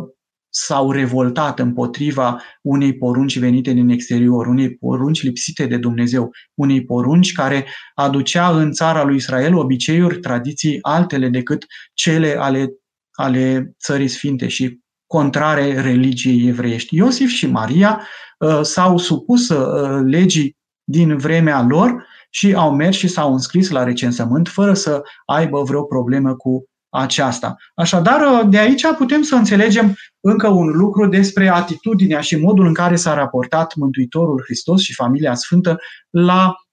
s-au 0.48 0.90
revoltat 0.90 1.58
împotriva 1.58 2.42
unei 2.62 2.96
porunci 2.96 3.38
venite 3.38 3.72
din 3.72 3.88
exterior, 3.88 4.46
unei 4.46 4.76
porunci 4.76 5.22
lipsite 5.22 5.66
de 5.66 5.76
Dumnezeu, 5.76 6.30
unei 6.54 6.84
porunci 6.84 7.32
care 7.32 7.66
aducea 7.94 8.50
în 8.50 8.72
țara 8.72 9.04
lui 9.04 9.16
Israel 9.16 9.56
obiceiuri, 9.56 10.20
tradiții 10.20 10.78
altele 10.82 11.28
decât 11.28 11.66
cele 11.94 12.36
ale, 12.38 12.68
ale 13.16 13.74
țării 13.82 14.08
sfinte 14.08 14.48
și 14.48 14.80
contrare 15.06 15.80
religiei 15.80 16.48
evreiești. 16.48 16.96
Iosif 16.96 17.30
și 17.30 17.46
Maria 17.46 18.06
uh, 18.38 18.60
s-au 18.62 18.98
supus 18.98 19.48
uh, 19.48 20.00
legii 20.04 20.56
din 20.84 21.16
vremea 21.16 21.62
lor 21.68 22.06
și 22.30 22.54
au 22.54 22.74
mers 22.74 22.96
și 22.96 23.08
s-au 23.08 23.32
înscris 23.32 23.70
la 23.70 23.84
recensământ 23.84 24.48
fără 24.48 24.74
să 24.74 25.02
aibă 25.26 25.62
vreo 25.62 25.82
problemă 25.82 26.34
cu 26.34 26.64
aceasta. 26.88 27.56
Așadar, 27.74 28.20
uh, 28.20 28.48
de 28.50 28.58
aici 28.58 28.86
putem 28.98 29.22
să 29.22 29.34
înțelegem 29.34 29.94
încă 30.20 30.48
un 30.48 30.66
lucru 30.66 31.08
despre 31.08 31.48
atitudinea 31.48 32.20
și 32.20 32.36
modul 32.36 32.66
în 32.66 32.74
care 32.74 32.96
s-a 32.96 33.14
raportat 33.14 33.74
Mântuitorul 33.74 34.42
Hristos 34.44 34.80
și 34.80 34.94
familia 34.94 35.34
Sfântă 35.34 35.76
la 36.10 36.46
Uh, 36.46 36.65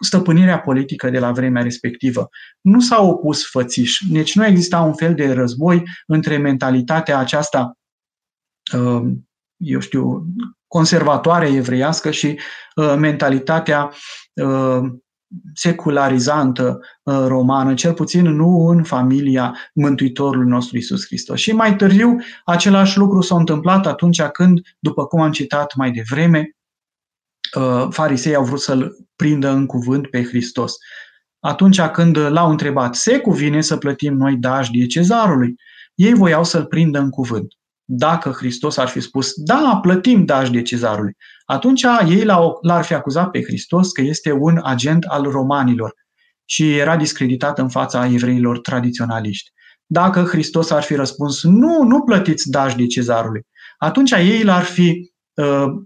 stăpânirea 0.00 0.60
politică 0.60 1.10
de 1.10 1.18
la 1.18 1.32
vremea 1.32 1.62
respectivă. 1.62 2.28
Nu 2.60 2.80
s-au 2.80 3.08
opus 3.08 3.50
fățiș, 3.50 4.00
deci 4.10 4.34
nu 4.34 4.46
exista 4.46 4.80
un 4.80 4.94
fel 4.94 5.14
de 5.14 5.32
război 5.32 5.82
între 6.06 6.36
mentalitatea 6.36 7.18
aceasta, 7.18 7.78
uh, 8.78 9.02
eu 9.56 9.80
știu, 9.80 10.26
conservatoare 10.66 11.48
evreiască 11.48 12.10
și 12.10 12.38
uh, 12.76 12.94
mentalitatea 12.98 13.92
secularizantă 15.54 16.78
romană, 17.04 17.74
cel 17.74 17.92
puțin 17.92 18.28
nu 18.28 18.66
în 18.66 18.82
familia 18.82 19.56
Mântuitorului 19.74 20.48
nostru 20.48 20.76
Isus 20.76 21.04
Hristos. 21.06 21.38
Și 21.38 21.52
mai 21.52 21.76
târziu, 21.76 22.16
același 22.44 22.98
lucru 22.98 23.20
s-a 23.20 23.36
întâmplat 23.36 23.86
atunci 23.86 24.22
când, 24.22 24.60
după 24.78 25.06
cum 25.06 25.20
am 25.20 25.32
citat 25.32 25.74
mai 25.76 25.90
devreme, 25.90 26.40
Uh, 26.40 26.57
farisei 27.90 28.34
au 28.34 28.44
vrut 28.44 28.60
să-l 28.60 28.96
prindă 29.16 29.50
în 29.50 29.66
cuvânt 29.66 30.06
pe 30.06 30.24
Hristos. 30.24 30.74
Atunci 31.40 31.80
când 31.80 32.16
l-au 32.16 32.50
întrebat, 32.50 32.94
se 32.94 33.18
cuvine 33.18 33.60
să 33.60 33.76
plătim 33.76 34.14
noi 34.14 34.36
dajdie 34.36 34.86
cezarului? 34.86 35.54
Ei 35.94 36.14
voiau 36.14 36.44
să-l 36.44 36.64
prindă 36.64 36.98
în 36.98 37.10
cuvânt. 37.10 37.46
Dacă 37.84 38.30
Hristos 38.30 38.76
ar 38.76 38.88
fi 38.88 39.00
spus, 39.00 39.32
da, 39.36 39.78
plătim 39.82 40.24
dajdie 40.24 40.62
cezarului, 40.62 41.16
atunci 41.44 41.82
ei 41.82 42.24
l-ar 42.62 42.84
fi 42.84 42.94
acuzat 42.94 43.30
pe 43.30 43.42
Hristos 43.42 43.92
că 43.92 44.00
este 44.00 44.32
un 44.32 44.60
agent 44.62 45.04
al 45.04 45.22
romanilor 45.22 45.94
și 46.44 46.76
era 46.76 46.96
discreditat 46.96 47.58
în 47.58 47.68
fața 47.68 48.06
evreilor 48.06 48.58
tradiționaliști. 48.60 49.50
Dacă 49.86 50.22
Hristos 50.22 50.70
ar 50.70 50.82
fi 50.82 50.94
răspuns, 50.94 51.42
nu, 51.42 51.82
nu 51.82 52.02
plătiți 52.02 52.50
dajdie 52.50 52.86
cezarului, 52.86 53.46
atunci 53.78 54.10
ei 54.10 54.42
l-ar 54.42 54.62
fi 54.62 54.90
uh, 54.90 55.06
Uh, 55.38 55.82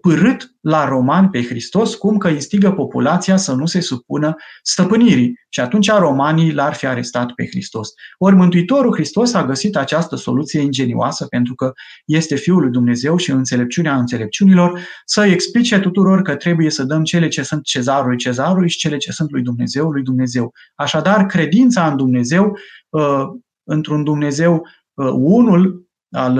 pârât 0.00 0.54
la 0.60 0.88
romani 0.88 1.28
pe 1.28 1.42
Hristos, 1.42 1.94
cum 1.94 2.18
că 2.18 2.28
instigă 2.28 2.72
populația 2.72 3.36
să 3.36 3.52
nu 3.52 3.66
se 3.66 3.80
supună 3.80 4.34
stăpânirii. 4.62 5.40
Și 5.48 5.60
atunci 5.60 5.90
romanii 5.90 6.52
l-ar 6.52 6.74
fi 6.74 6.86
arestat 6.86 7.32
pe 7.32 7.46
Hristos. 7.46 7.88
Ori 8.18 8.34
Mântuitorul 8.34 8.94
Hristos 8.94 9.34
a 9.34 9.44
găsit 9.44 9.76
această 9.76 10.16
soluție 10.16 10.60
ingenioasă 10.60 11.26
pentru 11.26 11.54
că 11.54 11.72
este 12.04 12.34
Fiul 12.34 12.60
lui 12.60 12.70
Dumnezeu 12.70 13.16
și 13.16 13.30
înțelepciunea 13.30 13.96
înțelepciunilor 13.96 14.80
să 15.04 15.24
explice 15.24 15.80
tuturor 15.80 16.22
că 16.22 16.34
trebuie 16.34 16.70
să 16.70 16.84
dăm 16.84 17.02
cele 17.02 17.28
ce 17.28 17.42
sunt 17.42 17.62
cezarului 17.62 18.16
cezarului 18.16 18.68
și 18.68 18.78
cele 18.78 18.96
ce 18.96 19.12
sunt 19.12 19.30
lui 19.30 19.42
Dumnezeu 19.42 19.90
lui 19.90 20.02
Dumnezeu. 20.02 20.52
Așadar, 20.74 21.26
credința 21.26 21.90
în 21.90 21.96
Dumnezeu, 21.96 22.56
uh, 22.88 23.24
într-un 23.64 24.04
Dumnezeu 24.04 24.66
uh, 24.94 25.10
unul, 25.12 25.81
al 26.12 26.38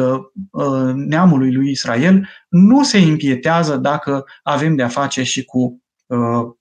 uh, 0.51 0.93
neamului 0.95 1.53
lui 1.53 1.71
Israel 1.71 2.29
nu 2.49 2.83
se 2.83 2.99
impietează 2.99 3.77
dacă 3.77 4.25
avem 4.43 4.77
de-a 4.77 4.89
face 4.89 5.23
și 5.23 5.45
cu 5.45 5.83
uh, 6.07 6.53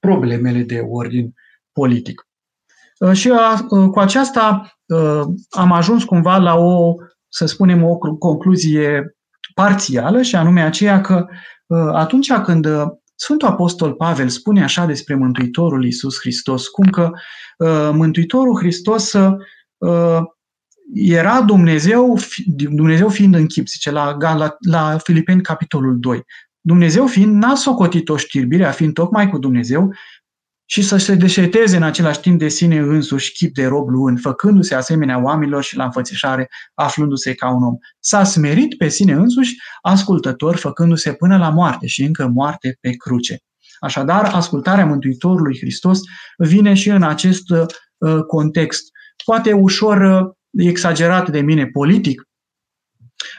problemele 0.00 0.62
de 0.62 0.78
ordin 0.88 1.34
politic. 1.72 2.26
Uh, 2.98 3.12
și 3.12 3.32
cu 3.90 3.98
aceasta 3.98 4.76
am 5.50 5.72
ajuns 5.72 6.04
cumva 6.04 6.36
la 6.36 6.54
o, 6.54 6.94
să 7.28 7.46
spunem, 7.46 7.84
o 7.84 7.96
concluzie 7.96 9.16
parțială 9.54 10.22
și 10.22 10.36
anume 10.36 10.62
aceea 10.62 11.00
că 11.00 11.26
atunci 11.92 12.32
când 12.32 12.66
Sfântul 13.14 13.48
Apostol 13.48 13.92
Pavel 13.94 14.28
spune 14.28 14.62
așa 14.62 14.86
despre 14.86 15.14
Mântuitorul 15.14 15.84
Iisus 15.84 16.18
Hristos, 16.20 16.68
cum 16.68 16.90
că 16.90 17.10
Mântuitorul 17.92 18.58
Hristos 18.58 19.14
era 20.94 21.42
Dumnezeu, 21.42 22.18
Dumnezeu 22.46 23.08
fiind 23.08 23.34
în 23.34 23.46
chip, 23.46 23.68
zice 23.68 23.90
la, 23.90 24.16
la, 24.20 24.56
la 24.68 24.98
Filipeni 24.98 25.42
capitolul 25.42 25.98
2. 25.98 26.22
Dumnezeu 26.60 27.06
fiind, 27.06 27.42
n-a 27.42 27.54
socotit 27.54 28.08
o 28.08 28.16
știrbire, 28.16 28.64
a 28.64 28.70
fiind 28.70 28.94
tocmai 28.94 29.28
cu 29.28 29.38
Dumnezeu 29.38 29.94
și 30.64 30.82
să 30.82 30.96
se 30.96 31.14
deșeteze 31.14 31.76
în 31.76 31.82
același 31.82 32.20
timp 32.20 32.38
de 32.38 32.48
sine 32.48 32.78
însuși 32.78 33.32
chip 33.32 33.54
de 33.54 33.66
rob 33.66 33.88
luând, 33.88 34.20
făcându-se 34.20 34.74
asemenea 34.74 35.22
oamenilor 35.22 35.62
și 35.62 35.76
la 35.76 35.84
înfățișare, 35.84 36.48
aflându-se 36.74 37.34
ca 37.34 37.50
un 37.50 37.62
om. 37.62 37.74
S-a 38.00 38.24
smerit 38.24 38.76
pe 38.76 38.88
sine 38.88 39.12
însuși, 39.12 39.54
ascultător, 39.82 40.56
făcându-se 40.56 41.12
până 41.12 41.36
la 41.36 41.50
moarte 41.50 41.86
și 41.86 42.04
încă 42.04 42.26
moarte 42.26 42.76
pe 42.80 42.90
cruce. 42.90 43.38
Așadar, 43.80 44.24
ascultarea 44.24 44.86
Mântuitorului 44.86 45.58
Hristos 45.58 46.00
vine 46.36 46.74
și 46.74 46.88
în 46.88 47.02
acest 47.02 47.50
uh, 47.50 48.24
context. 48.26 48.90
Poate 49.24 49.52
ușor 49.52 50.00
uh, 50.00 50.30
exagerat 50.52 51.30
de 51.30 51.40
mine 51.40 51.66
politic, 51.66 52.22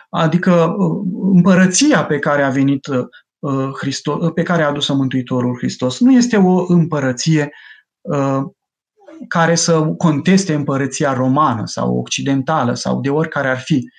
adică 0.10 0.76
uh, 0.78 1.02
împărăția 1.34 2.06
pe 2.06 2.20
care 2.20 2.44
a 2.44 2.50
venit 2.50 2.88
uh, 2.88 3.70
Hristos, 3.80 4.26
uh, 4.26 4.34
pe 4.34 4.44
care 4.44 4.64
a 4.64 4.68
adus-o 4.68 4.96
Mântuitorul 4.96 5.58
Hristos, 5.58 6.00
nu 6.00 6.12
este 6.12 6.38
o 6.38 6.66
împărăție 6.68 7.52
care 9.28 9.56
să 9.56 9.82
conteste 9.98 10.54
împărăția 10.54 11.14
romană 11.14 11.62
sau 11.66 11.98
occidentală 11.98 12.74
sau 12.74 13.02
de 13.02 13.10
oricare 13.10 13.48
ar 13.48 13.60
fi. 13.60 13.90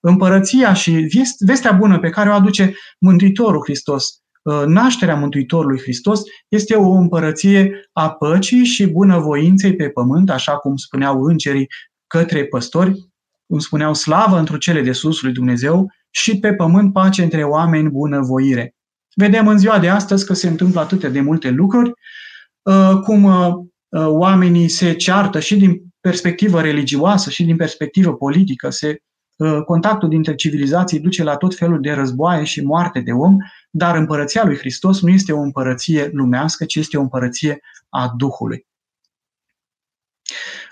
Împărăția 0.00 0.72
și 0.72 1.06
vestea 1.38 1.72
bună 1.72 1.98
pe 1.98 2.10
care 2.10 2.28
o 2.28 2.32
aduce 2.32 2.74
Mântuitorul 2.98 3.62
Hristos, 3.62 4.22
nașterea 4.66 5.14
Mântuitorului 5.14 5.80
Hristos, 5.80 6.20
este 6.48 6.74
o 6.74 6.90
împărăție 6.90 7.88
a 7.92 8.10
păcii 8.10 8.64
și 8.64 8.86
bunăvoinței 8.86 9.76
pe 9.76 9.88
pământ, 9.88 10.30
așa 10.30 10.56
cum 10.56 10.76
spuneau 10.76 11.22
îngerii 11.22 11.68
către 12.18 12.44
păstori, 12.44 13.08
cum 13.46 13.58
spuneau, 13.58 13.94
slavă 13.94 14.38
într 14.38 14.56
cele 14.56 14.82
de 14.82 14.92
sus 14.92 15.22
lui 15.22 15.32
Dumnezeu 15.32 15.92
și 16.10 16.38
pe 16.38 16.54
pământ 16.54 16.92
pace 16.92 17.22
între 17.22 17.42
oameni 17.42 17.90
bunăvoire. 17.90 18.74
Vedem 19.14 19.48
în 19.48 19.58
ziua 19.58 19.78
de 19.78 19.88
astăzi 19.88 20.26
că 20.26 20.34
se 20.34 20.48
întâmplă 20.48 20.80
atâtea 20.80 21.08
de 21.08 21.20
multe 21.20 21.50
lucruri, 21.50 21.92
uh, 22.62 23.00
cum 23.02 23.24
uh, 23.24 23.48
uh, 23.88 24.06
oamenii 24.06 24.68
se 24.68 24.92
ceartă 24.92 25.40
și 25.40 25.56
din 25.56 25.82
perspectivă 26.00 26.60
religioasă 26.60 27.30
și 27.30 27.44
din 27.44 27.56
perspectivă 27.56 28.14
politică, 28.14 28.70
se, 28.70 28.96
contactul 29.66 30.08
dintre 30.08 30.34
civilizații 30.34 31.00
duce 31.00 31.22
la 31.22 31.36
tot 31.36 31.54
felul 31.54 31.80
de 31.80 31.92
războaie 31.92 32.44
și 32.44 32.64
moarte 32.64 33.00
de 33.00 33.12
om, 33.12 33.36
dar 33.70 33.96
împărăția 33.96 34.44
lui 34.44 34.56
Hristos 34.56 35.00
nu 35.00 35.08
este 35.08 35.32
o 35.32 35.40
împărăție 35.40 36.10
lumească, 36.12 36.64
ci 36.64 36.74
este 36.74 36.96
o 36.96 37.00
împărăție 37.00 37.60
a 37.88 38.14
Duhului. 38.16 38.66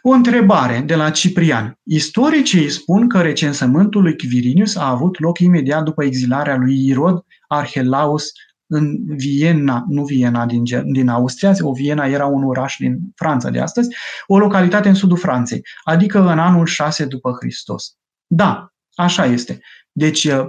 O 0.04 0.10
întrebare 0.10 0.82
de 0.86 0.94
la 0.94 1.10
Ciprian. 1.10 1.78
Istoricii 1.82 2.70
spun 2.70 3.08
că 3.08 3.20
recensământul 3.20 4.02
lui 4.02 4.16
Quirinius 4.16 4.76
a 4.76 4.88
avut 4.88 5.20
loc 5.20 5.38
imediat 5.38 5.82
după 5.82 6.04
exilarea 6.04 6.56
lui 6.56 6.86
Irod 6.86 7.24
Arhelaus 7.46 8.32
în 8.66 9.16
Viena, 9.16 9.84
nu 9.88 10.04
Viena 10.04 10.46
din, 10.46 10.62
din 10.92 11.08
Austria, 11.08 11.54
o 11.60 11.72
Viena 11.72 12.06
era 12.06 12.26
un 12.26 12.44
oraș 12.44 12.76
din 12.78 12.98
Franța 13.14 13.50
de 13.50 13.60
astăzi, 13.60 13.96
o 14.26 14.38
localitate 14.38 14.88
în 14.88 14.94
sudul 14.94 15.16
Franței, 15.16 15.62
adică 15.84 16.20
în 16.20 16.38
anul 16.38 16.66
6 16.66 17.04
după 17.04 17.36
Hristos. 17.40 17.96
Da, 18.26 18.72
așa 18.94 19.24
este. 19.24 19.60
Deci, 19.92 20.24
uh, 20.24 20.44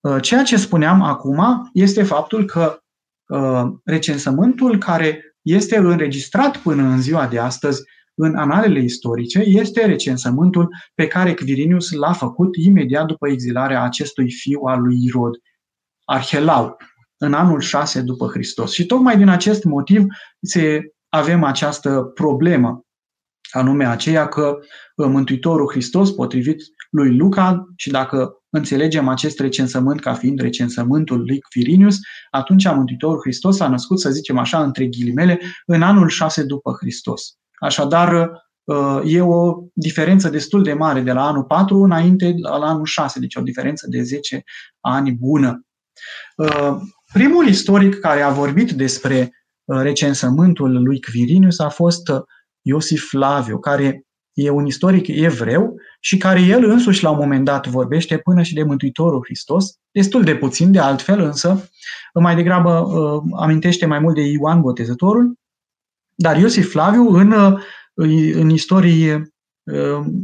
uh, 0.00 0.22
ceea 0.22 0.42
ce 0.42 0.56
spuneam 0.56 1.02
acum 1.02 1.70
este 1.72 2.02
faptul 2.02 2.44
că 2.44 2.78
uh, 3.26 3.64
recensământul 3.84 4.78
care 4.78 5.36
este 5.42 5.76
înregistrat 5.76 6.56
până 6.56 6.82
în 6.82 7.00
ziua 7.00 7.26
de 7.26 7.38
astăzi 7.38 7.82
în 8.14 8.36
analele 8.36 8.80
istorice 8.80 9.38
este 9.38 9.86
recensământul 9.86 10.68
pe 10.94 11.06
care 11.06 11.34
Quirinius 11.34 11.92
l-a 11.92 12.12
făcut 12.12 12.56
imediat 12.56 13.06
după 13.06 13.28
exilarea 13.28 13.82
acestui 13.82 14.30
fiu 14.30 14.60
al 14.60 14.82
lui 14.82 14.96
Irod, 15.04 15.34
Arhelau, 16.04 16.76
în 17.16 17.32
anul 17.32 17.60
6 17.60 18.00
după 18.00 18.26
Hristos. 18.26 18.72
Și 18.72 18.86
tocmai 18.86 19.16
din 19.16 19.28
acest 19.28 19.64
motiv 19.64 20.06
se 20.40 20.92
avem 21.08 21.44
această 21.44 22.10
problemă, 22.14 22.84
anume 23.50 23.86
aceea 23.86 24.28
că 24.28 24.58
uh, 24.96 25.06
Mântuitorul 25.06 25.70
Hristos, 25.70 26.10
potrivit 26.10 26.62
lui 26.90 27.16
Luca, 27.16 27.68
și 27.76 27.90
dacă 27.90 28.42
înțelegem 28.50 29.08
acest 29.08 29.40
recensământ 29.40 30.00
ca 30.00 30.14
fiind 30.14 30.40
recensământul 30.40 31.18
lui 31.18 31.40
Quirinius, 31.40 31.96
atunci 32.30 32.68
Mântuitorul 32.68 33.20
Hristos 33.20 33.60
a 33.60 33.68
născut, 33.68 34.00
să 34.00 34.10
zicem 34.10 34.38
așa, 34.38 34.62
între 34.62 34.86
ghilimele, 34.86 35.40
în 35.66 35.82
anul 35.82 36.08
6 36.08 36.44
după 36.44 36.76
Hristos. 36.80 37.36
Așadar, 37.64 38.30
uh, 38.64 39.00
e 39.04 39.20
o 39.20 39.62
diferență 39.72 40.28
destul 40.28 40.62
de 40.62 40.72
mare 40.72 41.00
de 41.00 41.12
la 41.12 41.26
anul 41.26 41.44
4 41.44 41.82
înainte 41.82 42.34
la 42.40 42.66
anul 42.66 42.84
6, 42.84 43.20
deci 43.20 43.34
o 43.34 43.40
diferență 43.40 43.86
de 43.88 44.02
10 44.02 44.44
ani 44.80 45.12
bună. 45.12 45.66
Uh, 46.36 46.76
primul 47.12 47.46
istoric 47.46 47.98
care 47.98 48.20
a 48.20 48.30
vorbit 48.30 48.70
despre 48.70 49.30
uh, 49.64 49.80
recensământul 49.80 50.82
lui 50.82 51.00
Quirinius 51.00 51.58
a 51.58 51.68
fost 51.68 52.02
Iosif 52.60 53.08
Flaviu, 53.08 53.58
care 53.58 54.06
e 54.32 54.50
un 54.50 54.66
istoric 54.66 55.06
evreu 55.08 55.74
și 56.00 56.16
care 56.16 56.40
el 56.40 56.64
însuși 56.64 57.02
la 57.02 57.10
un 57.10 57.18
moment 57.20 57.44
dat 57.44 57.66
vorbește 57.66 58.18
până 58.18 58.42
și 58.42 58.54
de 58.54 58.62
Mântuitorul 58.62 59.20
Hristos, 59.24 59.78
destul 59.90 60.22
de 60.22 60.36
puțin 60.36 60.72
de 60.72 60.78
altfel 60.78 61.20
însă, 61.20 61.68
mai 62.20 62.34
degrabă 62.34 62.88
amintește 63.36 63.86
mai 63.86 63.98
mult 63.98 64.14
de 64.14 64.22
Ioan 64.22 64.60
Botezătorul 64.60 65.38
dar 66.14 66.36
Iosif 66.36 66.70
Flaviu, 66.70 67.08
în, 67.08 67.58
în 68.34 68.50
istorie, 68.50 69.34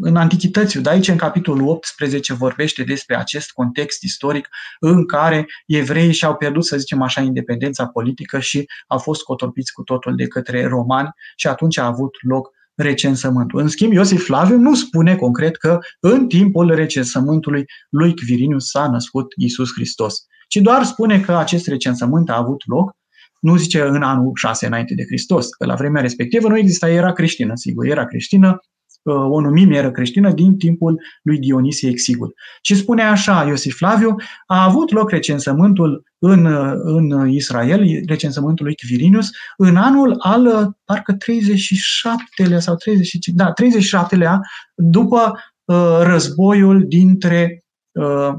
în 0.00 0.16
Antichități, 0.16 0.78
de 0.78 0.90
aici 0.90 1.08
în 1.08 1.16
capitolul 1.16 1.68
18 1.68 2.34
vorbește 2.34 2.82
despre 2.82 3.16
acest 3.16 3.50
context 3.50 4.02
istoric 4.02 4.48
în 4.80 5.06
care 5.06 5.46
evreii 5.66 6.12
și-au 6.12 6.34
pierdut, 6.34 6.64
să 6.64 6.76
zicem 6.76 7.02
așa, 7.02 7.20
independența 7.20 7.86
politică 7.86 8.38
și 8.38 8.68
au 8.86 8.98
fost 8.98 9.22
cotorpiți 9.22 9.72
cu 9.72 9.82
totul 9.82 10.16
de 10.16 10.26
către 10.26 10.66
romani 10.66 11.08
și 11.36 11.46
atunci 11.46 11.78
a 11.78 11.86
avut 11.86 12.16
loc 12.20 12.50
recensământul. 12.74 13.60
În 13.60 13.68
schimb, 13.68 13.92
Iosif 13.92 14.24
Flaviu 14.24 14.56
nu 14.56 14.74
spune 14.74 15.16
concret 15.16 15.56
că 15.56 15.78
în 16.00 16.28
timpul 16.28 16.74
recensământului 16.74 17.64
lui 17.90 18.14
Quirinius 18.16 18.68
s-a 18.68 18.88
născut 18.88 19.32
Isus 19.36 19.72
Hristos, 19.74 20.26
ci 20.48 20.56
doar 20.56 20.84
spune 20.84 21.20
că 21.20 21.36
acest 21.36 21.66
recensământ 21.66 22.30
a 22.30 22.36
avut 22.36 22.62
loc 22.66 22.96
nu 23.40 23.56
zice 23.56 23.80
în 23.80 24.02
anul 24.02 24.32
6 24.34 24.66
înainte 24.66 24.94
de 24.94 25.04
Hristos, 25.04 25.48
că 25.48 25.66
la 25.66 25.74
vremea 25.74 26.02
respectivă 26.02 26.48
nu 26.48 26.58
exista 26.58 26.90
era 26.90 27.12
creștină, 27.12 27.52
sigur, 27.54 27.86
era 27.86 28.06
creștină, 28.06 28.58
uh, 29.02 29.14
o 29.14 29.40
numim 29.40 29.70
era 29.70 29.90
creștină 29.90 30.32
din 30.32 30.56
timpul 30.56 31.02
lui 31.22 31.38
Dionisie 31.38 31.88
Exigul. 31.88 32.34
Și 32.62 32.74
spune 32.74 33.02
așa, 33.02 33.44
Iosif 33.48 33.76
Flaviu, 33.76 34.14
a 34.46 34.64
avut 34.64 34.90
loc 34.90 35.10
recensământul 35.10 36.02
în, 36.18 36.44
uh, 36.44 36.72
în 36.74 37.28
Israel, 37.28 38.02
recensământul 38.06 38.64
lui 38.64 38.74
Quirinius, 38.76 39.30
în 39.56 39.76
anul 39.76 40.16
al, 40.18 40.46
uh, 40.46 40.66
parcă 40.84 41.16
37-lea 41.16 42.58
sau 42.58 42.74
35, 42.74 43.36
da, 43.36 43.52
37-lea, 43.52 44.38
după 44.74 45.32
uh, 45.64 45.98
războiul 46.02 46.84
dintre 46.88 47.64
uh, 47.92 48.32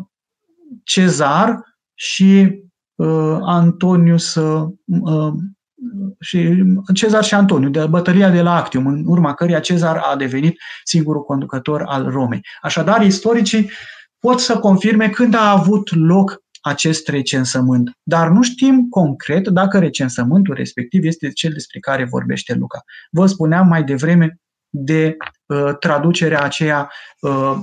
Cezar 0.84 1.60
și 1.94 2.61
Uh, 2.61 2.61
Antonius 3.42 4.36
uh, 4.36 4.68
uh, 4.86 5.34
și 6.20 6.64
Cezar 6.94 7.24
și 7.24 7.34
Antoniu, 7.34 7.70
de 7.70 7.86
bătălia 7.86 8.30
de 8.30 8.42
la 8.42 8.56
Actium, 8.56 8.88
în 8.88 9.04
urma 9.06 9.34
căreia 9.34 9.60
Cezar 9.60 9.98
a 9.98 10.16
devenit 10.16 10.58
singurul 10.84 11.24
conducător 11.24 11.84
al 11.86 12.10
Romei. 12.10 12.42
Așadar, 12.62 13.02
istoricii 13.02 13.70
pot 14.20 14.40
să 14.40 14.60
confirme 14.60 15.10
când 15.10 15.34
a 15.34 15.50
avut 15.50 15.96
loc 15.96 16.44
acest 16.62 17.08
recensământ, 17.08 17.92
dar 18.04 18.30
nu 18.30 18.42
știm 18.42 18.88
concret 18.90 19.48
dacă 19.48 19.80
recensământul 19.80 20.56
respectiv 20.56 21.06
este 21.06 21.30
cel 21.30 21.52
despre 21.52 21.80
care 21.80 22.06
vorbește 22.06 22.54
Luca. 22.54 22.84
Vă 23.12 23.26
spuneam 23.26 23.68
mai 23.68 23.84
devreme 23.84 24.40
de 24.70 25.18
uh, 25.46 25.78
traducerea 25.80 26.42
aceea 26.42 26.92
uh, 27.20 27.58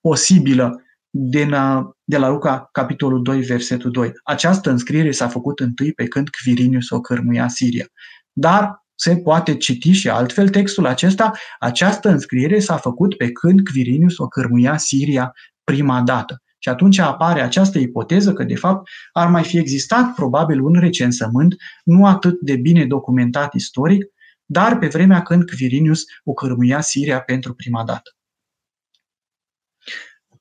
posibilă 0.00 0.83
din, 1.16 1.52
uh, 1.52 1.84
de 2.04 2.16
la 2.16 2.28
Luca, 2.28 2.68
capitolul 2.72 3.22
2, 3.22 3.40
versetul 3.40 3.90
2. 3.90 4.12
Această 4.24 4.70
înscriere 4.70 5.10
s-a 5.10 5.28
făcut 5.28 5.60
întâi 5.60 5.92
pe 5.92 6.04
când 6.04 6.28
Quirinius 6.28 6.90
o 6.90 7.00
cărmuia 7.00 7.48
Siria. 7.48 7.86
Dar 8.32 8.84
se 8.94 9.16
poate 9.16 9.56
citi 9.56 9.90
și 9.90 10.08
altfel 10.08 10.48
textul 10.48 10.86
acesta, 10.86 11.32
această 11.58 12.08
înscriere 12.08 12.58
s-a 12.58 12.76
făcut 12.76 13.16
pe 13.16 13.32
când 13.32 13.68
Quirinius 13.68 14.18
o 14.18 14.26
cărmuia 14.26 14.76
Siria 14.76 15.34
prima 15.64 16.02
dată. 16.02 16.42
Și 16.58 16.68
atunci 16.68 16.98
apare 16.98 17.40
această 17.40 17.78
ipoteză 17.78 18.32
că, 18.32 18.44
de 18.44 18.56
fapt, 18.56 18.88
ar 19.12 19.28
mai 19.28 19.44
fi 19.44 19.58
existat 19.58 20.14
probabil 20.14 20.60
un 20.60 20.80
recensământ 20.80 21.56
nu 21.84 22.06
atât 22.06 22.40
de 22.40 22.56
bine 22.56 22.86
documentat 22.86 23.54
istoric, 23.54 24.04
dar 24.44 24.78
pe 24.78 24.86
vremea 24.86 25.22
când 25.22 25.50
Quirinius 25.50 26.04
o 26.24 26.32
cărmuia 26.32 26.80
Siria 26.80 27.20
pentru 27.20 27.54
prima 27.54 27.84
dată. 27.84 28.10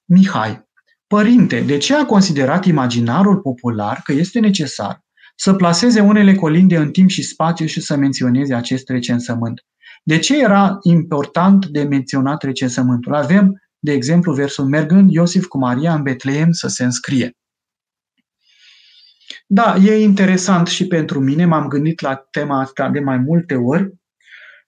Mihai. 0.05 0.71
Părinte, 1.07 1.61
de 1.61 1.77
ce 1.77 1.95
a 1.95 2.05
considerat 2.05 2.65
imaginarul 2.65 3.37
popular 3.39 4.01
că 4.03 4.11
este 4.11 4.39
necesar 4.39 5.01
să 5.35 5.53
plaseze 5.53 5.99
unele 5.99 6.35
colinde 6.35 6.77
în 6.77 6.91
timp 6.91 7.09
și 7.09 7.23
spațiu 7.23 7.65
și 7.65 7.81
să 7.81 7.95
menționeze 7.95 8.53
acest 8.53 8.89
recensământ? 8.89 9.61
De 10.03 10.19
ce 10.19 10.41
era 10.41 10.77
important 10.81 11.65
de 11.65 11.83
menționat 11.83 12.43
recensământul? 12.43 13.15
Avem, 13.15 13.61
de 13.79 13.91
exemplu, 13.91 14.33
versul 14.33 14.65
mergând 14.65 15.11
Iosif 15.11 15.45
cu 15.45 15.57
Maria 15.57 15.93
în 15.93 16.03
Betleem 16.03 16.51
să 16.51 16.67
se 16.67 16.83
înscrie. 16.83 17.37
Da, 19.47 19.75
e 19.75 20.03
interesant 20.03 20.67
și 20.67 20.87
pentru 20.87 21.19
mine, 21.19 21.45
m-am 21.45 21.67
gândit 21.67 22.01
la 22.01 22.15
tema 22.15 22.59
asta 22.59 22.89
de 22.89 22.99
mai 22.99 23.17
multe 23.17 23.55
ori 23.55 23.93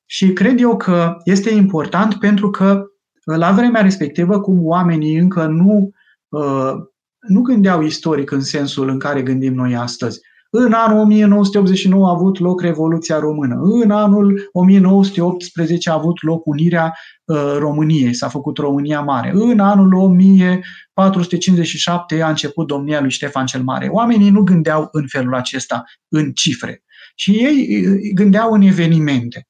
și 0.05 0.33
cred 0.33 0.59
eu 0.59 0.77
că 0.77 1.15
este 1.23 1.49
important 1.49 2.19
pentru 2.19 2.49
că 2.49 2.83
la 3.25 3.51
vremea 3.51 3.81
respectivă, 3.81 4.39
cum 4.39 4.65
oamenii 4.65 5.17
încă 5.17 5.45
nu, 5.45 5.91
uh, 6.29 6.73
nu 7.19 7.41
gândeau 7.41 7.81
istoric 7.81 8.31
în 8.31 8.41
sensul 8.41 8.89
în 8.89 8.99
care 8.99 9.21
gândim 9.21 9.53
noi 9.53 9.75
astăzi. 9.75 10.19
În 10.49 10.73
anul 10.73 10.97
1989 10.97 12.07
a 12.07 12.11
avut 12.11 12.39
loc 12.39 12.61
Revoluția 12.61 13.19
Română. 13.19 13.59
În 13.61 13.91
anul 13.91 14.49
1918 14.51 15.89
a 15.89 15.93
avut 15.93 16.23
loc 16.23 16.45
unirea 16.45 16.97
uh, 17.25 17.55
României, 17.57 18.13
s-a 18.13 18.27
făcut 18.27 18.57
România 18.57 19.01
Mare. 19.01 19.31
În 19.33 19.59
anul 19.59 19.93
1457 19.93 22.21
a 22.21 22.29
început 22.29 22.67
domnia 22.67 23.01
lui 23.01 23.11
Ștefan 23.11 23.45
cel 23.45 23.63
Mare. 23.63 23.87
Oamenii 23.87 24.29
nu 24.29 24.41
gândeau 24.41 24.87
în 24.91 25.07
felul 25.07 25.35
acesta, 25.35 25.83
în 26.07 26.31
cifre, 26.31 26.83
și 27.15 27.31
ei 27.31 27.87
uh, 27.87 27.99
gândeau 28.13 28.51
în 28.51 28.61
evenimente. 28.61 29.47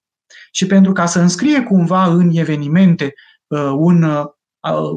Și 0.52 0.66
pentru 0.66 0.92
ca 0.92 1.06
să 1.06 1.20
înscrie 1.20 1.64
cumva 1.64 2.06
în 2.06 2.32
evenimente 2.34 3.06
Uh, 3.06 3.12
un 3.78 4.04
uh, 4.04 4.26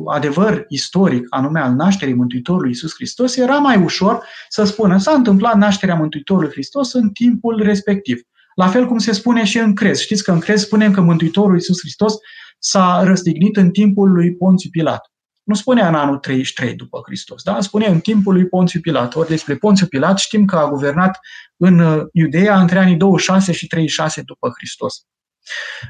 adevăr 0.06 0.64
istoric, 0.68 1.26
anume 1.30 1.60
al 1.60 1.72
nașterii 1.72 2.14
Mântuitorului 2.14 2.70
Isus 2.70 2.94
Hristos, 2.94 3.36
era 3.36 3.58
mai 3.58 3.82
ușor 3.82 4.24
să 4.48 4.64
spună 4.64 4.98
s-a 4.98 5.12
întâmplat 5.12 5.56
nașterea 5.56 5.94
Mântuitorului 5.94 6.50
Hristos 6.50 6.92
în 6.92 7.10
timpul 7.10 7.62
respectiv. 7.62 8.20
La 8.54 8.68
fel 8.68 8.86
cum 8.86 8.98
se 8.98 9.12
spune 9.12 9.44
și 9.44 9.58
în 9.58 9.74
crez. 9.74 9.98
Știți 9.98 10.24
că 10.24 10.32
în 10.32 10.38
crez 10.38 10.62
spunem 10.62 10.92
că 10.92 11.00
Mântuitorul 11.00 11.56
Isus 11.56 11.78
Hristos 11.80 12.14
s-a 12.58 13.02
răstignit 13.02 13.56
în 13.56 13.70
timpul 13.70 14.12
lui 14.12 14.36
Ponțiu 14.36 14.70
Pilat. 14.70 15.12
Nu 15.42 15.54
spunea 15.54 15.88
în 15.88 15.94
anul 15.94 16.18
33 16.18 16.74
după 16.74 17.00
Hristos, 17.04 17.42
da? 17.42 17.60
spune 17.60 17.86
în 17.86 18.00
timpul 18.00 18.32
lui 18.32 18.46
Ponțiu 18.46 18.80
Pilat. 18.80 19.14
Ori 19.14 19.28
despre 19.28 19.56
Ponțiu 19.56 19.86
Pilat 19.86 20.18
știm 20.18 20.44
că 20.44 20.56
a 20.56 20.68
guvernat 20.68 21.18
în 21.56 21.78
uh, 21.78 22.02
Iudeea 22.12 22.60
între 22.60 22.78
anii 22.78 22.96
26 22.96 23.52
și 23.52 23.66
36 23.66 24.22
după 24.22 24.50
Hristos. 24.56 25.02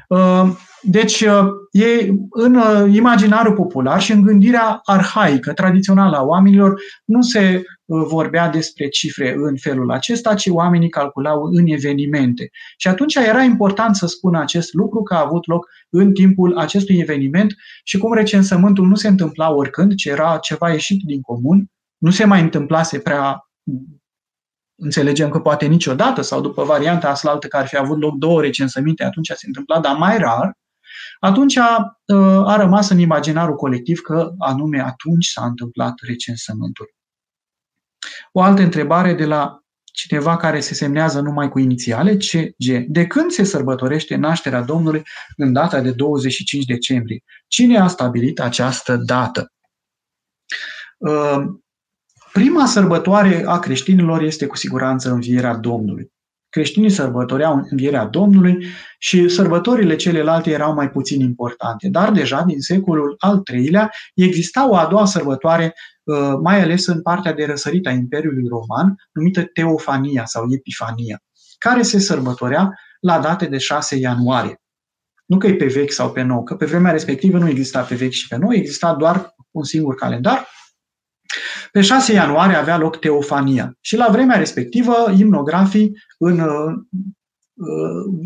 Uh, 0.07 0.49
deci, 0.81 1.21
uh, 1.21 1.47
e 1.71 2.09
în 2.29 2.55
uh, 2.55 2.93
imaginarul 2.93 3.53
popular 3.53 4.01
și 4.01 4.11
în 4.11 4.21
gândirea 4.21 4.79
arhaică, 4.83 5.53
tradițională 5.53 6.17
a 6.17 6.23
oamenilor, 6.23 6.81
nu 7.05 7.21
se 7.21 7.63
vorbea 7.85 8.49
despre 8.49 8.87
cifre 8.87 9.35
în 9.37 9.57
felul 9.57 9.91
acesta, 9.91 10.33
ci 10.33 10.47
oamenii 10.47 10.89
calculau 10.89 11.43
în 11.43 11.67
evenimente. 11.67 12.49
Și 12.77 12.87
atunci 12.87 13.15
era 13.15 13.41
important 13.41 13.95
să 13.95 14.07
spună 14.07 14.39
acest 14.39 14.73
lucru 14.73 15.03
că 15.03 15.13
a 15.13 15.25
avut 15.25 15.47
loc 15.47 15.67
în 15.89 16.13
timpul 16.13 16.57
acestui 16.57 16.99
eveniment 16.99 17.53
și 17.83 17.97
cum 17.97 18.13
recensământul 18.13 18.87
nu 18.87 18.95
se 18.95 19.07
întâmpla 19.07 19.53
oricând, 19.53 19.95
ci 19.95 20.05
era 20.05 20.37
ceva 20.41 20.71
ieșit 20.71 21.01
din 21.05 21.21
comun, 21.21 21.65
nu 21.97 22.11
se 22.11 22.25
mai 22.25 22.41
întâmplase 22.41 22.99
prea 22.99 23.49
înțelegem 24.79 25.29
că 25.29 25.39
poate 25.39 25.65
niciodată 25.65 26.21
sau 26.21 26.41
după 26.41 26.63
varianta 26.63 27.09
aslaltă 27.09 27.47
care 27.47 27.63
ar 27.63 27.69
fi 27.69 27.77
avut 27.77 27.99
loc 27.99 28.15
două 28.15 28.41
recensăminte, 28.41 29.03
atunci 29.03 29.31
se 29.35 29.47
întâmpla, 29.47 29.79
dar 29.79 29.95
mai 29.95 30.17
rar, 30.17 30.57
atunci 31.19 31.57
a, 31.57 31.99
uh, 32.05 32.43
a 32.45 32.55
rămas 32.55 32.89
în 32.89 32.99
imaginarul 32.99 33.55
colectiv 33.55 33.99
că 33.99 34.31
anume 34.37 34.81
atunci 34.81 35.25
s-a 35.25 35.45
întâmplat 35.45 35.93
recensământul. 36.07 36.93
O 38.31 38.41
altă 38.41 38.61
întrebare 38.61 39.13
de 39.13 39.25
la 39.25 39.59
cineva 39.83 40.37
care 40.37 40.59
se 40.59 40.73
semnează 40.73 41.21
numai 41.21 41.49
cu 41.49 41.59
inițiale, 41.59 42.17
CG. 42.17 42.85
De 42.87 43.07
când 43.07 43.31
se 43.31 43.43
sărbătorește 43.43 44.15
nașterea 44.15 44.61
Domnului 44.61 45.03
în 45.37 45.53
data 45.53 45.81
de 45.81 45.91
25 45.91 46.65
decembrie? 46.65 47.23
Cine 47.47 47.79
a 47.79 47.87
stabilit 47.87 48.39
această 48.39 48.95
dată? 48.95 49.51
Uh, 52.39 52.45
Prima 52.45 52.65
sărbătoare 52.65 53.43
a 53.45 53.59
creștinilor 53.59 54.21
este 54.21 54.45
cu 54.45 54.55
siguranță 54.55 55.11
învierea 55.11 55.55
Domnului. 55.55 56.11
Creștinii 56.49 56.89
sărbătoreau 56.89 57.67
învierea 57.69 58.05
Domnului 58.05 58.65
și 58.97 59.29
sărbătorile 59.29 59.95
celelalte 59.95 60.51
erau 60.51 60.73
mai 60.73 60.89
puțin 60.89 61.21
importante. 61.21 61.89
Dar 61.89 62.11
deja 62.11 62.43
din 62.43 62.59
secolul 62.59 63.15
al 63.17 63.41
III-lea 63.53 63.91
exista 64.13 64.69
o 64.69 64.75
a 64.75 64.85
doua 64.85 65.05
sărbătoare, 65.05 65.73
uh, 66.03 66.33
mai 66.41 66.61
ales 66.61 66.87
în 66.87 67.01
partea 67.01 67.33
de 67.33 67.45
răsărit 67.45 67.87
a 67.87 67.91
Imperiului 67.91 68.47
Roman, 68.47 68.95
numită 69.11 69.43
Teofania 69.43 70.25
sau 70.25 70.45
Epifania, 70.49 71.21
care 71.57 71.81
se 71.81 71.99
sărbătorea 71.99 72.73
la 72.99 73.19
date 73.19 73.45
de 73.45 73.57
6 73.57 73.95
ianuarie. 73.95 74.61
Nu 75.25 75.37
că 75.37 75.47
e 75.47 75.55
pe 75.55 75.65
vechi 75.65 75.91
sau 75.91 76.11
pe 76.11 76.21
nou, 76.21 76.43
că 76.43 76.55
pe 76.55 76.65
vremea 76.65 76.91
respectivă 76.91 77.37
nu 77.37 77.49
exista 77.49 77.81
pe 77.81 77.95
vechi 77.95 78.11
și 78.11 78.27
pe 78.27 78.37
nou, 78.37 78.53
exista 78.53 78.93
doar 78.93 79.35
un 79.51 79.63
singur 79.63 79.95
calendar, 79.95 80.47
pe 81.71 81.81
6 81.81 82.13
ianuarie 82.13 82.55
avea 82.55 82.77
loc 82.77 82.99
teofania 82.99 83.77
și 83.81 83.95
la 83.95 84.07
vremea 84.11 84.37
respectivă 84.37 85.13
imnografii 85.17 85.91
în, 86.17 86.39
uh, 86.39 86.73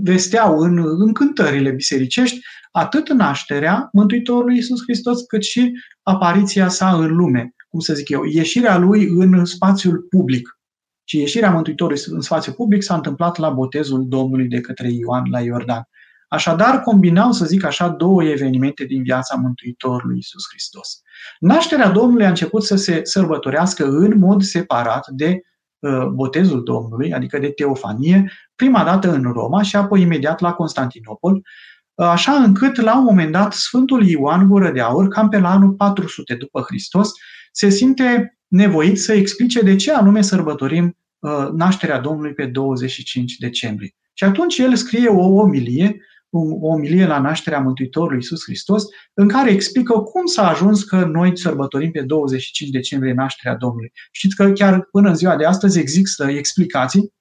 vesteau 0.03 0.59
în, 0.59 0.77
în 0.77 1.13
cântările 1.13 1.71
bisericești 1.71 2.39
atât 2.71 3.09
nașterea 3.09 3.89
Mântuitorului 3.91 4.55
Iisus 4.55 4.81
Hristos 4.81 5.21
cât 5.21 5.43
și 5.43 5.71
apariția 6.01 6.67
sa 6.67 6.95
în 6.95 7.15
lume, 7.15 7.53
cum 7.69 7.79
să 7.79 7.93
zic 7.93 8.09
eu, 8.09 8.23
ieșirea 8.23 8.77
lui 8.77 9.07
în 9.07 9.45
spațiul 9.45 10.05
public. 10.09 10.57
Și 11.03 11.17
ieșirea 11.17 11.51
Mântuitorului 11.51 12.01
în 12.05 12.21
spațiul 12.21 12.55
public 12.55 12.83
s-a 12.83 12.95
întâmplat 12.95 13.37
la 13.37 13.49
botezul 13.49 14.07
Domnului 14.07 14.47
de 14.47 14.61
către 14.61 14.91
Ioan 14.91 15.23
la 15.29 15.39
Iordan. 15.39 15.87
Așadar, 16.33 16.81
combinau, 16.81 17.31
să 17.31 17.45
zic 17.45 17.65
așa, 17.65 17.89
două 17.89 18.23
evenimente 18.23 18.83
din 18.83 19.03
viața 19.03 19.35
Mântuitorului 19.35 20.17
Isus 20.17 20.43
Hristos. 20.49 21.01
Nașterea 21.39 21.89
Domnului 21.89 22.25
a 22.25 22.29
început 22.29 22.63
să 22.63 22.75
se 22.75 22.99
sărbătorească 23.03 23.85
în 23.85 24.17
mod 24.17 24.41
separat 24.41 25.07
de 25.07 25.41
uh, 25.79 26.05
botezul 26.05 26.63
Domnului, 26.63 27.13
adică 27.13 27.37
de 27.37 27.49
teofanie, 27.49 28.31
prima 28.55 28.83
dată 28.83 29.11
în 29.13 29.23
Roma 29.23 29.61
și 29.61 29.75
apoi 29.75 30.01
imediat 30.01 30.39
la 30.39 30.53
Constantinopol, 30.53 31.33
uh, 31.33 32.05
așa 32.05 32.31
încât 32.31 32.81
la 32.81 32.97
un 32.97 33.03
moment 33.03 33.31
dat 33.31 33.53
Sfântul 33.53 34.07
Ioan 34.07 34.47
Gură 34.47 34.71
de 34.71 34.81
Aur, 34.81 35.07
cam 35.07 35.29
pe 35.29 35.39
la 35.39 35.49
anul 35.49 35.71
400 35.73 36.35
după 36.35 36.61
Hristos, 36.61 37.11
se 37.51 37.69
simte 37.69 38.37
nevoit 38.47 38.99
să 38.99 39.13
explice 39.13 39.61
de 39.61 39.75
ce 39.75 39.93
anume 39.93 40.21
sărbătorim 40.21 40.97
uh, 41.19 41.47
nașterea 41.51 41.99
Domnului 41.99 42.33
pe 42.33 42.45
25 42.45 43.35
decembrie. 43.37 43.95
Și 44.13 44.23
atunci 44.23 44.57
el 44.57 44.75
scrie 44.75 45.07
o 45.07 45.25
omilie 45.25 45.97
o 46.35 46.67
omilie 46.67 47.05
la 47.05 47.19
nașterea 47.19 47.59
Mântuitorului 47.59 48.15
Iisus 48.15 48.43
Hristos, 48.43 48.83
în 49.13 49.27
care 49.27 49.51
explică 49.51 49.93
cum 49.93 50.25
s-a 50.25 50.47
ajuns 50.47 50.83
că 50.83 51.05
noi 51.05 51.37
sărbătorim 51.37 51.91
pe 51.91 52.01
25 52.01 52.69
decembrie 52.69 53.13
nașterea 53.13 53.57
Domnului. 53.57 53.91
Știți 54.11 54.35
că 54.35 54.51
chiar 54.51 54.87
până 54.91 55.09
în 55.09 55.15
ziua 55.15 55.35
de 55.35 55.45
astăzi 55.45 55.79
există 55.79 56.27
explicații 56.29 57.13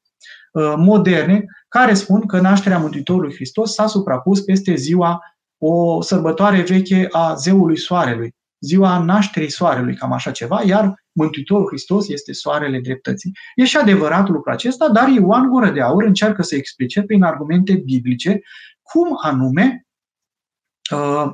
uh, 0.52 0.74
moderne 0.76 1.44
care 1.68 1.94
spun 1.94 2.26
că 2.26 2.40
nașterea 2.40 2.78
Mântuitorului 2.78 3.34
Hristos 3.34 3.74
s-a 3.74 3.86
suprapus 3.86 4.40
peste 4.40 4.74
ziua 4.74 5.20
o 5.58 6.02
sărbătoare 6.02 6.60
veche 6.60 7.08
a 7.10 7.34
zeului 7.34 7.78
soarelui, 7.78 8.34
ziua 8.60 8.98
nașterii 8.98 9.50
soarelui, 9.50 9.94
cam 9.94 10.12
așa 10.12 10.30
ceva, 10.30 10.62
iar 10.66 10.94
Mântuitorul 11.12 11.66
Hristos 11.66 12.08
este 12.08 12.32
soarele 12.32 12.80
dreptății. 12.80 13.32
E 13.54 13.64
și 13.64 13.76
adevărat 13.76 14.28
lucrul 14.28 14.52
acesta, 14.52 14.88
dar 14.88 15.08
Ioan 15.08 15.48
Gură 15.48 15.70
de 15.70 15.80
Aur 15.80 16.02
încearcă 16.02 16.42
să 16.42 16.54
explice 16.54 17.02
prin 17.02 17.22
argumente 17.22 17.74
biblice 17.84 18.40
cum 18.92 19.18
anume 19.22 19.86
uh, 20.94 21.26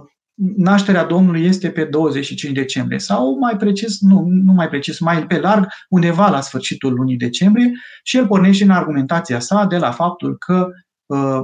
nașterea 0.56 1.04
Domnului 1.04 1.44
este 1.44 1.70
pe 1.70 1.84
25 1.84 2.52
decembrie 2.52 2.98
sau 2.98 3.38
mai 3.38 3.56
precis, 3.56 4.00
nu, 4.00 4.24
nu 4.28 4.52
mai 4.52 4.68
precis, 4.68 4.98
mai 4.98 5.26
pe 5.26 5.38
larg, 5.38 5.66
undeva 5.88 6.28
la 6.28 6.40
sfârșitul 6.40 6.92
lunii 6.92 7.16
decembrie 7.16 7.72
și 8.02 8.16
el 8.16 8.26
pornește 8.26 8.64
în 8.64 8.70
argumentația 8.70 9.40
sa 9.40 9.64
de 9.64 9.76
la 9.76 9.90
faptul 9.90 10.36
că 10.36 10.68
uh, 11.06 11.40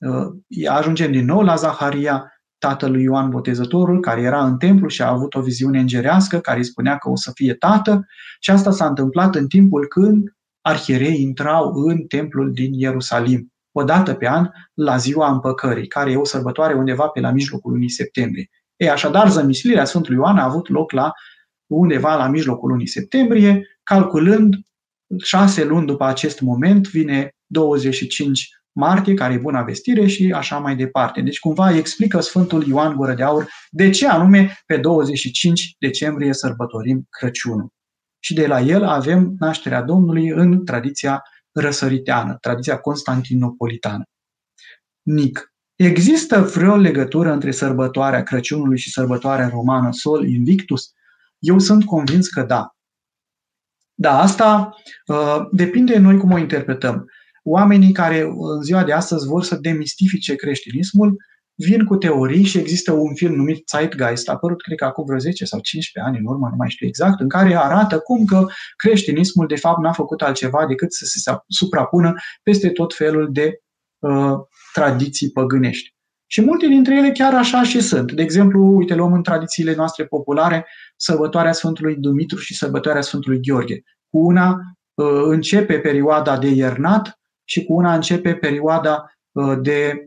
uh, 0.00 0.68
ajungem 0.68 1.12
din 1.12 1.24
nou 1.24 1.40
la 1.40 1.54
Zaharia, 1.54 2.30
tatălui 2.58 3.02
Ioan 3.02 3.30
Botezătorul, 3.30 4.00
care 4.00 4.20
era 4.20 4.44
în 4.44 4.56
templu 4.56 4.88
și 4.88 5.02
a 5.02 5.08
avut 5.08 5.34
o 5.34 5.40
viziune 5.40 5.78
îngerească 5.78 6.38
care 6.38 6.58
îi 6.58 6.64
spunea 6.64 6.96
că 6.96 7.10
o 7.10 7.16
să 7.16 7.30
fie 7.34 7.54
tată 7.54 8.06
și 8.40 8.50
asta 8.50 8.70
s-a 8.70 8.86
întâmplat 8.86 9.34
în 9.34 9.46
timpul 9.46 9.86
când 9.86 10.36
arhierei 10.60 11.20
intrau 11.20 11.72
în 11.72 12.06
templul 12.06 12.52
din 12.52 12.72
Ierusalim 12.72 13.52
o 13.78 13.84
dată 13.84 14.14
pe 14.14 14.28
an 14.28 14.48
la 14.74 14.96
ziua 14.96 15.30
împăcării, 15.30 15.86
care 15.86 16.10
e 16.10 16.16
o 16.16 16.24
sărbătoare 16.24 16.74
undeva 16.74 17.06
pe 17.06 17.20
la 17.20 17.30
mijlocul 17.30 17.72
lunii 17.72 17.90
septembrie. 17.90 18.50
E, 18.76 18.90
așadar, 18.90 19.30
zămislirea 19.30 19.84
Sfântului 19.84 20.18
Ioan 20.18 20.38
a 20.38 20.44
avut 20.44 20.68
loc 20.68 20.92
la 20.92 21.12
undeva 21.66 22.16
la 22.16 22.28
mijlocul 22.28 22.68
lunii 22.68 22.88
septembrie, 22.88 23.78
calculând 23.82 24.54
șase 25.24 25.64
luni 25.64 25.86
după 25.86 26.04
acest 26.04 26.40
moment, 26.40 26.88
vine 26.88 27.30
25 27.46 28.48
martie, 28.72 29.14
care 29.14 29.32
e 29.32 29.38
buna 29.38 29.62
vestire 29.62 30.06
și 30.06 30.32
așa 30.32 30.58
mai 30.58 30.76
departe. 30.76 31.20
Deci 31.20 31.38
cumva 31.38 31.76
explică 31.76 32.20
Sfântul 32.20 32.66
Ioan 32.66 32.96
Gură 32.96 33.14
de 33.14 33.22
Aur 33.22 33.48
de 33.70 33.90
ce 33.90 34.08
anume 34.08 34.62
pe 34.66 34.76
25 34.76 35.74
decembrie 35.78 36.32
sărbătorim 36.32 37.06
Crăciunul. 37.10 37.68
Și 38.18 38.34
de 38.34 38.46
la 38.46 38.60
el 38.60 38.84
avem 38.84 39.34
nașterea 39.38 39.82
Domnului 39.82 40.28
în 40.28 40.64
tradiția 40.64 41.22
răsăriteană, 41.60 42.36
tradiția 42.40 42.78
constantinopolitană. 42.78 44.02
Nic. 45.02 45.52
Există 45.74 46.40
vreo 46.40 46.76
legătură 46.76 47.32
între 47.32 47.50
sărbătoarea 47.50 48.22
Crăciunului 48.22 48.78
și 48.78 48.90
sărbătoarea 48.90 49.48
romană 49.48 49.92
Sol 49.92 50.28
Invictus? 50.28 50.92
Eu 51.38 51.58
sunt 51.58 51.84
convins 51.84 52.28
că 52.28 52.42
da. 52.42 52.70
Da, 53.94 54.20
asta 54.20 54.74
uh, 55.06 55.46
depinde 55.50 55.92
de 55.92 55.98
noi 55.98 56.16
cum 56.16 56.32
o 56.32 56.38
interpretăm. 56.38 57.10
Oamenii 57.42 57.92
care 57.92 58.20
în 58.20 58.62
ziua 58.62 58.84
de 58.84 58.92
astăzi 58.92 59.26
vor 59.26 59.44
să 59.44 59.56
demistifice 59.56 60.34
creștinismul 60.34 61.16
vin 61.56 61.84
cu 61.84 61.96
teorii 61.96 62.44
și 62.44 62.58
există 62.58 62.92
un 62.92 63.14
film 63.14 63.34
numit 63.34 63.68
Zeitgeist, 63.68 64.28
a 64.28 64.32
apărut 64.32 64.62
cred 64.62 64.78
că 64.78 64.84
acum 64.84 65.04
vreo 65.04 65.18
10 65.18 65.44
sau 65.44 65.60
15 65.60 66.12
ani 66.12 66.24
în 66.24 66.32
urmă, 66.32 66.48
nu 66.50 66.56
mai 66.56 66.70
știu 66.70 66.86
exact, 66.86 67.20
în 67.20 67.28
care 67.28 67.56
arată 67.56 67.98
cum 67.98 68.24
că 68.24 68.46
creștinismul 68.76 69.46
de 69.46 69.56
fapt 69.56 69.82
n-a 69.82 69.92
făcut 69.92 70.22
altceva 70.22 70.66
decât 70.66 70.92
să 70.92 71.04
se 71.04 71.32
suprapună 71.48 72.14
peste 72.42 72.70
tot 72.70 72.94
felul 72.94 73.28
de 73.32 73.60
uh, 73.98 74.34
tradiții 74.72 75.30
păgânești. 75.30 75.94
Și 76.26 76.40
multe 76.40 76.66
dintre 76.66 76.96
ele 76.96 77.10
chiar 77.10 77.34
așa 77.34 77.62
și 77.62 77.80
sunt. 77.80 78.12
De 78.12 78.22
exemplu, 78.22 78.76
uite, 78.76 78.94
luăm 78.94 79.12
în 79.12 79.22
tradițiile 79.22 79.74
noastre 79.74 80.04
populare 80.04 80.66
sărbătoarea 80.96 81.52
Sfântului 81.52 81.96
Dumitru 81.96 82.38
și 82.38 82.56
sărbătoarea 82.56 83.02
Sfântului 83.02 83.40
Gheorghe. 83.40 83.82
Cu 84.10 84.18
una 84.18 84.60
uh, 84.94 85.22
începe 85.24 85.78
perioada 85.78 86.38
de 86.38 86.48
iernat 86.48 87.20
și 87.44 87.64
cu 87.64 87.72
una 87.72 87.94
începe 87.94 88.34
perioada 88.34 89.04
uh, 89.32 89.58
de 89.60 90.00
Uh, 90.00 90.06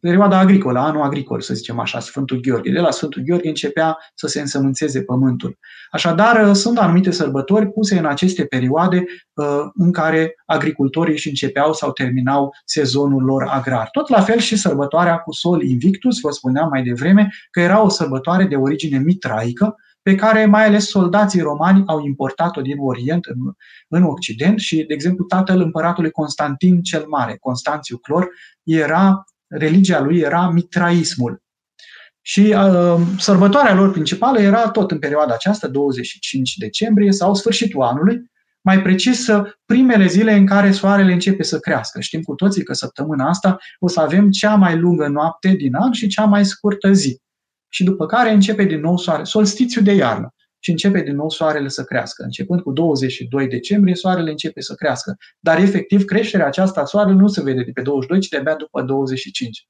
perioada 0.00 0.38
agricolă, 0.38 0.78
anul 0.78 1.02
agricol, 1.02 1.40
să 1.40 1.54
zicem 1.54 1.78
așa, 1.78 2.00
Sfântul 2.00 2.40
Gheorghe. 2.40 2.70
De 2.70 2.80
la 2.80 2.90
Sfântul 2.90 3.22
Gheorghe 3.22 3.48
începea 3.48 3.98
să 4.14 4.26
se 4.26 4.40
însămânțeze 4.40 5.02
pământul. 5.02 5.58
Așadar, 5.90 6.48
uh, 6.48 6.54
sunt 6.54 6.78
anumite 6.78 7.10
sărbători 7.10 7.66
puse 7.66 7.98
în 7.98 8.06
aceste 8.06 8.44
perioade 8.44 9.04
uh, 9.32 9.46
în 9.74 9.92
care 9.92 10.34
agricultorii 10.46 11.12
își 11.12 11.28
începeau 11.28 11.72
sau 11.72 11.92
terminau 11.92 12.54
sezonul 12.64 13.22
lor 13.22 13.42
agrar. 13.42 13.88
Tot 13.92 14.08
la 14.08 14.20
fel 14.20 14.38
și 14.38 14.56
sărbătoarea 14.56 15.16
cu 15.16 15.32
Sol 15.32 15.62
Invictus, 15.62 16.20
vă 16.20 16.30
spuneam 16.30 16.68
mai 16.68 16.82
devreme, 16.82 17.28
că 17.50 17.60
era 17.60 17.82
o 17.82 17.88
sărbătoare 17.88 18.44
de 18.44 18.56
origine 18.56 18.98
mitraică, 18.98 19.76
pe 20.02 20.14
care 20.14 20.46
mai 20.46 20.66
ales 20.66 20.88
soldații 20.88 21.40
romani 21.40 21.82
au 21.86 22.04
importat-o 22.04 22.60
din 22.60 22.76
Orient 22.78 23.24
în, 23.24 23.36
în 23.88 24.02
Occident 24.02 24.58
și, 24.58 24.76
de 24.76 24.94
exemplu, 24.94 25.24
tatăl 25.24 25.60
împăratului 25.60 26.10
Constantin 26.10 26.82
cel 26.82 27.04
Mare, 27.08 27.36
Constanțiu 27.40 27.96
Clor, 27.98 28.28
era 28.62 29.24
religia 29.52 30.00
lui 30.00 30.18
era 30.18 30.50
mitraismul. 30.50 31.42
Și 32.20 32.40
uh, 32.40 33.00
sărbătoarea 33.18 33.74
lor 33.74 33.90
principală 33.90 34.38
era 34.40 34.70
tot 34.70 34.90
în 34.90 34.98
perioada 34.98 35.34
aceasta, 35.34 35.68
25 35.68 36.56
decembrie 36.56 37.12
sau 37.12 37.34
sfârșitul 37.34 37.82
anului, 37.82 38.30
mai 38.64 38.82
precis 38.82 39.28
primele 39.64 40.06
zile 40.06 40.32
în 40.32 40.46
care 40.46 40.70
soarele 40.70 41.12
începe 41.12 41.42
să 41.42 41.58
crească. 41.58 42.00
Știm 42.00 42.22
cu 42.22 42.34
toții 42.34 42.62
că 42.62 42.72
săptămâna 42.72 43.28
asta 43.28 43.56
o 43.78 43.88
să 43.88 44.00
avem 44.00 44.30
cea 44.30 44.54
mai 44.54 44.78
lungă 44.78 45.06
noapte 45.06 45.48
din 45.48 45.74
an 45.74 45.92
și 45.92 46.06
cea 46.06 46.24
mai 46.24 46.44
scurtă 46.44 46.92
zi. 46.92 47.20
Și 47.68 47.84
după 47.84 48.06
care 48.06 48.32
începe 48.32 48.64
din 48.64 48.80
nou 48.80 48.96
soare, 48.96 49.24
solstițiu 49.24 49.82
de 49.82 49.92
iarnă 49.92 50.34
și 50.64 50.70
începe 50.70 51.00
din 51.00 51.14
nou 51.14 51.30
soarele 51.30 51.68
să 51.68 51.84
crească. 51.84 52.22
Începând 52.22 52.60
cu 52.60 52.72
22 52.72 53.48
decembrie, 53.48 53.94
soarele 53.94 54.30
începe 54.30 54.60
să 54.60 54.74
crească. 54.74 55.16
Dar 55.40 55.58
efectiv 55.58 56.04
creșterea 56.04 56.46
aceasta 56.46 56.80
a 56.80 56.84
soarelui 56.84 57.20
nu 57.20 57.28
se 57.28 57.42
vede 57.42 57.62
de 57.62 57.70
pe 57.70 57.82
22, 57.82 58.20
ci 58.20 58.28
de-abia 58.28 58.54
după 58.54 58.82
25. 58.82 59.68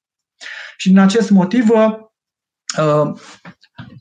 Și 0.77 0.89
din 0.89 0.99
acest 0.99 1.31
motiv 1.31 1.69
uh, 1.71 3.21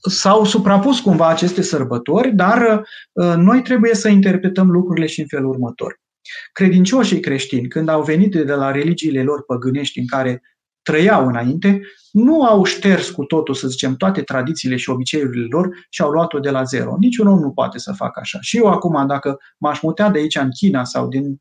s-au 0.01 0.45
suprapus 0.45 0.99
cumva 0.99 1.27
aceste 1.27 1.61
sărbători, 1.61 2.35
dar 2.35 2.83
uh, 3.11 3.33
noi 3.35 3.61
trebuie 3.61 3.95
să 3.95 4.07
interpretăm 4.07 4.71
lucrurile 4.71 5.05
și 5.05 5.19
în 5.19 5.27
felul 5.27 5.49
următor. 5.49 5.99
Credincioșii 6.53 7.19
creștini, 7.19 7.67
când 7.67 7.89
au 7.89 8.03
venit 8.03 8.31
de 8.31 8.53
la 8.53 8.71
religiile 8.71 9.23
lor 9.23 9.43
păgânești 9.43 9.99
în 9.99 10.07
care 10.07 10.41
trăiau 10.83 11.27
înainte, 11.27 11.81
nu 12.11 12.43
au 12.43 12.63
șters 12.63 13.09
cu 13.09 13.23
totul, 13.23 13.53
să 13.53 13.67
zicem, 13.67 13.95
toate 13.95 14.21
tradițiile 14.21 14.75
și 14.75 14.89
obiceiurile 14.89 15.45
lor 15.49 15.69
și 15.89 16.01
au 16.01 16.09
luat-o 16.09 16.39
de 16.39 16.49
la 16.49 16.63
zero. 16.63 16.95
Niciun 16.99 17.27
om 17.27 17.39
nu 17.39 17.51
poate 17.51 17.77
să 17.77 17.93
facă 17.93 18.19
așa. 18.19 18.37
Și 18.41 18.57
eu 18.57 18.67
acum, 18.67 19.07
dacă 19.07 19.37
m-aș 19.57 19.81
mutea 19.81 20.09
de 20.09 20.19
aici 20.19 20.35
în 20.35 20.49
China 20.49 20.83
sau 20.83 21.07
din 21.07 21.39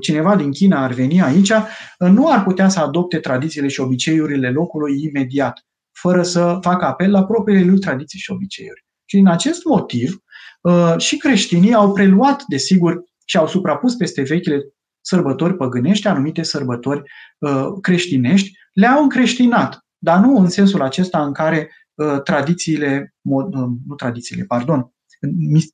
cineva 0.00 0.36
din 0.36 0.50
China 0.50 0.84
ar 0.84 0.92
veni 0.92 1.22
aici, 1.22 1.52
nu 1.98 2.30
ar 2.30 2.42
putea 2.42 2.68
să 2.68 2.80
adopte 2.80 3.18
tradițiile 3.18 3.68
și 3.68 3.80
obiceiurile 3.80 4.50
locului 4.50 5.02
imediat, 5.02 5.66
fără 5.92 6.22
să 6.22 6.58
facă 6.60 6.84
apel 6.84 7.10
la 7.10 7.24
propriile 7.24 7.64
lui 7.64 7.78
tradiții 7.78 8.18
și 8.18 8.30
obiceiuri. 8.30 8.84
Și 9.04 9.16
din 9.16 9.26
acest 9.26 9.64
motiv, 9.64 10.22
uh, 10.60 10.94
și 10.98 11.16
creștinii 11.16 11.74
au 11.74 11.92
preluat, 11.92 12.44
desigur, 12.48 13.04
și 13.24 13.36
au 13.36 13.46
suprapus 13.46 13.94
peste 13.94 14.22
vechile 14.22 14.62
sărbători 15.00 15.56
păgânești, 15.56 16.06
anumite 16.06 16.42
sărbători 16.42 17.02
uh, 17.38 17.66
creștinești, 17.80 18.50
le-au 18.72 19.02
încreștinat, 19.02 19.86
dar 19.98 20.18
nu 20.18 20.36
în 20.36 20.48
sensul 20.48 20.82
acesta 20.82 21.24
în 21.24 21.32
care 21.32 21.70
uh, 21.94 22.22
tradițiile, 22.22 23.14
uh, 23.22 23.44
nu 23.86 23.94
tradițiile, 23.96 24.44
pardon, 24.44 24.92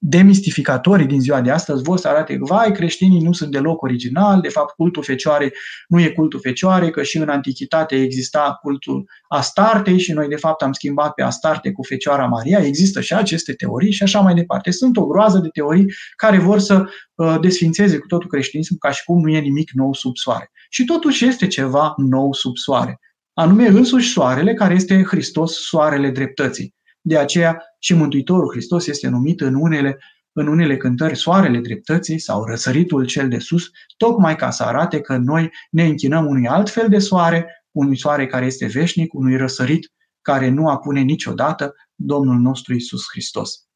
demistificatorii 0.00 1.06
din 1.06 1.20
ziua 1.20 1.40
de 1.40 1.50
astăzi 1.50 1.82
vor 1.82 1.98
să 1.98 2.08
arate 2.08 2.36
că, 2.36 2.44
vai, 2.44 2.72
creștinii 2.72 3.22
nu 3.22 3.32
sunt 3.32 3.50
deloc 3.50 3.82
originali, 3.82 4.40
de 4.40 4.48
fapt 4.48 4.74
cultul 4.74 5.02
fecioare 5.02 5.52
nu 5.88 6.00
e 6.00 6.08
cultul 6.08 6.40
fecioare, 6.40 6.90
că 6.90 7.02
și 7.02 7.16
în 7.16 7.28
antichitate 7.28 8.02
exista 8.02 8.58
cultul 8.62 9.04
Astartei 9.28 9.98
și 9.98 10.12
noi 10.12 10.28
de 10.28 10.36
fapt 10.36 10.62
am 10.62 10.72
schimbat 10.72 11.14
pe 11.14 11.22
Astarte 11.22 11.72
cu 11.72 11.82
Fecioara 11.82 12.26
Maria, 12.26 12.58
există 12.58 13.00
și 13.00 13.14
aceste 13.14 13.52
teorii 13.52 13.92
și 13.92 14.02
așa 14.02 14.20
mai 14.20 14.34
departe. 14.34 14.70
Sunt 14.70 14.96
o 14.96 15.06
groază 15.06 15.38
de 15.38 15.48
teorii 15.48 15.86
care 16.16 16.38
vor 16.38 16.58
să 16.58 16.84
uh, 17.14 17.36
desfințeze 17.40 17.98
cu 17.98 18.06
totul 18.06 18.28
creștinismul 18.28 18.78
ca 18.78 18.90
și 18.90 19.04
cum 19.04 19.20
nu 19.20 19.30
e 19.30 19.38
nimic 19.38 19.70
nou 19.72 19.92
sub 19.92 20.16
soare. 20.16 20.50
Și 20.70 20.84
totuși 20.84 21.24
este 21.24 21.46
ceva 21.46 21.94
nou 21.96 22.32
sub 22.32 22.56
soare 22.56 23.00
anume 23.38 23.66
însuși 23.66 24.12
soarele, 24.12 24.54
care 24.54 24.74
este 24.74 25.02
Hristos, 25.02 25.52
soarele 25.52 26.10
dreptății. 26.10 26.74
De 27.08 27.18
aceea 27.18 27.62
și 27.78 27.94
Mântuitorul 27.94 28.50
Hristos 28.50 28.86
este 28.86 29.08
numit 29.08 29.40
în 29.40 29.54
unele, 29.54 29.98
în 30.32 30.46
unele 30.46 30.76
cântări 30.76 31.16
soarele 31.16 31.58
dreptății 31.58 32.18
sau 32.18 32.44
răsăritul 32.44 33.06
cel 33.06 33.28
de 33.28 33.38
sus, 33.38 33.70
tocmai 33.96 34.36
ca 34.36 34.50
să 34.50 34.62
arate 34.62 35.00
că 35.00 35.16
noi 35.16 35.50
ne 35.70 35.84
închinăm 35.84 36.26
unui 36.26 36.46
alt 36.46 36.70
fel 36.70 36.88
de 36.88 36.98
soare, 36.98 37.64
unui 37.70 37.98
soare 37.98 38.26
care 38.26 38.46
este 38.46 38.66
veșnic, 38.66 39.14
unui 39.14 39.36
răsărit 39.36 39.92
care 40.22 40.48
nu 40.48 40.68
apune 40.68 41.00
niciodată 41.00 41.74
Domnul 41.94 42.36
nostru 42.36 42.74
Isus 42.74 43.02
Hristos. 43.10 43.66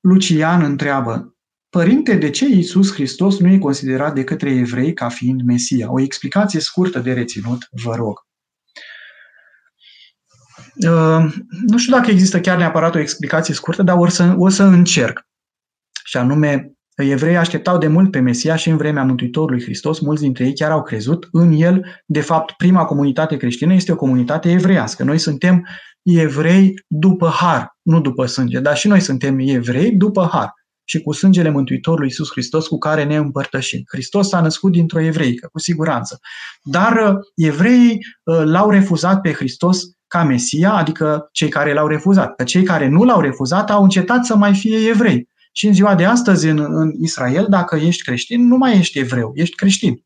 Lucian 0.00 0.62
întreabă, 0.62 1.36
Părinte, 1.68 2.14
de 2.14 2.30
ce 2.30 2.46
Iisus 2.48 2.92
Hristos 2.92 3.38
nu 3.38 3.48
e 3.48 3.58
considerat 3.58 4.14
de 4.14 4.24
către 4.24 4.50
evrei 4.50 4.92
ca 4.92 5.08
fiind 5.08 5.42
Mesia? 5.42 5.92
O 5.92 6.00
explicație 6.00 6.60
scurtă 6.60 6.98
de 6.98 7.12
reținut, 7.12 7.68
vă 7.70 7.94
rog. 7.94 8.30
Uh, 10.74 11.34
nu 11.66 11.78
știu 11.78 11.92
dacă 11.92 12.10
există 12.10 12.40
chiar 12.40 12.56
neapărat 12.56 12.94
o 12.94 12.98
explicație 12.98 13.54
scurtă, 13.54 13.82
dar 13.82 13.96
o 13.96 14.08
să, 14.08 14.34
o 14.36 14.48
să 14.48 14.62
încerc. 14.62 15.26
Și 16.04 16.16
anume, 16.16 16.72
evreii 16.96 17.36
așteptau 17.36 17.78
de 17.78 17.86
mult 17.86 18.10
pe 18.10 18.18
Mesia 18.18 18.56
și 18.56 18.68
în 18.68 18.76
vremea 18.76 19.04
Mântuitorului 19.04 19.62
Hristos, 19.62 20.00
mulți 20.00 20.22
dintre 20.22 20.44
ei 20.44 20.54
chiar 20.54 20.70
au 20.70 20.82
crezut 20.82 21.28
în 21.32 21.52
el. 21.52 22.02
De 22.06 22.20
fapt, 22.20 22.52
prima 22.56 22.84
comunitate 22.84 23.36
creștină 23.36 23.74
este 23.74 23.92
o 23.92 23.96
comunitate 23.96 24.50
evreiască. 24.50 25.04
Noi 25.04 25.18
suntem 25.18 25.66
evrei 26.02 26.74
după 26.86 27.28
har, 27.28 27.76
nu 27.82 28.00
după 28.00 28.26
sânge, 28.26 28.60
dar 28.60 28.76
și 28.76 28.88
noi 28.88 29.00
suntem 29.00 29.38
evrei 29.38 29.92
după 29.92 30.28
har 30.32 30.52
și 30.84 31.00
cu 31.00 31.12
sângele 31.12 31.50
Mântuitorului 31.50 32.06
Iisus 32.06 32.30
Hristos 32.30 32.66
cu 32.66 32.78
care 32.78 33.04
ne 33.04 33.16
împărtășim. 33.16 33.82
Hristos 33.86 34.28
s-a 34.28 34.40
născut 34.40 34.72
dintr-o 34.72 35.00
evreică, 35.00 35.48
cu 35.52 35.58
siguranță. 35.58 36.18
Dar 36.62 36.92
uh, 36.92 37.14
evreii 37.34 37.98
uh, 38.24 38.42
l-au 38.44 38.70
refuzat 38.70 39.20
pe 39.20 39.32
Hristos 39.32 39.82
ca 40.12 40.22
Mesia, 40.24 40.72
adică 40.72 41.28
cei 41.32 41.48
care 41.48 41.72
l-au 41.72 41.86
refuzat. 41.86 42.36
Că 42.36 42.44
cei 42.44 42.62
care 42.62 42.88
nu 42.88 43.04
l-au 43.04 43.20
refuzat 43.20 43.70
au 43.70 43.82
încetat 43.82 44.24
să 44.24 44.36
mai 44.36 44.54
fie 44.54 44.88
evrei. 44.88 45.28
Și 45.52 45.66
în 45.66 45.72
ziua 45.72 45.94
de 45.94 46.04
astăzi, 46.04 46.48
în, 46.48 46.58
în 46.58 46.92
Israel, 47.00 47.46
dacă 47.48 47.76
ești 47.76 48.02
creștin, 48.02 48.46
nu 48.46 48.56
mai 48.56 48.78
ești 48.78 48.98
evreu, 48.98 49.32
ești 49.34 49.54
creștin. 49.54 50.04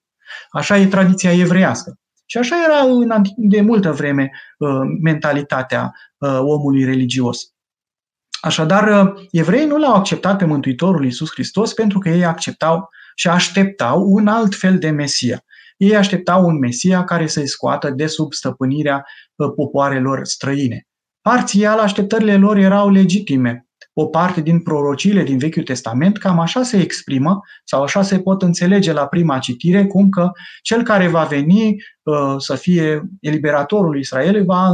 Așa 0.50 0.78
e 0.78 0.86
tradiția 0.86 1.32
evreiască. 1.32 1.98
Și 2.26 2.38
așa 2.38 2.56
era 2.64 2.78
în, 2.78 3.22
de 3.36 3.60
multă 3.60 3.92
vreme 3.92 4.30
uh, 4.58 4.68
mentalitatea 5.02 5.94
uh, 6.18 6.38
omului 6.40 6.84
religios. 6.84 7.40
Așadar, 8.40 9.06
uh, 9.06 9.12
evreii 9.30 9.66
nu 9.66 9.78
l-au 9.78 9.94
acceptat 9.94 10.38
pe 10.38 10.44
Mântuitorul 10.44 11.04
Iisus 11.04 11.30
Hristos 11.30 11.72
pentru 11.72 11.98
că 11.98 12.08
ei 12.08 12.24
acceptau 12.24 12.88
și 13.14 13.28
așteptau 13.28 14.02
un 14.06 14.26
alt 14.26 14.54
fel 14.54 14.78
de 14.78 14.90
Mesia. 14.90 15.44
Ei 15.76 15.96
așteptau 15.96 16.46
un 16.46 16.58
Mesia 16.58 17.04
care 17.04 17.26
să-i 17.26 17.48
scoată 17.48 17.90
de 17.90 18.06
sub 18.06 18.32
stăpânirea 18.32 19.04
popoarelor 19.56 20.24
străine. 20.24 20.86
Parțial, 21.20 21.78
așteptările 21.78 22.36
lor 22.36 22.56
erau 22.56 22.90
legitime, 22.90 23.66
o 23.92 24.06
parte 24.06 24.40
din 24.40 24.60
prorociile 24.62 25.22
din 25.22 25.38
Vechiul 25.38 25.62
Testament, 25.62 26.18
cam 26.18 26.38
așa 26.38 26.62
se 26.62 26.80
exprimă 26.80 27.40
sau 27.64 27.82
așa 27.82 28.02
se 28.02 28.18
pot 28.18 28.42
înțelege 28.42 28.92
la 28.92 29.06
prima 29.06 29.38
citire, 29.38 29.86
cum 29.86 30.08
că 30.08 30.30
cel 30.62 30.82
care 30.82 31.08
va 31.08 31.24
veni 31.24 31.74
uh, 32.02 32.34
să 32.38 32.54
fie 32.54 33.02
eliberatorul 33.20 33.98
Israelului 33.98 34.46
va 34.46 34.68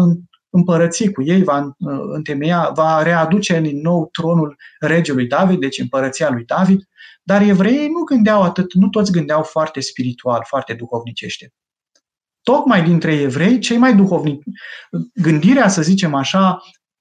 împărăți 0.50 1.08
cu 1.08 1.22
ei, 1.22 1.42
va 1.42 1.58
uh, 1.60 1.98
întemeia, 2.12 2.70
va 2.74 3.02
readuce 3.02 3.60
din 3.60 3.80
nou 3.80 4.08
tronul 4.12 4.56
regelui 4.80 5.26
David, 5.26 5.60
deci 5.60 5.78
împărăția 5.78 6.30
lui 6.30 6.44
David, 6.44 6.82
dar 7.22 7.42
evreii 7.42 7.88
nu 7.88 8.00
gândeau 8.04 8.42
atât, 8.42 8.74
nu 8.74 8.88
toți 8.88 9.12
gândeau 9.12 9.42
foarte 9.42 9.80
spiritual, 9.80 10.42
foarte 10.46 10.74
duhovnicește. 10.74 11.52
Tocmai 12.42 12.84
dintre 12.84 13.12
evrei, 13.12 13.58
cei 13.58 13.76
mai 13.76 13.94
duhovnici, 13.94 14.42
gândirea, 15.14 15.68
să 15.68 15.82
zicem 15.82 16.14
așa, 16.14 16.58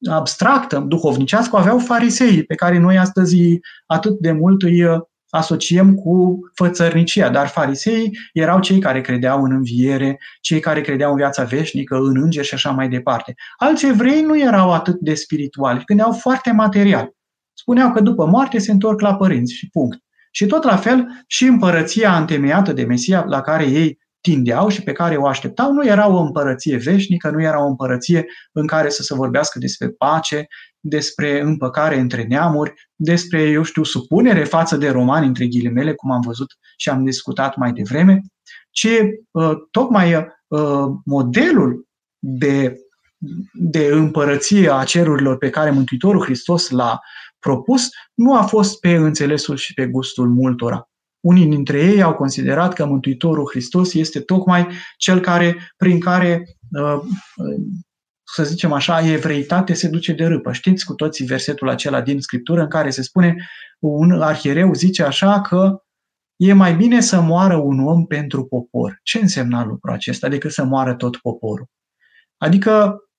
abstractă, 0.10 0.80
duhovnicească, 0.80 1.58
aveau 1.58 1.80
farisei, 1.80 2.44
pe 2.44 2.56
care 2.56 2.78
noi 2.78 2.98
astăzi 2.98 3.60
atât 3.86 4.20
de 4.20 4.32
mult 4.32 4.62
îi 4.62 4.84
uh, 4.84 5.00
asociem 5.30 5.96
cu 5.96 6.40
fățărnicia, 6.54 7.30
dar 7.30 7.48
farisei 7.48 8.18
erau 8.34 8.60
cei 8.60 8.80
care 8.80 9.02
credeau 9.02 9.44
în 9.44 9.52
înviere, 9.52 10.20
cei 10.42 10.60
care 10.60 10.82
credeau 10.82 11.12
în 11.12 11.18
viața 11.18 11.44
veșnică, 11.44 11.96
în 11.96 12.22
îngeri 12.22 12.48
și 12.48 12.54
așa 12.54 12.72
mai 12.72 12.90
departe. 12.90 13.34
Alți 13.58 13.86
evrei 13.86 14.22
nu 14.22 14.40
erau 14.40 14.74
atât 14.74 15.00
de 15.00 15.14
spirituali, 15.14 15.84
gândeau 15.86 16.12
foarte 16.12 16.52
material. 16.52 17.12
Spuneau 17.54 17.92
că 17.92 18.02
după 18.02 18.26
moarte 18.26 18.58
se 18.58 18.72
întorc 18.72 19.02
la 19.02 19.16
părinți 19.16 19.54
și 19.54 19.70
punct. 19.70 20.00
Și 20.32 20.46
tot 20.46 20.64
la 20.64 20.76
fel 20.76 21.24
și 21.28 21.46
împărăția 21.46 22.18
întemeiată 22.18 22.74
de 22.74 22.84
Mesia 22.84 23.24
la 23.28 23.42
care 23.42 23.66
ei 23.66 24.00
tindeau 24.22 24.70
și 24.70 24.84
pe 24.84 24.92
care 24.92 25.16
o 25.16 25.28
așteptau 25.28 25.72
nu 25.72 25.86
era 25.86 26.08
o 26.08 26.18
împărăție 26.18 26.78
veșnică, 26.78 27.30
nu 27.30 27.42
era 27.42 27.64
o 27.64 27.68
împărăție 27.68 28.26
în 28.52 28.68
care 28.68 28.90
să 28.90 29.04
se 29.04 29.16
vorbească 29.16 29.60
despre 29.60 29.88
pace, 29.88 30.48
despre 30.80 31.42
împăcare 31.42 32.00
între 32.00 32.24
neamuri, 32.24 32.74
despre, 32.96 33.42
eu 33.42 33.64
știu, 33.64 33.84
supunere 33.84 34.44
față 34.44 34.78
de 34.78 34.90
romani, 34.90 35.28
între 35.28 35.48
ghilimele, 35.48 35.94
cum 35.94 36.12
am 36.12 36.22
văzut 36.22 36.58
și 36.78 36.90
am 36.90 37.04
discutat 37.04 37.56
mai 37.56 37.72
devreme, 37.72 38.22
ci 38.72 38.88
uh, 39.32 39.52
tocmai 39.72 40.16
uh, 40.48 40.86
modelul 41.06 41.88
de, 42.20 42.76
de 43.54 43.86
împărăție 43.86 44.74
a 44.74 44.84
cerurilor 44.84 45.38
pe 45.38 45.50
care 45.50 45.72
Mântuitorul 45.72 46.24
Hristos 46.24 46.70
l-a 46.70 47.00
propus 47.42 47.90
nu 48.14 48.36
a 48.36 48.42
fost 48.42 48.80
pe 48.80 48.96
înțelesul 48.96 49.56
și 49.56 49.74
pe 49.74 49.88
gustul 49.88 50.30
multora. 50.30 50.90
Unii 51.20 51.46
dintre 51.46 51.80
ei 51.80 52.02
au 52.02 52.14
considerat 52.14 52.74
că 52.74 52.86
Mântuitorul 52.86 53.50
Hristos 53.50 53.94
este 53.94 54.20
tocmai 54.20 54.68
cel 54.98 55.20
care, 55.20 55.74
prin 55.78 56.00
care, 56.00 56.58
uh, 56.72 57.02
să 58.24 58.44
zicem 58.44 58.72
așa, 58.72 59.12
evreitate 59.12 59.74
se 59.74 59.88
duce 59.88 60.14
de 60.14 60.26
râpă. 60.26 60.52
Știți 60.52 60.86
cu 60.86 60.94
toții 60.94 61.26
versetul 61.26 61.70
acela 61.70 62.02
din 62.02 62.22
Scriptură 62.22 62.62
în 62.62 62.68
care 62.68 62.90
se 62.90 63.02
spune, 63.02 63.36
un 63.80 64.22
arhiereu 64.22 64.74
zice 64.74 65.04
așa 65.04 65.42
că 65.42 65.84
e 66.36 66.54
mai 66.54 66.76
bine 66.76 67.02
să 67.02 67.22
moară 67.22 67.56
un 67.56 67.80
om 67.88 68.06
pentru 68.06 68.46
popor. 68.46 69.00
Ce 69.04 69.20
însemna 69.20 69.66
lucrul 69.66 69.94
acesta 69.94 70.28
decât 70.28 70.52
să 70.52 70.64
moară 70.64 70.94
tot 70.94 71.18
poporul? 71.18 71.68
Adică 72.38 72.96
uh, 72.96 73.11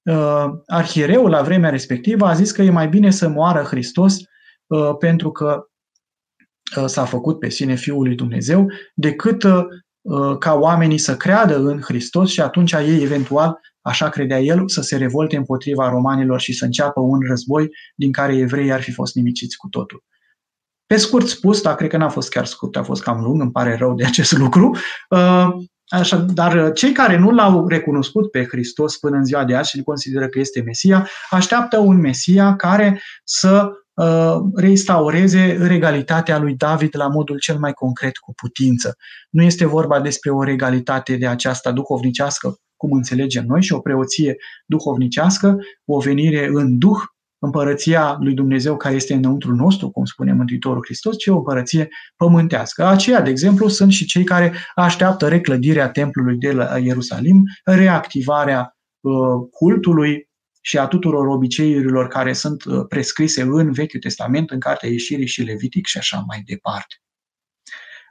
arhiereul 0.67 1.31
la 1.31 1.43
vremea 1.43 1.71
respectivă 1.71 2.27
a 2.27 2.35
zis 2.35 2.51
că 2.51 2.63
e 2.63 2.71
mai 2.71 2.89
bine 2.89 3.11
să 3.11 3.29
moară 3.29 3.63
Hristos 3.63 4.17
uh, 4.67 4.97
pentru 4.99 5.33
că 5.33 5.67
Uh, 6.77 6.85
s-a 6.87 7.05
făcut 7.05 7.39
pe 7.39 7.49
sine 7.49 7.75
Fiul 7.75 8.07
lui 8.07 8.15
Dumnezeu, 8.15 8.67
decât 8.95 9.43
uh, 9.43 9.63
uh, 10.01 10.39
ca 10.39 10.55
oamenii 10.55 10.99
să 10.99 11.17
creadă 11.17 11.59
în 11.59 11.81
Hristos 11.81 12.31
și 12.31 12.41
atunci 12.41 12.73
ei 12.73 13.03
eventual, 13.03 13.61
așa 13.81 14.09
credea 14.09 14.41
el, 14.41 14.69
să 14.69 14.81
se 14.81 14.97
revolte 14.97 15.37
împotriva 15.37 15.89
romanilor 15.89 16.41
și 16.41 16.53
să 16.53 16.65
înceapă 16.65 17.01
un 17.01 17.19
război 17.29 17.69
din 17.97 18.13
care 18.13 18.37
evreii 18.37 18.73
ar 18.73 18.83
fi 18.83 18.93
fost 18.93 19.15
nimiciți 19.15 19.57
cu 19.57 19.69
totul. 19.69 20.05
Pe 20.87 20.97
scurt 20.97 21.27
spus, 21.27 21.63
dar 21.63 21.75
cred 21.75 21.91
că 21.91 21.97
n-a 21.97 22.09
fost 22.09 22.29
chiar 22.29 22.45
scurt, 22.47 22.77
a 22.77 22.83
fost 22.83 23.03
cam 23.03 23.23
lung, 23.23 23.41
îmi 23.41 23.51
pare 23.51 23.77
rău 23.77 23.95
de 23.95 24.05
acest 24.05 24.33
lucru, 24.33 24.77
Așa, 25.93 26.17
dar 26.17 26.73
cei 26.73 26.93
care 26.93 27.19
nu 27.19 27.31
l-au 27.31 27.69
recunoscut 27.69 28.31
pe 28.31 28.45
Hristos 28.45 28.97
până 28.97 29.17
în 29.17 29.25
ziua 29.25 29.45
de 29.45 29.55
azi 29.55 29.71
și 29.71 29.77
îl 29.77 29.83
consideră 29.83 30.29
că 30.29 30.39
este 30.39 30.63
Mesia, 30.63 31.09
așteaptă 31.31 31.79
un 31.79 32.01
Mesia 32.01 32.57
care 32.57 33.01
să 33.25 33.71
Uh, 33.95 34.37
reinstaureze 34.55 35.57
regalitatea 35.61 36.39
lui 36.39 36.55
David 36.55 36.97
la 36.97 37.09
modul 37.09 37.39
cel 37.39 37.59
mai 37.59 37.73
concret 37.73 38.17
cu 38.17 38.35
putință. 38.35 38.97
Nu 39.31 39.43
este 39.43 39.67
vorba 39.67 40.01
despre 40.01 40.31
o 40.31 40.43
regalitate 40.43 41.17
de 41.17 41.27
aceasta 41.27 41.73
duhovnicească, 41.73 42.55
cum 42.77 42.93
înțelegem 42.93 43.45
noi, 43.47 43.63
și 43.63 43.73
o 43.73 43.81
preoție 43.81 44.37
duhovnicească, 44.67 45.57
o 45.85 45.99
venire 45.99 46.49
în 46.53 46.79
duh, 46.79 46.99
împărăția 47.43 48.17
lui 48.21 48.35
Dumnezeu 48.35 48.77
care 48.77 48.95
este 48.95 49.15
înăuntru 49.15 49.55
nostru, 49.55 49.91
cum 49.91 50.05
spune 50.05 50.33
Mântuitorul 50.33 50.83
Hristos, 50.85 51.17
ci 51.17 51.27
o 51.27 51.37
împărăție 51.37 51.89
pământească. 52.17 52.87
Aceia, 52.87 53.21
de 53.21 53.31
exemplu, 53.31 53.69
sunt 53.69 53.93
și 53.93 54.05
cei 54.05 54.25
care 54.25 54.53
așteaptă 54.75 55.29
reclădirea 55.29 55.91
templului 55.91 56.37
de 56.39 56.53
la 56.53 56.79
Ierusalim, 56.79 57.43
reactivarea 57.65 58.77
uh, 59.01 59.13
cultului, 59.51 60.31
și 60.65 60.79
a 60.79 60.87
tuturor 60.87 61.27
obiceiurilor 61.27 62.09
care 62.09 62.33
sunt 62.33 62.65
uh, 62.65 62.85
prescrise 62.89 63.43
în 63.43 63.73
Vechiul 63.73 64.01
Testament, 64.01 64.51
în 64.51 64.61
Cartea 64.61 64.89
Ieșirii 64.89 65.27
și 65.27 65.43
Levitic 65.43 65.87
și 65.87 65.99
așa 65.99 66.25
mai 66.27 66.43
departe. 66.47 66.95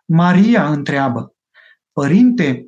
Maria 0.05 0.69
întreabă, 0.69 1.35
Părinte, 1.91 2.65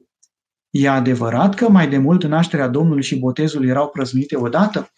e 0.70 0.90
adevărat 0.90 1.56
că 1.56 1.70
mai 1.70 1.90
de 1.90 1.98
mult 1.98 2.24
nașterea 2.24 2.68
Domnului 2.68 3.04
și 3.04 3.20
botezul 3.20 3.68
erau 3.68 3.90
prăznuite 3.90 4.36
odată? 4.36 4.90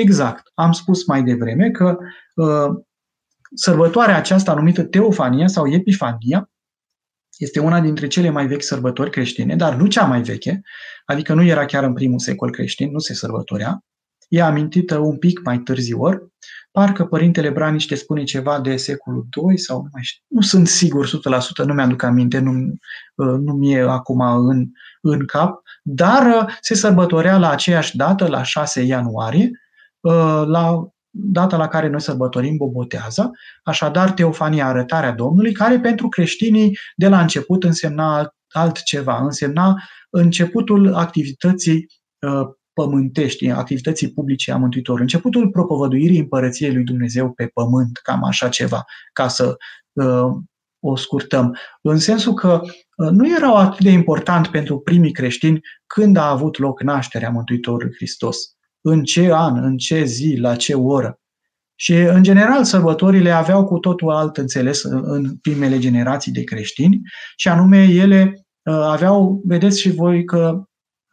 Exact. 0.00 0.50
Am 0.54 0.72
spus 0.72 1.06
mai 1.06 1.22
devreme 1.22 1.70
că 1.70 1.98
uh, 2.34 2.82
sărbătoarea 3.54 4.16
aceasta 4.16 4.54
numită 4.54 4.82
Teofania 4.82 5.46
sau 5.46 5.72
Epifania 5.72 6.50
este 7.36 7.60
una 7.60 7.80
dintre 7.80 8.06
cele 8.06 8.30
mai 8.30 8.46
vechi 8.46 8.62
sărbători 8.62 9.10
creștine, 9.10 9.56
dar 9.56 9.74
nu 9.74 9.86
cea 9.86 10.04
mai 10.04 10.22
veche, 10.22 10.60
adică 11.04 11.34
nu 11.34 11.42
era 11.42 11.64
chiar 11.64 11.84
în 11.84 11.92
primul 11.92 12.18
secol 12.18 12.50
creștin, 12.50 12.90
nu 12.90 12.98
se 12.98 13.14
sărbătorea, 13.14 13.84
e 14.28 14.42
amintită 14.42 14.98
un 14.98 15.16
pic 15.18 15.40
mai 15.44 15.58
târziu, 15.58 16.30
parcă 16.70 17.04
Părintele 17.04 17.50
Braniște 17.50 17.94
spune 17.94 18.24
ceva 18.24 18.60
de 18.60 18.76
secolul 18.76 19.26
II 19.50 19.58
sau 19.58 19.82
nu 19.82 19.88
mai 19.92 20.02
știu. 20.02 20.22
Nu 20.28 20.40
sunt 20.40 20.68
sigur 20.68 21.06
100%, 21.06 21.64
nu 21.64 21.74
mi-aduc 21.74 22.02
aminte, 22.02 22.38
nu, 22.38 22.52
uh, 23.14 23.38
nu 23.40 23.52
mi-e 23.52 23.80
acum 23.80 24.20
în, 24.20 24.66
în 25.00 25.26
cap, 25.26 25.62
dar 25.82 26.26
uh, 26.26 26.54
se 26.60 26.74
sărbătorea 26.74 27.38
la 27.38 27.50
aceeași 27.50 27.96
dată, 27.96 28.26
la 28.26 28.42
6 28.42 28.82
ianuarie, 28.82 29.50
uh, 29.52 29.64
la 30.46 30.88
data 31.10 31.56
la 31.56 31.68
care 31.68 31.88
noi 31.88 32.00
sărbătorim 32.00 32.56
Boboteaza, 32.56 33.30
așadar 33.62 34.10
Teofania, 34.10 34.66
arătarea 34.66 35.12
Domnului, 35.12 35.52
care 35.52 35.80
pentru 35.80 36.08
creștinii 36.08 36.78
de 36.96 37.08
la 37.08 37.20
început 37.20 37.64
însemna 37.64 38.34
altceva, 38.48 39.18
însemna 39.22 39.76
începutul 40.10 40.94
activității 40.94 41.86
pământești, 42.72 43.50
activității 43.50 44.12
publice 44.12 44.52
a 44.52 44.56
Mântuitorului, 44.56 45.04
începutul 45.04 45.50
propovăduirii 45.50 46.18
împărăției 46.18 46.74
lui 46.74 46.84
Dumnezeu 46.84 47.32
pe 47.32 47.46
pământ, 47.46 47.96
cam 47.96 48.24
așa 48.24 48.48
ceva, 48.48 48.84
ca 49.12 49.28
să 49.28 49.56
uh, 49.92 50.36
o 50.80 50.96
scurtăm. 50.96 51.56
În 51.80 51.98
sensul 51.98 52.34
că 52.34 52.60
uh, 52.62 53.10
nu 53.10 53.34
era 53.36 53.58
atât 53.58 53.80
de 53.80 53.90
important 53.90 54.46
pentru 54.46 54.78
primii 54.78 55.12
creștini 55.12 55.60
când 55.86 56.16
a 56.16 56.30
avut 56.30 56.58
loc 56.58 56.82
nașterea 56.82 57.30
Mântuitorului 57.30 57.94
Hristos, 57.94 58.55
în 58.88 59.04
ce 59.04 59.32
an, 59.32 59.64
în 59.64 59.76
ce 59.76 60.04
zi, 60.04 60.36
la 60.36 60.56
ce 60.56 60.74
oră. 60.74 61.20
Și, 61.74 61.94
în 61.94 62.22
general, 62.22 62.64
sărbătorile 62.64 63.30
aveau 63.30 63.64
cu 63.64 63.78
totul 63.78 64.10
alt 64.10 64.36
înțeles 64.36 64.82
în 64.82 65.36
primele 65.36 65.78
generații 65.78 66.32
de 66.32 66.44
creștini, 66.44 67.00
și 67.36 67.48
anume 67.48 67.82
ele 67.82 68.32
uh, 68.62 68.74
aveau, 68.74 69.40
vedeți 69.44 69.80
și 69.80 69.90
voi 69.90 70.24
că 70.24 70.62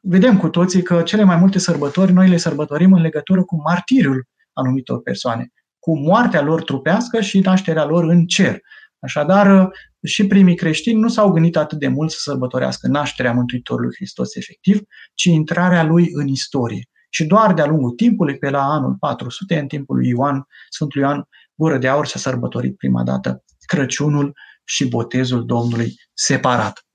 vedem 0.01 0.37
cu 0.37 0.49
toții 0.49 0.81
că 0.81 1.01
cele 1.01 1.23
mai 1.23 1.35
multe 1.35 1.59
sărbători 1.59 2.11
noi 2.11 2.29
le 2.29 2.37
sărbătorim 2.37 2.93
în 2.93 3.01
legătură 3.01 3.43
cu 3.43 3.61
martiriul 3.61 4.27
anumitor 4.53 5.01
persoane, 5.01 5.47
cu 5.79 5.99
moartea 5.99 6.41
lor 6.41 6.63
trupească 6.63 7.21
și 7.21 7.39
nașterea 7.39 7.85
lor 7.85 8.03
în 8.03 8.25
cer. 8.25 8.59
Așadar, 8.99 9.69
și 10.03 10.27
primii 10.27 10.55
creștini 10.55 10.99
nu 10.99 11.07
s-au 11.07 11.31
gândit 11.31 11.57
atât 11.57 11.79
de 11.79 11.87
mult 11.87 12.11
să 12.11 12.17
sărbătorească 12.19 12.87
nașterea 12.87 13.33
Mântuitorului 13.33 13.95
Hristos 13.95 14.35
efectiv, 14.35 14.81
ci 15.13 15.23
intrarea 15.23 15.83
lui 15.83 16.09
în 16.11 16.27
istorie. 16.27 16.87
Și 17.15 17.25
doar 17.25 17.53
de-a 17.53 17.65
lungul 17.65 17.91
timpului, 17.91 18.37
pe 18.37 18.49
la 18.49 18.63
anul 18.63 18.95
400, 18.99 19.59
în 19.59 19.67
timpul 19.67 19.95
lui 19.95 20.07
Ioan, 20.07 20.47
Sfântul 20.69 21.01
Ioan 21.01 21.27
Gură 21.55 21.77
de 21.77 21.87
Aur 21.87 22.05
s-a 22.05 22.19
sărbătorit 22.19 22.77
prima 22.77 23.03
dată 23.03 23.43
Crăciunul 23.65 24.33
și 24.63 24.87
botezul 24.87 25.45
Domnului 25.45 25.93
separat. 26.13 26.85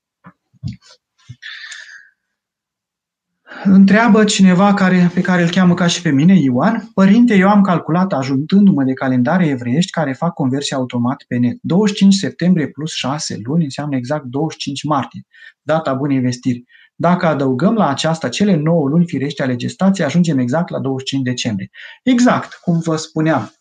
Întreabă 3.63 4.23
cineva 4.23 4.73
care, 4.73 5.11
pe 5.13 5.21
care 5.21 5.41
îl 5.41 5.49
cheamă 5.49 5.73
ca 5.73 5.87
și 5.87 6.01
pe 6.01 6.09
mine, 6.09 6.39
Ioan, 6.39 6.89
Părinte, 6.93 7.35
eu 7.35 7.49
am 7.49 7.61
calculat, 7.61 8.13
ajuntându-mă 8.13 8.83
de 8.83 8.93
calendare 8.93 9.47
evreiești 9.47 9.91
care 9.91 10.13
fac 10.13 10.33
conversie 10.33 10.75
automat 10.75 11.23
pe 11.27 11.37
net. 11.37 11.57
25 11.61 12.13
septembrie 12.13 12.67
plus 12.67 12.93
6 12.93 13.39
luni 13.43 13.63
înseamnă 13.63 13.95
exact 13.95 14.23
25 14.23 14.83
martie, 14.83 15.21
data 15.61 15.93
bunei 15.93 16.19
vestiri. 16.19 16.63
Dacă 17.01 17.25
adăugăm 17.25 17.73
la 17.73 17.89
aceasta 17.89 18.29
cele 18.29 18.55
9 18.55 18.87
luni 18.87 19.07
firești 19.07 19.41
ale 19.41 19.55
gestației, 19.55 20.05
ajungem 20.05 20.37
exact 20.37 20.69
la 20.69 20.79
25 20.79 21.23
decembrie. 21.27 21.69
Exact, 22.03 22.53
cum 22.53 22.79
vă 22.79 22.95
spuneam. 22.95 23.53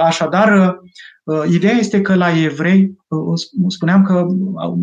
Așadar, 0.00 0.78
ideea 1.50 1.72
este 1.72 2.00
că 2.00 2.14
la 2.14 2.38
evrei, 2.38 2.96
spuneam 3.68 4.02
că 4.02 4.26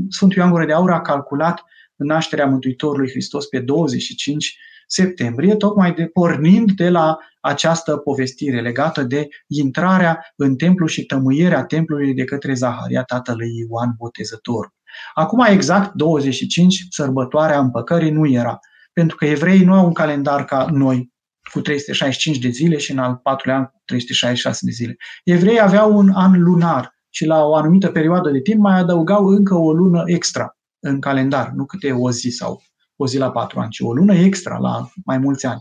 Sfântul 0.10 0.38
Ioan 0.38 0.52
Gură 0.52 0.66
de 0.66 0.74
Aur 0.74 0.92
a 0.92 1.02
calculat 1.02 1.64
nașterea 1.96 2.46
Mântuitorului 2.46 3.10
Hristos 3.10 3.46
pe 3.46 3.60
25 3.60 4.58
septembrie, 4.88 5.56
tocmai 5.56 5.94
de 5.94 6.06
pornind 6.06 6.72
de 6.72 6.90
la 6.90 7.18
această 7.42 7.98
povestire 7.98 8.62
legată 8.62 9.04
de 9.04 9.28
intrarea 9.48 10.34
în 10.36 10.56
templu 10.56 10.86
și 10.86 11.06
tămâierea 11.06 11.66
templului 11.66 12.14
de 12.14 12.24
către 12.24 12.54
Zaharia, 12.54 13.04
tatălui 13.04 13.50
Ioan 13.58 13.96
Botezător. 13.98 14.76
Acum 15.14 15.46
exact 15.50 15.94
25, 15.94 16.86
sărbătoarea 16.90 17.60
împăcării 17.60 18.12
nu 18.12 18.28
era, 18.28 18.60
pentru 18.94 19.16
că 19.16 19.26
evreii 19.26 19.66
nu 19.66 19.74
au 19.74 19.86
un 19.86 19.94
calendar 19.94 20.46
ca 20.46 20.68
noi, 20.72 21.12
cu 21.52 21.62
365 21.62 22.38
de 22.38 22.50
zile 22.50 22.78
și 22.78 22.92
în 22.92 22.98
al 22.98 23.16
patrulea 23.16 23.58
an 23.58 23.66
366 23.86 24.66
de 24.66 24.72
zile. 24.72 24.96
Evreii 25.24 25.62
aveau 25.62 25.98
un 25.98 26.12
an 26.14 26.42
lunar 26.42 26.96
și 27.10 27.26
la 27.26 27.44
o 27.44 27.56
anumită 27.56 27.88
perioadă 27.88 28.30
de 28.30 28.42
timp 28.42 28.62
mai 28.62 28.80
adăugau 28.80 29.26
încă 29.26 29.56
o 29.56 29.74
lună 29.74 30.04
extra 30.06 30.58
în 30.80 31.00
calendar, 31.00 31.52
nu 31.56 31.66
câte 31.66 31.92
o 31.92 32.12
zi 32.12 32.30
sau 32.30 32.62
o 32.96 33.08
zi 33.08 33.18
la 33.18 33.32
patru 33.32 33.60
ani, 33.60 33.70
ci 33.70 33.80
o 33.80 33.94
lună 33.94 34.14
extra 34.14 34.58
la 34.58 34.90
mai 35.06 35.18
mulți 35.18 35.46
ani. 35.46 35.60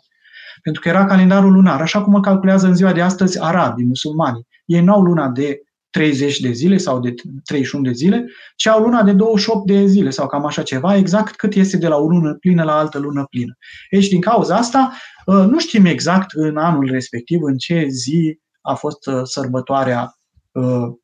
Pentru 0.63 0.83
că 0.83 0.89
era 0.89 1.05
calendarul 1.05 1.53
lunar, 1.53 1.81
așa 1.81 2.03
cum 2.03 2.15
îl 2.15 2.21
calculează 2.21 2.67
în 2.67 2.75
ziua 2.75 2.93
de 2.93 3.03
astăzi 3.03 3.41
arabii, 3.41 3.87
musulmani. 3.87 4.47
Ei 4.65 4.81
nu 4.81 4.93
au 4.93 5.03
luna 5.03 5.29
de 5.29 5.61
30 5.97 6.41
de 6.41 6.53
zile 6.53 6.77
sau 6.77 7.01
de 7.01 7.15
31 7.45 7.83
de 7.83 7.93
zile, 7.93 8.27
ci 8.57 8.67
au 8.67 8.83
luna 8.83 9.03
de 9.03 9.13
28 9.13 9.67
de 9.67 9.87
zile 9.87 10.11
sau 10.11 10.27
cam 10.27 10.47
așa 10.47 10.63
ceva, 10.63 10.97
exact 10.97 11.37
cât 11.37 11.55
este 11.55 11.77
de 11.77 11.89
la 11.89 11.97
o 11.97 12.09
lună 12.09 12.35
plină 12.35 12.63
la 12.63 12.79
altă 12.79 12.99
lună 12.99 13.27
plină. 13.31 13.57
Deci, 13.91 14.09
din 14.09 14.21
cauza 14.21 14.57
asta, 14.57 14.93
ă, 15.27 15.45
nu 15.45 15.59
știm 15.59 15.85
exact 15.85 16.31
în 16.33 16.57
anul 16.57 16.91
respectiv 16.91 17.43
în 17.43 17.57
ce 17.57 17.87
zi 17.89 18.39
a 18.61 18.75
fost 18.75 19.07
ă, 19.07 19.23
sărbătoarea 19.25 20.15
ă, 20.55 20.97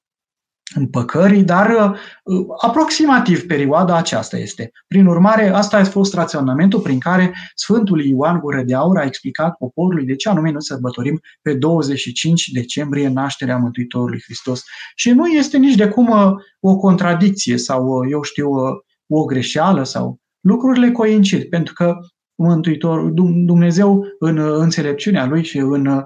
împăcării, 0.75 1.43
dar 1.43 1.71
uh, 1.71 2.47
aproximativ 2.61 3.47
perioada 3.47 3.97
aceasta 3.97 4.39
este. 4.39 4.71
Prin 4.87 5.07
urmare, 5.07 5.49
asta 5.49 5.77
a 5.77 5.85
fost 5.85 6.15
raționamentul 6.15 6.81
prin 6.81 6.99
care 6.99 7.35
Sfântul 7.55 8.05
Ioan 8.05 8.39
Gură 8.39 8.63
de 8.63 8.75
Aur 8.75 8.99
a 8.99 9.05
explicat 9.05 9.57
poporului 9.57 10.05
de 10.05 10.17
ce 10.17 10.29
anume 10.29 10.51
nu 10.51 10.61
sărbătorim 10.61 11.21
pe 11.43 11.55
25 11.55 12.49
decembrie 12.49 13.09
nașterea 13.09 13.57
Mântuitorului 13.57 14.21
Hristos. 14.25 14.63
Și 14.95 15.11
nu 15.11 15.27
este 15.27 15.57
nici 15.57 15.75
de 15.75 15.89
cum 15.89 16.09
uh, 16.09 16.33
o 16.61 16.77
contradicție 16.77 17.57
sau, 17.57 17.87
uh, 17.87 18.09
eu 18.11 18.23
știu, 18.23 18.51
o 19.07 19.25
greșeală 19.25 19.85
sau 19.85 20.19
lucrurile 20.41 20.93
coincid, 20.93 21.45
pentru 21.45 21.75
că 21.75 21.97
Mântuitor, 22.35 23.11
Dumnezeu 23.45 24.07
în 24.19 24.39
înțelepciunea 24.39 25.27
Lui 25.27 25.45
și 25.45 25.59
în 25.59 26.05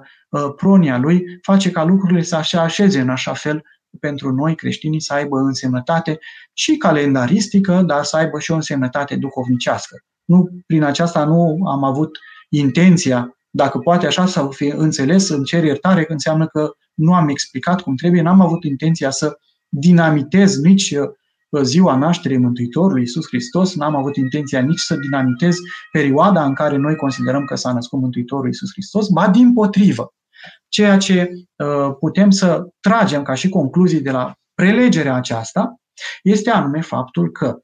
pronia 0.57 0.99
Lui 0.99 1.25
face 1.43 1.71
ca 1.71 1.85
lucrurile 1.85 2.23
să 2.23 2.37
așa 2.37 2.61
așeze 2.61 3.01
în 3.01 3.09
așa 3.09 3.33
fel 3.33 3.63
pentru 4.01 4.33
noi 4.33 4.55
creștinii 4.55 5.01
să 5.01 5.15
aibă 5.15 5.39
însemnătate 5.39 6.19
și 6.53 6.77
calendaristică, 6.77 7.83
dar 7.87 8.05
să 8.05 8.17
aibă 8.17 8.39
și 8.39 8.51
o 8.51 8.55
însemnătate 8.55 9.17
duhovnicească. 9.17 9.97
Nu, 10.25 10.49
prin 10.67 10.83
aceasta 10.83 11.25
nu 11.25 11.67
am 11.67 11.85
avut 11.85 12.19
intenția, 12.49 13.37
dacă 13.51 13.79
poate 13.79 14.07
așa 14.07 14.27
să 14.27 14.49
fie 14.51 14.75
înțeles, 14.77 15.29
în 15.29 15.45
cer 15.45 15.65
iertare, 15.65 16.05
că 16.05 16.13
înseamnă 16.13 16.47
că 16.47 16.71
nu 16.95 17.15
am 17.15 17.29
explicat 17.29 17.81
cum 17.81 17.97
trebuie, 17.97 18.23
n-am 18.23 18.41
avut 18.41 18.65
intenția 18.65 19.11
să 19.11 19.39
dinamitez 19.69 20.61
nici 20.61 20.91
uh, 20.91 21.63
ziua 21.63 21.97
nașterii 21.97 22.39
Mântuitorului 22.39 23.01
Iisus 23.01 23.27
Hristos, 23.27 23.75
n-am 23.75 23.97
avut 23.97 24.17
intenția 24.17 24.61
nici 24.61 24.79
să 24.81 24.97
dinamitez 24.97 25.57
perioada 25.93 26.45
în 26.45 26.55
care 26.55 26.77
noi 26.77 26.97
considerăm 26.97 27.45
că 27.45 27.55
s-a 27.55 27.73
născut 27.73 28.01
Mântuitorul 28.01 28.47
Iisus 28.47 28.71
Hristos, 28.73 29.09
ba 29.09 29.29
din 29.29 29.53
potrivă. 29.53 30.15
Ceea 30.69 30.97
ce 30.97 31.31
uh, 31.57 31.95
putem 31.99 32.31
să 32.31 32.69
tragem 32.81 33.23
ca 33.23 33.35
și 33.35 33.49
concluzii 33.49 34.01
de 34.01 34.11
la 34.11 34.35
prelegerea 34.55 35.15
aceasta 35.15 35.81
este 36.23 36.51
anume 36.51 36.81
faptul 36.81 37.31
că 37.31 37.59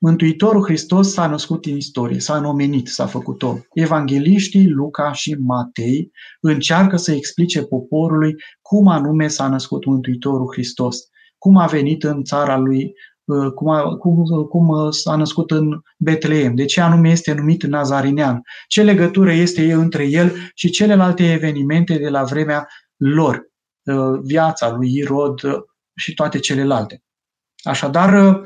Mântuitorul 0.00 0.64
Hristos 0.64 1.12
s-a 1.12 1.26
născut 1.26 1.64
în 1.66 1.76
istorie, 1.76 2.20
s-a 2.20 2.36
înomenit, 2.36 2.88
s-a 2.88 3.06
făcut 3.06 3.42
om. 3.42 3.60
Evangeliștii 3.72 4.68
Luca 4.68 5.12
și 5.12 5.34
Matei 5.34 6.10
încearcă 6.40 6.96
să 6.96 7.12
explice 7.12 7.62
poporului 7.62 8.34
cum 8.62 8.88
anume 8.88 9.28
s-a 9.28 9.48
născut 9.48 9.84
Mântuitorul 9.84 10.52
Hristos, 10.52 10.98
cum 11.38 11.56
a 11.56 11.66
venit 11.66 12.04
în 12.04 12.24
țara 12.24 12.56
lui 12.56 12.84
Uh, 12.84 13.15
cum, 13.54 13.68
a, 13.68 13.96
cum, 13.96 14.24
cum 14.48 14.68
uh, 14.68 14.92
s-a 14.92 15.16
născut 15.16 15.50
în 15.50 15.80
Betleem, 15.98 16.54
de 16.54 16.64
ce 16.64 16.80
anume 16.80 17.10
este 17.10 17.34
numit 17.34 17.62
Nazarinean, 17.62 18.42
ce 18.68 18.82
legătură 18.82 19.32
este 19.32 19.72
între 19.72 20.04
el 20.04 20.32
și 20.54 20.70
celelalte 20.70 21.32
evenimente 21.32 21.98
de 21.98 22.08
la 22.08 22.22
vremea 22.22 22.68
lor, 22.96 23.42
uh, 23.84 24.20
viața 24.22 24.70
lui 24.70 24.94
Irod 24.94 25.40
și 25.94 26.14
toate 26.14 26.38
celelalte. 26.38 27.02
Așadar, 27.62 28.40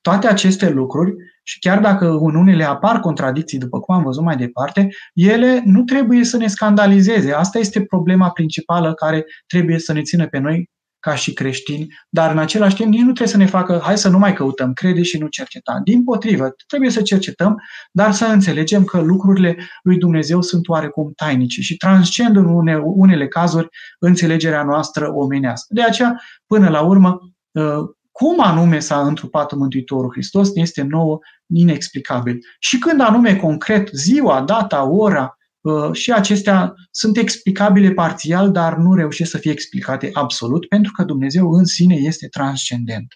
toate 0.00 0.26
aceste 0.26 0.70
lucruri, 0.70 1.14
și 1.42 1.58
chiar 1.58 1.80
dacă 1.80 2.06
în 2.10 2.34
unele 2.34 2.64
apar 2.64 3.00
contradicții, 3.00 3.58
după 3.58 3.80
cum 3.80 3.94
am 3.94 4.02
văzut 4.02 4.22
mai 4.22 4.36
departe, 4.36 4.88
ele 5.14 5.62
nu 5.64 5.82
trebuie 5.82 6.24
să 6.24 6.36
ne 6.36 6.46
scandalizeze. 6.46 7.32
Asta 7.32 7.58
este 7.58 7.84
problema 7.84 8.30
principală 8.30 8.94
care 8.94 9.24
trebuie 9.46 9.78
să 9.78 9.92
ne 9.92 10.02
țină 10.02 10.28
pe 10.28 10.38
noi 10.38 10.70
ca 11.00 11.14
și 11.14 11.32
creștini, 11.32 11.86
dar 12.08 12.30
în 12.30 12.38
același 12.38 12.74
timp 12.74 12.88
nici 12.88 12.98
nu 12.98 13.04
trebuie 13.04 13.28
să 13.28 13.36
ne 13.36 13.46
facă, 13.46 13.80
hai 13.82 13.98
să 13.98 14.08
nu 14.08 14.18
mai 14.18 14.32
căutăm, 14.32 14.72
crede 14.72 15.02
și 15.02 15.18
nu 15.18 15.26
cerceta. 15.26 15.80
Din 15.84 16.04
potrivă, 16.04 16.54
trebuie 16.66 16.90
să 16.90 17.02
cercetăm, 17.02 17.62
dar 17.92 18.12
să 18.12 18.24
înțelegem 18.24 18.84
că 18.84 19.00
lucrurile 19.00 19.56
lui 19.82 19.98
Dumnezeu 19.98 20.40
sunt 20.42 20.68
oarecum 20.68 21.12
tainice 21.16 21.60
și 21.60 21.76
transcend 21.76 22.36
în 22.36 22.44
une, 22.44 22.76
unele 22.76 23.28
cazuri 23.28 23.68
înțelegerea 23.98 24.62
noastră 24.62 25.12
omenească. 25.14 25.66
De 25.74 25.82
aceea, 25.82 26.22
până 26.46 26.68
la 26.68 26.80
urmă, 26.80 27.18
ă, 27.56 27.94
cum 28.10 28.40
anume 28.40 28.78
s-a 28.78 29.00
întrupat 29.00 29.54
Mântuitorul 29.54 30.10
Hristos 30.12 30.50
este 30.54 30.82
nouă 30.82 31.18
inexplicabil. 31.46 32.38
Și 32.58 32.78
când 32.78 33.00
anume 33.00 33.36
concret, 33.36 33.88
ziua, 33.92 34.42
data, 34.42 34.84
ora, 34.84 35.24
Uh, 35.24 35.39
și 35.92 36.12
acestea 36.12 36.74
sunt 36.90 37.16
explicabile 37.16 37.90
parțial, 37.90 38.50
dar 38.50 38.76
nu 38.76 38.94
reușesc 38.94 39.30
să 39.30 39.38
fie 39.38 39.50
explicate 39.50 40.10
absolut, 40.12 40.68
pentru 40.68 40.92
că 40.92 41.04
Dumnezeu 41.04 41.50
în 41.50 41.64
sine 41.64 41.94
este 41.94 42.28
transcendent. 42.28 43.14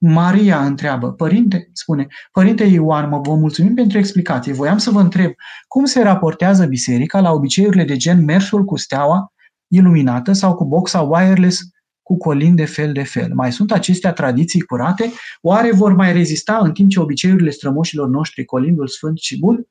Maria 0.00 0.64
întreabă, 0.64 1.12
părinte, 1.12 1.70
spune, 1.72 2.06
părinte 2.32 2.64
Ioan, 2.64 3.08
mă 3.08 3.20
vă 3.20 3.34
mulțumim 3.34 3.74
pentru 3.74 3.98
explicație. 3.98 4.52
Voiam 4.52 4.78
să 4.78 4.90
vă 4.90 5.00
întreb, 5.00 5.32
cum 5.68 5.84
se 5.84 6.02
raportează 6.02 6.66
biserica 6.66 7.20
la 7.20 7.30
obiceiurile 7.30 7.84
de 7.84 7.96
gen 7.96 8.24
mersul 8.24 8.64
cu 8.64 8.76
steaua 8.76 9.32
iluminată 9.68 10.32
sau 10.32 10.54
cu 10.54 10.64
boxa 10.64 11.00
wireless 11.00 11.60
cu 12.02 12.16
colin 12.16 12.54
de 12.54 12.64
fel 12.64 12.92
de 12.92 13.02
fel. 13.02 13.34
Mai 13.34 13.52
sunt 13.52 13.72
acestea 13.72 14.12
tradiții 14.12 14.60
curate? 14.60 15.12
Oare 15.40 15.72
vor 15.72 15.92
mai 15.92 16.12
rezista 16.12 16.58
în 16.58 16.72
timp 16.72 16.90
ce 16.90 17.00
obiceiurile 17.00 17.50
strămoșilor 17.50 18.08
noștri 18.08 18.44
colindul 18.44 18.88
sfânt 18.88 19.18
și 19.18 19.38
bun? 19.38 19.66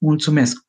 Mulțumesc! 0.00 0.65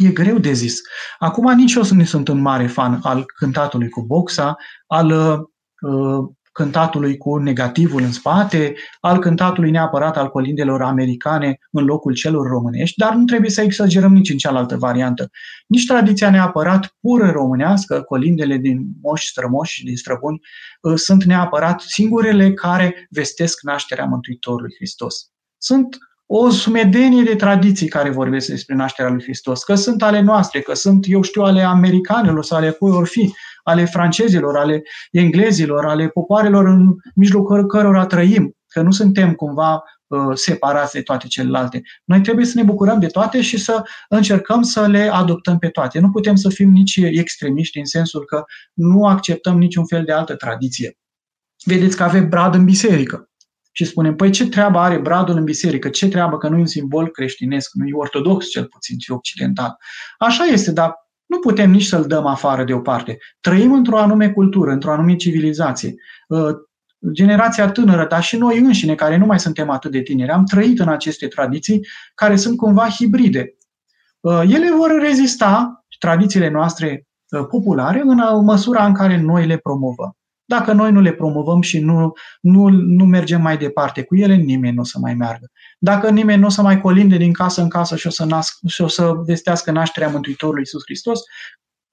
E 0.00 0.08
greu 0.08 0.38
de 0.38 0.52
zis. 0.52 0.80
Acum 1.18 1.54
nici 1.54 1.74
eu 1.74 1.82
nu 1.90 2.04
sunt 2.04 2.28
un 2.28 2.40
mare 2.40 2.66
fan 2.66 3.00
al 3.02 3.24
cântatului 3.24 3.88
cu 3.88 4.04
boxa, 4.06 4.56
al 4.86 5.10
uh, 5.10 6.28
cântatului 6.52 7.16
cu 7.16 7.36
negativul 7.36 8.02
în 8.02 8.12
spate, 8.12 8.74
al 9.00 9.18
cântatului 9.18 9.70
neapărat 9.70 10.16
al 10.16 10.28
colindelor 10.28 10.82
americane 10.82 11.58
în 11.70 11.84
locul 11.84 12.14
celor 12.14 12.46
românești, 12.46 12.98
dar 12.98 13.14
nu 13.14 13.24
trebuie 13.24 13.50
să 13.50 13.60
exagerăm 13.60 14.12
nici 14.12 14.30
în 14.30 14.36
cealaltă 14.36 14.76
variantă. 14.76 15.30
Nici 15.66 15.86
tradiția 15.86 16.30
neapărat 16.30 16.96
pură 17.00 17.30
românească, 17.30 18.02
colindele 18.02 18.56
din 18.56 18.86
moși 19.02 19.28
strămoși 19.28 19.72
și 19.72 19.84
din 19.84 19.96
străbuni, 19.96 20.40
uh, 20.80 20.94
sunt 20.94 21.24
neapărat 21.24 21.80
singurele 21.80 22.52
care 22.52 23.06
vestesc 23.10 23.62
nașterea 23.62 24.04
Mântuitorului 24.04 24.74
Hristos. 24.76 25.30
Sunt 25.58 25.98
o 26.32 26.50
sumedenie 26.50 27.22
de 27.22 27.34
tradiții 27.34 27.88
care 27.88 28.10
vorbesc 28.10 28.48
despre 28.48 28.74
nașterea 28.74 29.10
lui 29.10 29.22
Hristos, 29.22 29.64
că 29.64 29.74
sunt 29.74 30.02
ale 30.02 30.20
noastre, 30.20 30.60
că 30.60 30.74
sunt, 30.74 31.04
eu 31.08 31.22
știu, 31.22 31.42
ale 31.42 31.62
americanilor 31.62 32.44
sau 32.44 32.58
ale 32.58 32.70
cui 32.70 32.90
or 32.90 33.06
fi, 33.06 33.34
ale 33.62 33.84
francezilor, 33.84 34.56
ale 34.56 34.82
englezilor, 35.10 35.86
ale 35.86 36.08
popoarelor 36.08 36.66
în 36.66 36.94
mijlocul 37.14 37.66
cărora 37.66 38.06
trăim, 38.06 38.56
că 38.66 38.82
nu 38.82 38.90
suntem 38.90 39.32
cumva 39.32 39.82
uh, 40.06 40.18
separați 40.34 40.92
de 40.92 41.02
toate 41.02 41.26
celelalte. 41.26 41.82
Noi 42.04 42.20
trebuie 42.20 42.44
să 42.44 42.52
ne 42.56 42.62
bucurăm 42.62 42.98
de 42.98 43.06
toate 43.06 43.40
și 43.40 43.58
să 43.58 43.82
încercăm 44.08 44.62
să 44.62 44.86
le 44.86 45.08
adoptăm 45.12 45.58
pe 45.58 45.68
toate. 45.68 45.98
Nu 45.98 46.10
putem 46.10 46.34
să 46.34 46.48
fim 46.48 46.70
nici 46.70 46.96
extremiști 46.96 47.78
în 47.78 47.84
sensul 47.84 48.24
că 48.24 48.44
nu 48.72 49.06
acceptăm 49.06 49.58
niciun 49.58 49.86
fel 49.86 50.04
de 50.04 50.12
altă 50.12 50.34
tradiție. 50.34 50.98
Vedeți 51.64 51.96
că 51.96 52.02
avem 52.02 52.28
brad 52.28 52.54
în 52.54 52.64
biserică. 52.64 53.29
Și 53.72 53.84
spunem, 53.84 54.14
păi 54.14 54.30
ce 54.30 54.48
treabă 54.48 54.78
are 54.78 54.98
bradul 54.98 55.36
în 55.36 55.44
biserică? 55.44 55.88
Ce 55.88 56.08
treabă 56.08 56.36
că 56.36 56.48
nu 56.48 56.56
e 56.56 56.60
un 56.60 56.66
simbol 56.66 57.08
creștinesc, 57.08 57.70
nu 57.72 57.86
e 57.86 57.92
ortodox 57.94 58.48
cel 58.48 58.64
puțin, 58.64 58.98
ci 58.98 59.08
occidental. 59.08 59.76
Așa 60.18 60.44
este, 60.44 60.72
dar 60.72 60.94
nu 61.26 61.38
putem 61.38 61.70
nici 61.70 61.84
să-l 61.84 62.06
dăm 62.06 62.26
afară 62.26 62.64
de 62.64 62.72
o 62.72 62.80
parte. 62.80 63.18
Trăim 63.40 63.72
într-o 63.72 63.98
anume 63.98 64.30
cultură, 64.30 64.70
într-o 64.70 64.92
anume 64.92 65.16
civilizație. 65.16 65.94
Uh, 66.28 66.54
generația 67.12 67.70
tânără, 67.70 68.06
dar 68.06 68.22
și 68.22 68.36
noi 68.36 68.58
înșine, 68.58 68.94
care 68.94 69.16
nu 69.16 69.26
mai 69.26 69.40
suntem 69.40 69.70
atât 69.70 69.90
de 69.90 70.02
tineri, 70.02 70.30
am 70.30 70.44
trăit 70.44 70.78
în 70.78 70.88
aceste 70.88 71.26
tradiții 71.26 71.86
care 72.14 72.36
sunt 72.36 72.56
cumva 72.56 72.88
hibride. 72.88 73.54
Uh, 74.20 74.42
ele 74.48 74.70
vor 74.76 74.90
rezista, 75.00 75.84
tradițiile 75.98 76.48
noastre 76.48 77.06
uh, 77.30 77.46
populare, 77.46 78.02
în 78.04 78.44
măsura 78.44 78.86
în 78.86 78.94
care 78.94 79.20
noi 79.20 79.46
le 79.46 79.56
promovăm. 79.56 80.16
Dacă 80.50 80.72
noi 80.72 80.92
nu 80.92 81.00
le 81.00 81.12
promovăm 81.12 81.60
și 81.60 81.78
nu, 81.78 82.12
nu, 82.40 82.68
nu 82.68 83.04
mergem 83.04 83.40
mai 83.40 83.56
departe 83.56 84.02
cu 84.02 84.16
ele, 84.16 84.34
nimeni 84.34 84.74
nu 84.74 84.80
o 84.80 84.84
să 84.84 84.98
mai 84.98 85.14
meargă. 85.14 85.50
Dacă 85.78 86.10
nimeni 86.10 86.40
nu 86.40 86.46
o 86.46 86.50
să 86.50 86.62
mai 86.62 86.80
colinde 86.80 87.16
din 87.16 87.32
casă 87.32 87.62
în 87.62 87.68
casă 87.68 87.96
și 87.96 88.06
o 88.06 88.10
să, 88.10 88.24
nasc, 88.24 88.58
și 88.66 88.82
o 88.82 88.88
să 88.88 89.12
vestească 89.26 89.70
nașterea 89.70 90.08
Mântuitorului 90.08 90.60
Iisus 90.60 90.82
Hristos, 90.84 91.20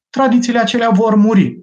tradițiile 0.10 0.60
acelea 0.60 0.90
vor 0.90 1.16
muri. 1.16 1.60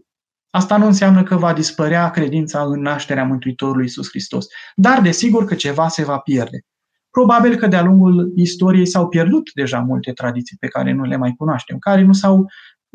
Asta 0.50 0.76
nu 0.76 0.86
înseamnă 0.86 1.22
că 1.22 1.36
va 1.36 1.52
dispărea 1.52 2.10
credința 2.10 2.62
în 2.62 2.80
nașterea 2.80 3.24
Mântuitorului 3.24 3.82
Iisus 3.82 4.08
Hristos, 4.08 4.46
dar 4.74 5.00
desigur 5.00 5.44
că 5.44 5.54
ceva 5.54 5.88
se 5.88 6.04
va 6.04 6.18
pierde. 6.18 6.64
Probabil 7.10 7.56
că 7.56 7.66
de-a 7.66 7.82
lungul 7.82 8.32
istoriei 8.36 8.86
s-au 8.86 9.08
pierdut 9.08 9.50
deja 9.54 9.78
multe 9.78 10.12
tradiții 10.12 10.56
pe 10.60 10.66
care 10.66 10.92
nu 10.92 11.04
le 11.04 11.16
mai 11.16 11.34
cunoaștem, 11.36 11.78
care 11.78 12.02
nu 12.02 12.12
s-au 12.12 12.46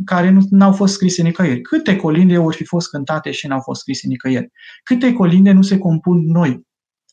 care 0.06 0.38
nu 0.50 0.66
au 0.66 0.72
fost 0.72 0.94
scrise 0.94 1.22
nicăieri. 1.22 1.62
Câte 1.62 1.96
colinde 1.96 2.36
au 2.36 2.50
fi 2.50 2.66
fost 2.66 2.90
cântate 2.90 3.32
și 3.32 3.48
n-au 3.48 3.60
fost 3.60 3.80
scrise 3.80 4.08
nicăieri? 4.08 4.52
Câte 4.84 5.14
colinde 5.14 5.52
nu 5.52 5.62
se 5.62 5.78
compun 5.78 6.26
noi? 6.26 6.68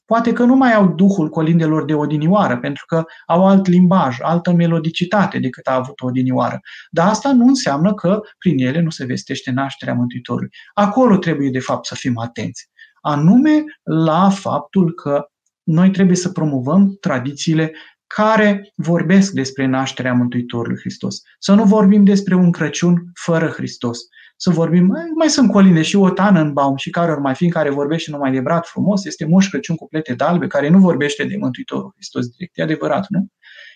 Poate 0.04 0.32
că 0.32 0.44
nu 0.44 0.56
mai 0.56 0.74
au 0.74 0.94
duhul 0.94 1.28
colindelor 1.28 1.84
de 1.84 1.94
odinioară, 1.94 2.58
pentru 2.58 2.84
că 2.86 3.04
au 3.26 3.46
alt 3.46 3.66
limbaj, 3.66 4.16
altă 4.20 4.52
melodicitate 4.52 5.38
decât 5.38 5.66
a 5.66 5.74
avut 5.74 6.00
odinioară. 6.00 6.60
Dar 6.90 7.08
asta 7.08 7.32
nu 7.32 7.46
înseamnă 7.46 7.94
că 7.94 8.20
prin 8.38 8.58
ele 8.58 8.80
nu 8.80 8.90
se 8.90 9.04
vestește 9.04 9.50
nașterea 9.50 9.94
Mântuitorului. 9.94 10.50
Acolo 10.74 11.16
trebuie, 11.16 11.50
de 11.50 11.58
fapt, 11.58 11.86
să 11.86 11.94
fim 11.94 12.18
atenți. 12.18 12.68
Anume 13.00 13.64
la 13.82 14.30
faptul 14.30 14.92
că 14.92 15.24
noi 15.62 15.90
trebuie 15.90 16.16
să 16.16 16.28
promovăm 16.28 16.96
tradițiile 17.00 17.72
care 18.06 18.72
vorbesc 18.74 19.32
despre 19.32 19.66
nașterea 19.66 20.12
Mântuitorului 20.12 20.78
Hristos. 20.78 21.22
Să 21.38 21.54
nu 21.54 21.64
vorbim 21.64 22.04
despre 22.04 22.34
un 22.34 22.52
Crăciun 22.52 23.10
fără 23.14 23.46
Hristos. 23.46 23.98
Să 24.36 24.50
vorbim, 24.50 24.86
mai, 24.86 25.02
mai 25.14 25.28
sunt 25.28 25.50
colinde 25.50 25.82
și 25.82 25.96
o 25.96 26.10
tană 26.10 26.40
în 26.40 26.52
baum 26.52 26.76
și 26.76 26.90
care 26.90 27.10
ori 27.10 27.20
mai 27.20 27.34
fi 27.34 27.44
în 27.44 27.50
care 27.50 27.70
vorbește 27.70 28.10
numai 28.10 28.32
de 28.32 28.40
brat 28.40 28.66
frumos, 28.66 29.04
este 29.04 29.26
Moș 29.26 29.48
Crăciun 29.48 29.76
cu 29.76 29.88
plete 29.88 30.14
dalbe, 30.14 30.46
care 30.46 30.68
nu 30.68 30.78
vorbește 30.78 31.24
de 31.24 31.36
Mântuitorul 31.36 31.90
Hristos 31.94 32.26
direct. 32.26 32.58
E 32.58 32.62
adevărat, 32.62 33.06
nu? 33.08 33.26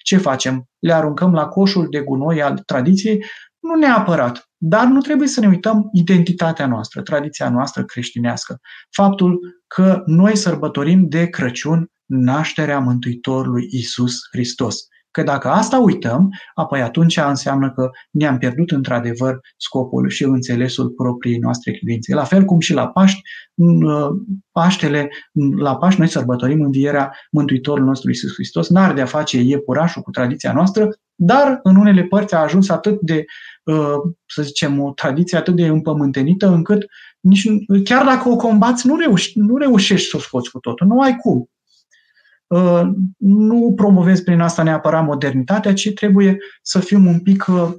Ce 0.03 0.17
facem? 0.17 0.69
Le 0.79 0.93
aruncăm 0.93 1.33
la 1.33 1.47
coșul 1.47 1.87
de 1.91 2.01
gunoi 2.01 2.43
al 2.43 2.59
tradiției? 2.59 3.25
Nu 3.59 3.75
neapărat, 3.75 4.49
dar 4.57 4.87
nu 4.87 5.01
trebuie 5.01 5.29
să 5.29 5.41
ne 5.41 5.49
uităm 5.49 5.89
identitatea 5.93 6.67
noastră, 6.67 7.03
tradiția 7.03 7.51
noastră 7.51 7.85
creștinească. 7.85 8.61
Faptul 8.91 9.41
că 9.67 10.03
noi 10.07 10.37
sărbătorim 10.37 11.09
de 11.09 11.27
Crăciun 11.27 11.91
nașterea 12.11 12.79
Mântuitorului 12.79 13.69
Isus 13.71 14.19
Hristos. 14.33 14.85
Că 15.11 15.23
dacă 15.23 15.49
asta 15.49 15.79
uităm, 15.79 16.29
apoi 16.55 16.81
atunci 16.81 17.17
înseamnă 17.17 17.73
că 17.73 17.91
ne-am 18.11 18.39
pierdut 18.39 18.71
într-adevăr 18.71 19.41
scopul 19.57 20.09
și 20.09 20.25
înțelesul 20.25 20.89
propriei 20.89 21.39
noastre 21.39 21.73
credințe. 21.73 22.15
La 22.15 22.25
fel 22.25 22.45
cum 22.45 22.61
și 22.61 22.73
la 22.73 22.89
Paști, 22.89 23.21
uh, 23.55 24.09
Paștele, 24.53 25.09
la 25.57 25.77
Paști 25.77 25.99
noi 25.99 26.09
sărbătorim 26.09 26.63
învierea 26.63 27.13
Mântuitorului 27.31 27.89
nostru 27.89 28.11
Isus 28.11 28.33
Hristos. 28.33 28.69
N-are 28.69 28.95
de 28.95 29.01
a 29.01 29.07
face 29.07 29.41
iepurașul 29.41 30.03
cu 30.03 30.11
tradiția 30.11 30.53
noastră, 30.53 30.89
dar 31.15 31.61
în 31.63 31.77
unele 31.77 32.03
părți 32.03 32.35
a 32.35 32.39
ajuns 32.39 32.69
atât 32.69 33.01
de, 33.01 33.25
uh, 33.65 33.97
să 34.27 34.43
zicem, 34.43 34.81
o 34.81 34.93
tradiție 34.93 35.39
atât 35.39 35.57
de 35.57 35.67
împământenită 35.67 36.49
încât 36.49 36.87
nici, 37.21 37.47
chiar 37.85 38.05
dacă 38.05 38.29
o 38.29 38.37
combați, 38.37 38.87
nu, 38.87 38.97
reuși, 38.97 39.39
nu 39.39 39.57
reușești 39.57 40.09
să 40.09 40.17
o 40.17 40.21
scoți 40.21 40.51
cu 40.51 40.59
totul. 40.59 40.87
Nu 40.87 41.01
ai 41.01 41.17
cum. 41.17 41.51
Uh, 42.55 42.91
nu 43.19 43.73
promovezi 43.77 44.23
prin 44.23 44.41
asta 44.41 44.63
neapărat 44.63 45.05
modernitatea, 45.05 45.73
ci 45.73 45.93
trebuie 45.93 46.39
să 46.63 46.79
fim 46.79 47.07
un 47.07 47.21
pic 47.21 47.47
uh, 47.49 47.73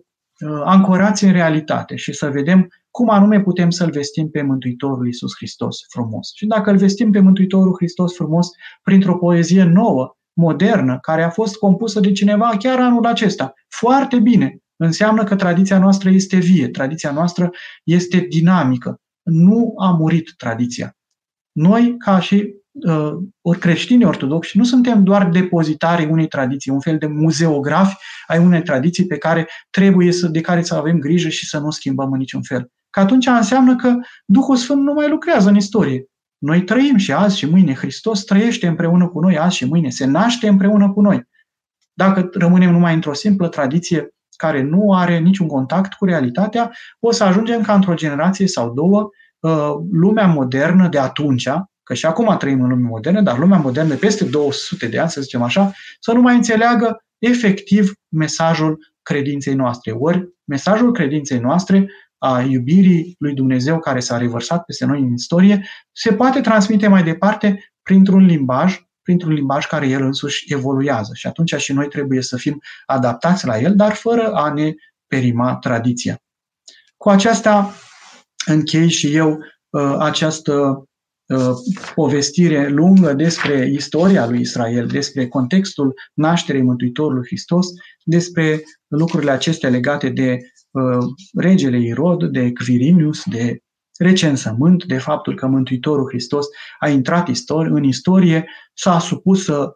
ancorați 0.63 1.23
în 1.23 1.31
realitate 1.31 1.95
și 1.95 2.13
să 2.13 2.29
vedem 2.29 2.67
cum 2.89 3.09
anume 3.09 3.41
putem 3.41 3.69
să-L 3.69 3.89
vestim 3.89 4.29
pe 4.29 4.41
Mântuitorul 4.41 5.05
Iisus 5.05 5.31
Hristos 5.35 5.85
frumos. 5.89 6.31
Și 6.35 6.45
dacă 6.45 6.71
îl 6.71 6.77
vestim 6.77 7.11
pe 7.11 7.19
Mântuitorul 7.19 7.75
Hristos 7.75 8.15
frumos 8.15 8.47
printr-o 8.83 9.17
poezie 9.17 9.63
nouă, 9.63 10.15
modernă, 10.33 10.99
care 10.99 11.23
a 11.23 11.29
fost 11.29 11.55
compusă 11.55 11.99
de 11.99 12.11
cineva 12.11 12.55
chiar 12.59 12.79
anul 12.79 13.05
acesta, 13.05 13.53
foarte 13.67 14.19
bine, 14.19 14.57
înseamnă 14.75 15.23
că 15.23 15.35
tradiția 15.35 15.79
noastră 15.79 16.09
este 16.09 16.37
vie, 16.37 16.67
tradiția 16.67 17.11
noastră 17.11 17.49
este 17.83 18.17
dinamică. 18.29 19.01
Nu 19.23 19.73
a 19.77 19.91
murit 19.91 20.33
tradiția. 20.37 20.97
Noi, 21.51 21.95
ca 21.97 22.19
și 22.19 22.35
uh, 22.35 22.60
ori 23.41 23.59
creștini 23.59 24.05
ortodoxi, 24.05 24.57
nu 24.57 24.63
suntem 24.63 25.03
doar 25.03 25.29
depozitari 25.29 26.05
unei 26.05 26.27
tradiții, 26.27 26.71
un 26.71 26.79
fel 26.79 26.97
de 26.97 27.07
muzeografi 27.07 27.95
ai 28.27 28.37
unei 28.37 28.61
tradiții 28.61 29.05
pe 29.05 29.17
care 29.17 29.47
trebuie 29.69 30.11
să, 30.11 30.27
de 30.27 30.41
care 30.41 30.61
să 30.61 30.75
avem 30.75 30.99
grijă 30.99 31.29
și 31.29 31.47
să 31.47 31.59
nu 31.59 31.69
schimbăm 31.69 32.11
în 32.11 32.17
niciun 32.17 32.41
fel. 32.41 32.71
Că 32.89 32.99
atunci 32.99 33.25
înseamnă 33.25 33.75
că 33.75 33.95
Duhul 34.25 34.55
Sfânt 34.55 34.81
nu 34.81 34.93
mai 34.93 35.09
lucrează 35.09 35.49
în 35.49 35.55
istorie. 35.55 36.05
Noi 36.37 36.63
trăim 36.63 36.97
și 36.97 37.13
azi 37.13 37.37
și 37.37 37.45
mâine. 37.45 37.73
Hristos 37.73 38.23
trăiește 38.23 38.67
împreună 38.67 39.07
cu 39.07 39.19
noi 39.19 39.37
azi 39.37 39.55
și 39.55 39.65
mâine. 39.65 39.89
Se 39.89 40.05
naște 40.05 40.47
împreună 40.47 40.91
cu 40.91 41.01
noi. 41.01 41.23
Dacă 41.93 42.29
rămânem 42.33 42.71
numai 42.71 42.93
într-o 42.93 43.13
simplă 43.13 43.47
tradiție 43.47 44.09
care 44.35 44.61
nu 44.61 44.93
are 44.93 45.19
niciun 45.19 45.47
contact 45.47 45.93
cu 45.93 46.05
realitatea, 46.05 46.71
o 46.99 47.11
să 47.11 47.23
ajungem 47.23 47.61
ca 47.61 47.73
într-o 47.73 47.93
generație 47.93 48.47
sau 48.47 48.73
două, 48.73 49.09
uh, 49.39 49.73
lumea 49.91 50.27
modernă 50.27 50.87
de 50.87 50.99
atunci, 50.99 51.49
că 51.83 51.93
și 51.93 52.05
acum 52.05 52.37
trăim 52.37 52.61
în 52.61 52.69
lume 52.69 52.87
modernă, 52.87 53.21
dar 53.21 53.37
lumea 53.37 53.57
modernă 53.57 53.95
peste 53.95 54.25
200 54.25 54.87
de 54.87 54.99
ani, 54.99 55.09
să 55.09 55.21
zicem 55.21 55.41
așa, 55.41 55.71
să 55.99 56.11
nu 56.11 56.21
mai 56.21 56.35
înțeleagă 56.35 57.03
efectiv 57.17 57.93
mesajul 58.07 58.93
credinței 59.01 59.53
noastre. 59.53 59.91
Ori 59.91 60.29
mesajul 60.43 60.93
credinței 60.93 61.39
noastre 61.39 61.91
a 62.17 62.41
iubirii 62.41 63.15
lui 63.19 63.33
Dumnezeu 63.33 63.79
care 63.79 63.99
s-a 63.99 64.17
revărsat 64.17 64.63
peste 64.63 64.85
noi 64.85 64.99
în 64.99 65.13
istorie, 65.13 65.67
se 65.91 66.13
poate 66.13 66.41
transmite 66.41 66.87
mai 66.87 67.03
departe 67.03 67.73
printr-un 67.81 68.25
limbaj, 68.25 68.79
printr-un 69.01 69.33
limbaj 69.33 69.65
care 69.65 69.87
el 69.87 70.01
însuși 70.01 70.53
evoluează. 70.53 71.11
Și 71.13 71.27
atunci 71.27 71.55
și 71.55 71.73
noi 71.73 71.87
trebuie 71.87 72.21
să 72.21 72.37
fim 72.37 72.61
adaptați 72.85 73.45
la 73.45 73.59
el, 73.59 73.75
dar 73.75 73.93
fără 73.93 74.31
a 74.33 74.53
ne 74.53 74.73
perima 75.07 75.55
tradiția. 75.55 76.21
Cu 76.97 77.09
aceasta 77.09 77.73
închei 78.45 78.89
și 78.89 79.15
eu 79.15 79.39
uh, 79.69 79.95
această 79.99 80.51
Uh, 80.53 80.89
povestire 81.95 82.69
lungă 82.69 83.13
despre 83.13 83.69
istoria 83.73 84.27
lui 84.27 84.39
Israel, 84.39 84.87
despre 84.87 85.27
contextul 85.27 85.93
nașterii 86.13 86.61
Mântuitorului 86.61 87.25
Hristos, 87.25 87.67
despre 88.03 88.63
lucrurile 88.87 89.31
acestea 89.31 89.69
legate 89.69 90.09
de 90.09 90.37
uh, 90.71 91.05
regele 91.33 91.79
Irod, 91.79 92.23
de 92.23 92.51
Quirinius, 92.51 93.23
de 93.25 93.59
recensământ, 93.97 94.83
de 94.85 94.97
faptul 94.97 95.35
că 95.35 95.47
Mântuitorul 95.47 96.07
Hristos 96.07 96.45
a 96.79 96.89
intrat 96.89 97.29
în 97.47 97.83
istorie, 97.83 98.47
s-a 98.73 98.99
supus 98.99 99.47
uh, 99.47 99.69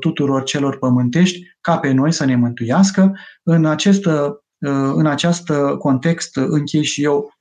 tuturor 0.00 0.42
celor 0.42 0.78
pământești 0.78 1.40
ca 1.60 1.78
pe 1.78 1.90
noi 1.90 2.12
să 2.12 2.24
ne 2.24 2.36
mântuiască. 2.36 3.18
În 3.42 3.64
acest, 3.64 4.04
uh, 4.04 4.30
în 4.94 5.06
acest 5.06 5.52
context 5.78 6.36
închei 6.36 6.84
și 6.84 7.02
eu 7.02 7.32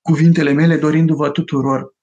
cuvintele 0.00 0.52
mele 0.52 0.76
dorindu-vă 0.76 1.30
tuturor 1.30 1.96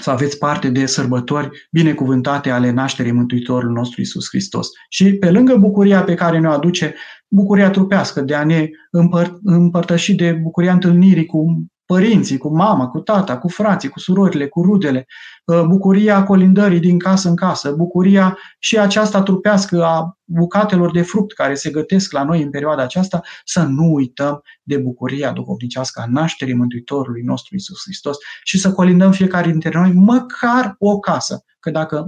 să 0.00 0.10
aveți 0.10 0.38
parte 0.38 0.68
de 0.68 0.86
sărbători 0.86 1.68
binecuvântate 1.70 2.50
ale 2.50 2.70
nașterii 2.70 3.12
Mântuitorului 3.12 3.74
nostru 3.74 4.00
Isus 4.00 4.28
Hristos. 4.28 4.68
Și 4.88 5.12
pe 5.12 5.30
lângă 5.30 5.56
bucuria 5.56 6.02
pe 6.02 6.14
care 6.14 6.38
ne-o 6.38 6.50
aduce, 6.50 6.94
bucuria 7.28 7.70
trupească 7.70 8.20
de 8.20 8.34
a 8.34 8.44
ne 8.44 8.68
împăr- 8.90 9.38
împărtăși 9.44 10.14
de 10.14 10.32
bucuria 10.32 10.72
întâlnirii 10.72 11.26
cu 11.26 11.66
părinții, 11.86 12.38
cu 12.38 12.56
mama, 12.56 12.88
cu 12.88 12.98
tata, 12.98 13.38
cu 13.38 13.48
frații, 13.48 13.88
cu 13.88 13.98
surorile, 13.98 14.46
cu 14.46 14.62
rudele, 14.62 14.98
uh, 14.98 15.37
bucuria 15.66 16.22
colindării 16.22 16.80
din 16.80 16.98
casă 16.98 17.28
în 17.28 17.36
casă, 17.36 17.70
bucuria 17.70 18.38
și 18.58 18.78
aceasta 18.78 19.22
trupească 19.22 19.84
a 19.84 20.18
bucatelor 20.24 20.90
de 20.90 21.02
fruct 21.02 21.32
care 21.32 21.54
se 21.54 21.70
gătesc 21.70 22.12
la 22.12 22.24
noi 22.24 22.42
în 22.42 22.50
perioada 22.50 22.82
aceasta, 22.82 23.20
să 23.44 23.62
nu 23.62 23.92
uităm 23.92 24.42
de 24.62 24.76
bucuria 24.76 25.32
duhovnicească 25.32 26.00
a 26.00 26.06
nașterii 26.10 26.54
Mântuitorului 26.54 27.22
nostru 27.22 27.54
Isus 27.54 27.80
Hristos 27.84 28.16
și 28.42 28.58
să 28.58 28.72
colindăm 28.72 29.12
fiecare 29.12 29.50
dintre 29.50 29.70
noi 29.74 29.92
măcar 29.92 30.74
o 30.78 30.98
casă. 30.98 31.42
Că 31.60 31.70
dacă 31.70 32.06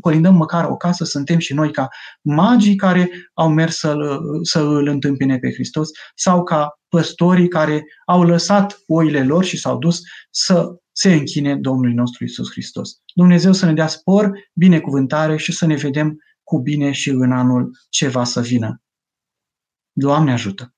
colindăm 0.00 0.34
măcar 0.34 0.64
o 0.64 0.76
casă, 0.76 1.04
suntem 1.04 1.38
și 1.38 1.54
noi 1.54 1.70
ca 1.70 1.88
magii 2.22 2.76
care 2.76 3.10
au 3.34 3.48
mers 3.48 3.78
să-l, 3.78 4.20
să 4.42 4.60
îl 4.60 4.86
întâmpine 4.86 5.38
pe 5.38 5.52
Hristos 5.52 5.88
sau 6.14 6.42
ca 6.42 6.78
păstorii 6.88 7.48
care 7.48 7.84
au 8.06 8.22
lăsat 8.22 8.82
oile 8.86 9.24
lor 9.24 9.44
și 9.44 9.58
s-au 9.58 9.78
dus 9.78 10.00
să 10.30 10.74
se 10.92 11.12
închine 11.12 11.56
Domnului 11.56 11.94
nostru 11.94 12.24
Isus 12.24 12.50
Hristos. 12.50 13.02
Dumnezeu 13.14 13.52
să 13.52 13.66
ne 13.66 13.72
dea 13.72 13.86
spor, 13.86 14.50
binecuvântare 14.54 15.36
și 15.36 15.52
să 15.52 15.66
ne 15.66 15.74
vedem 15.74 16.18
cu 16.42 16.60
bine 16.60 16.92
și 16.92 17.10
în 17.10 17.32
anul 17.32 17.78
ce 17.88 18.08
va 18.08 18.24
să 18.24 18.40
vină. 18.40 18.82
Doamne 19.92 20.32
ajută! 20.32 20.74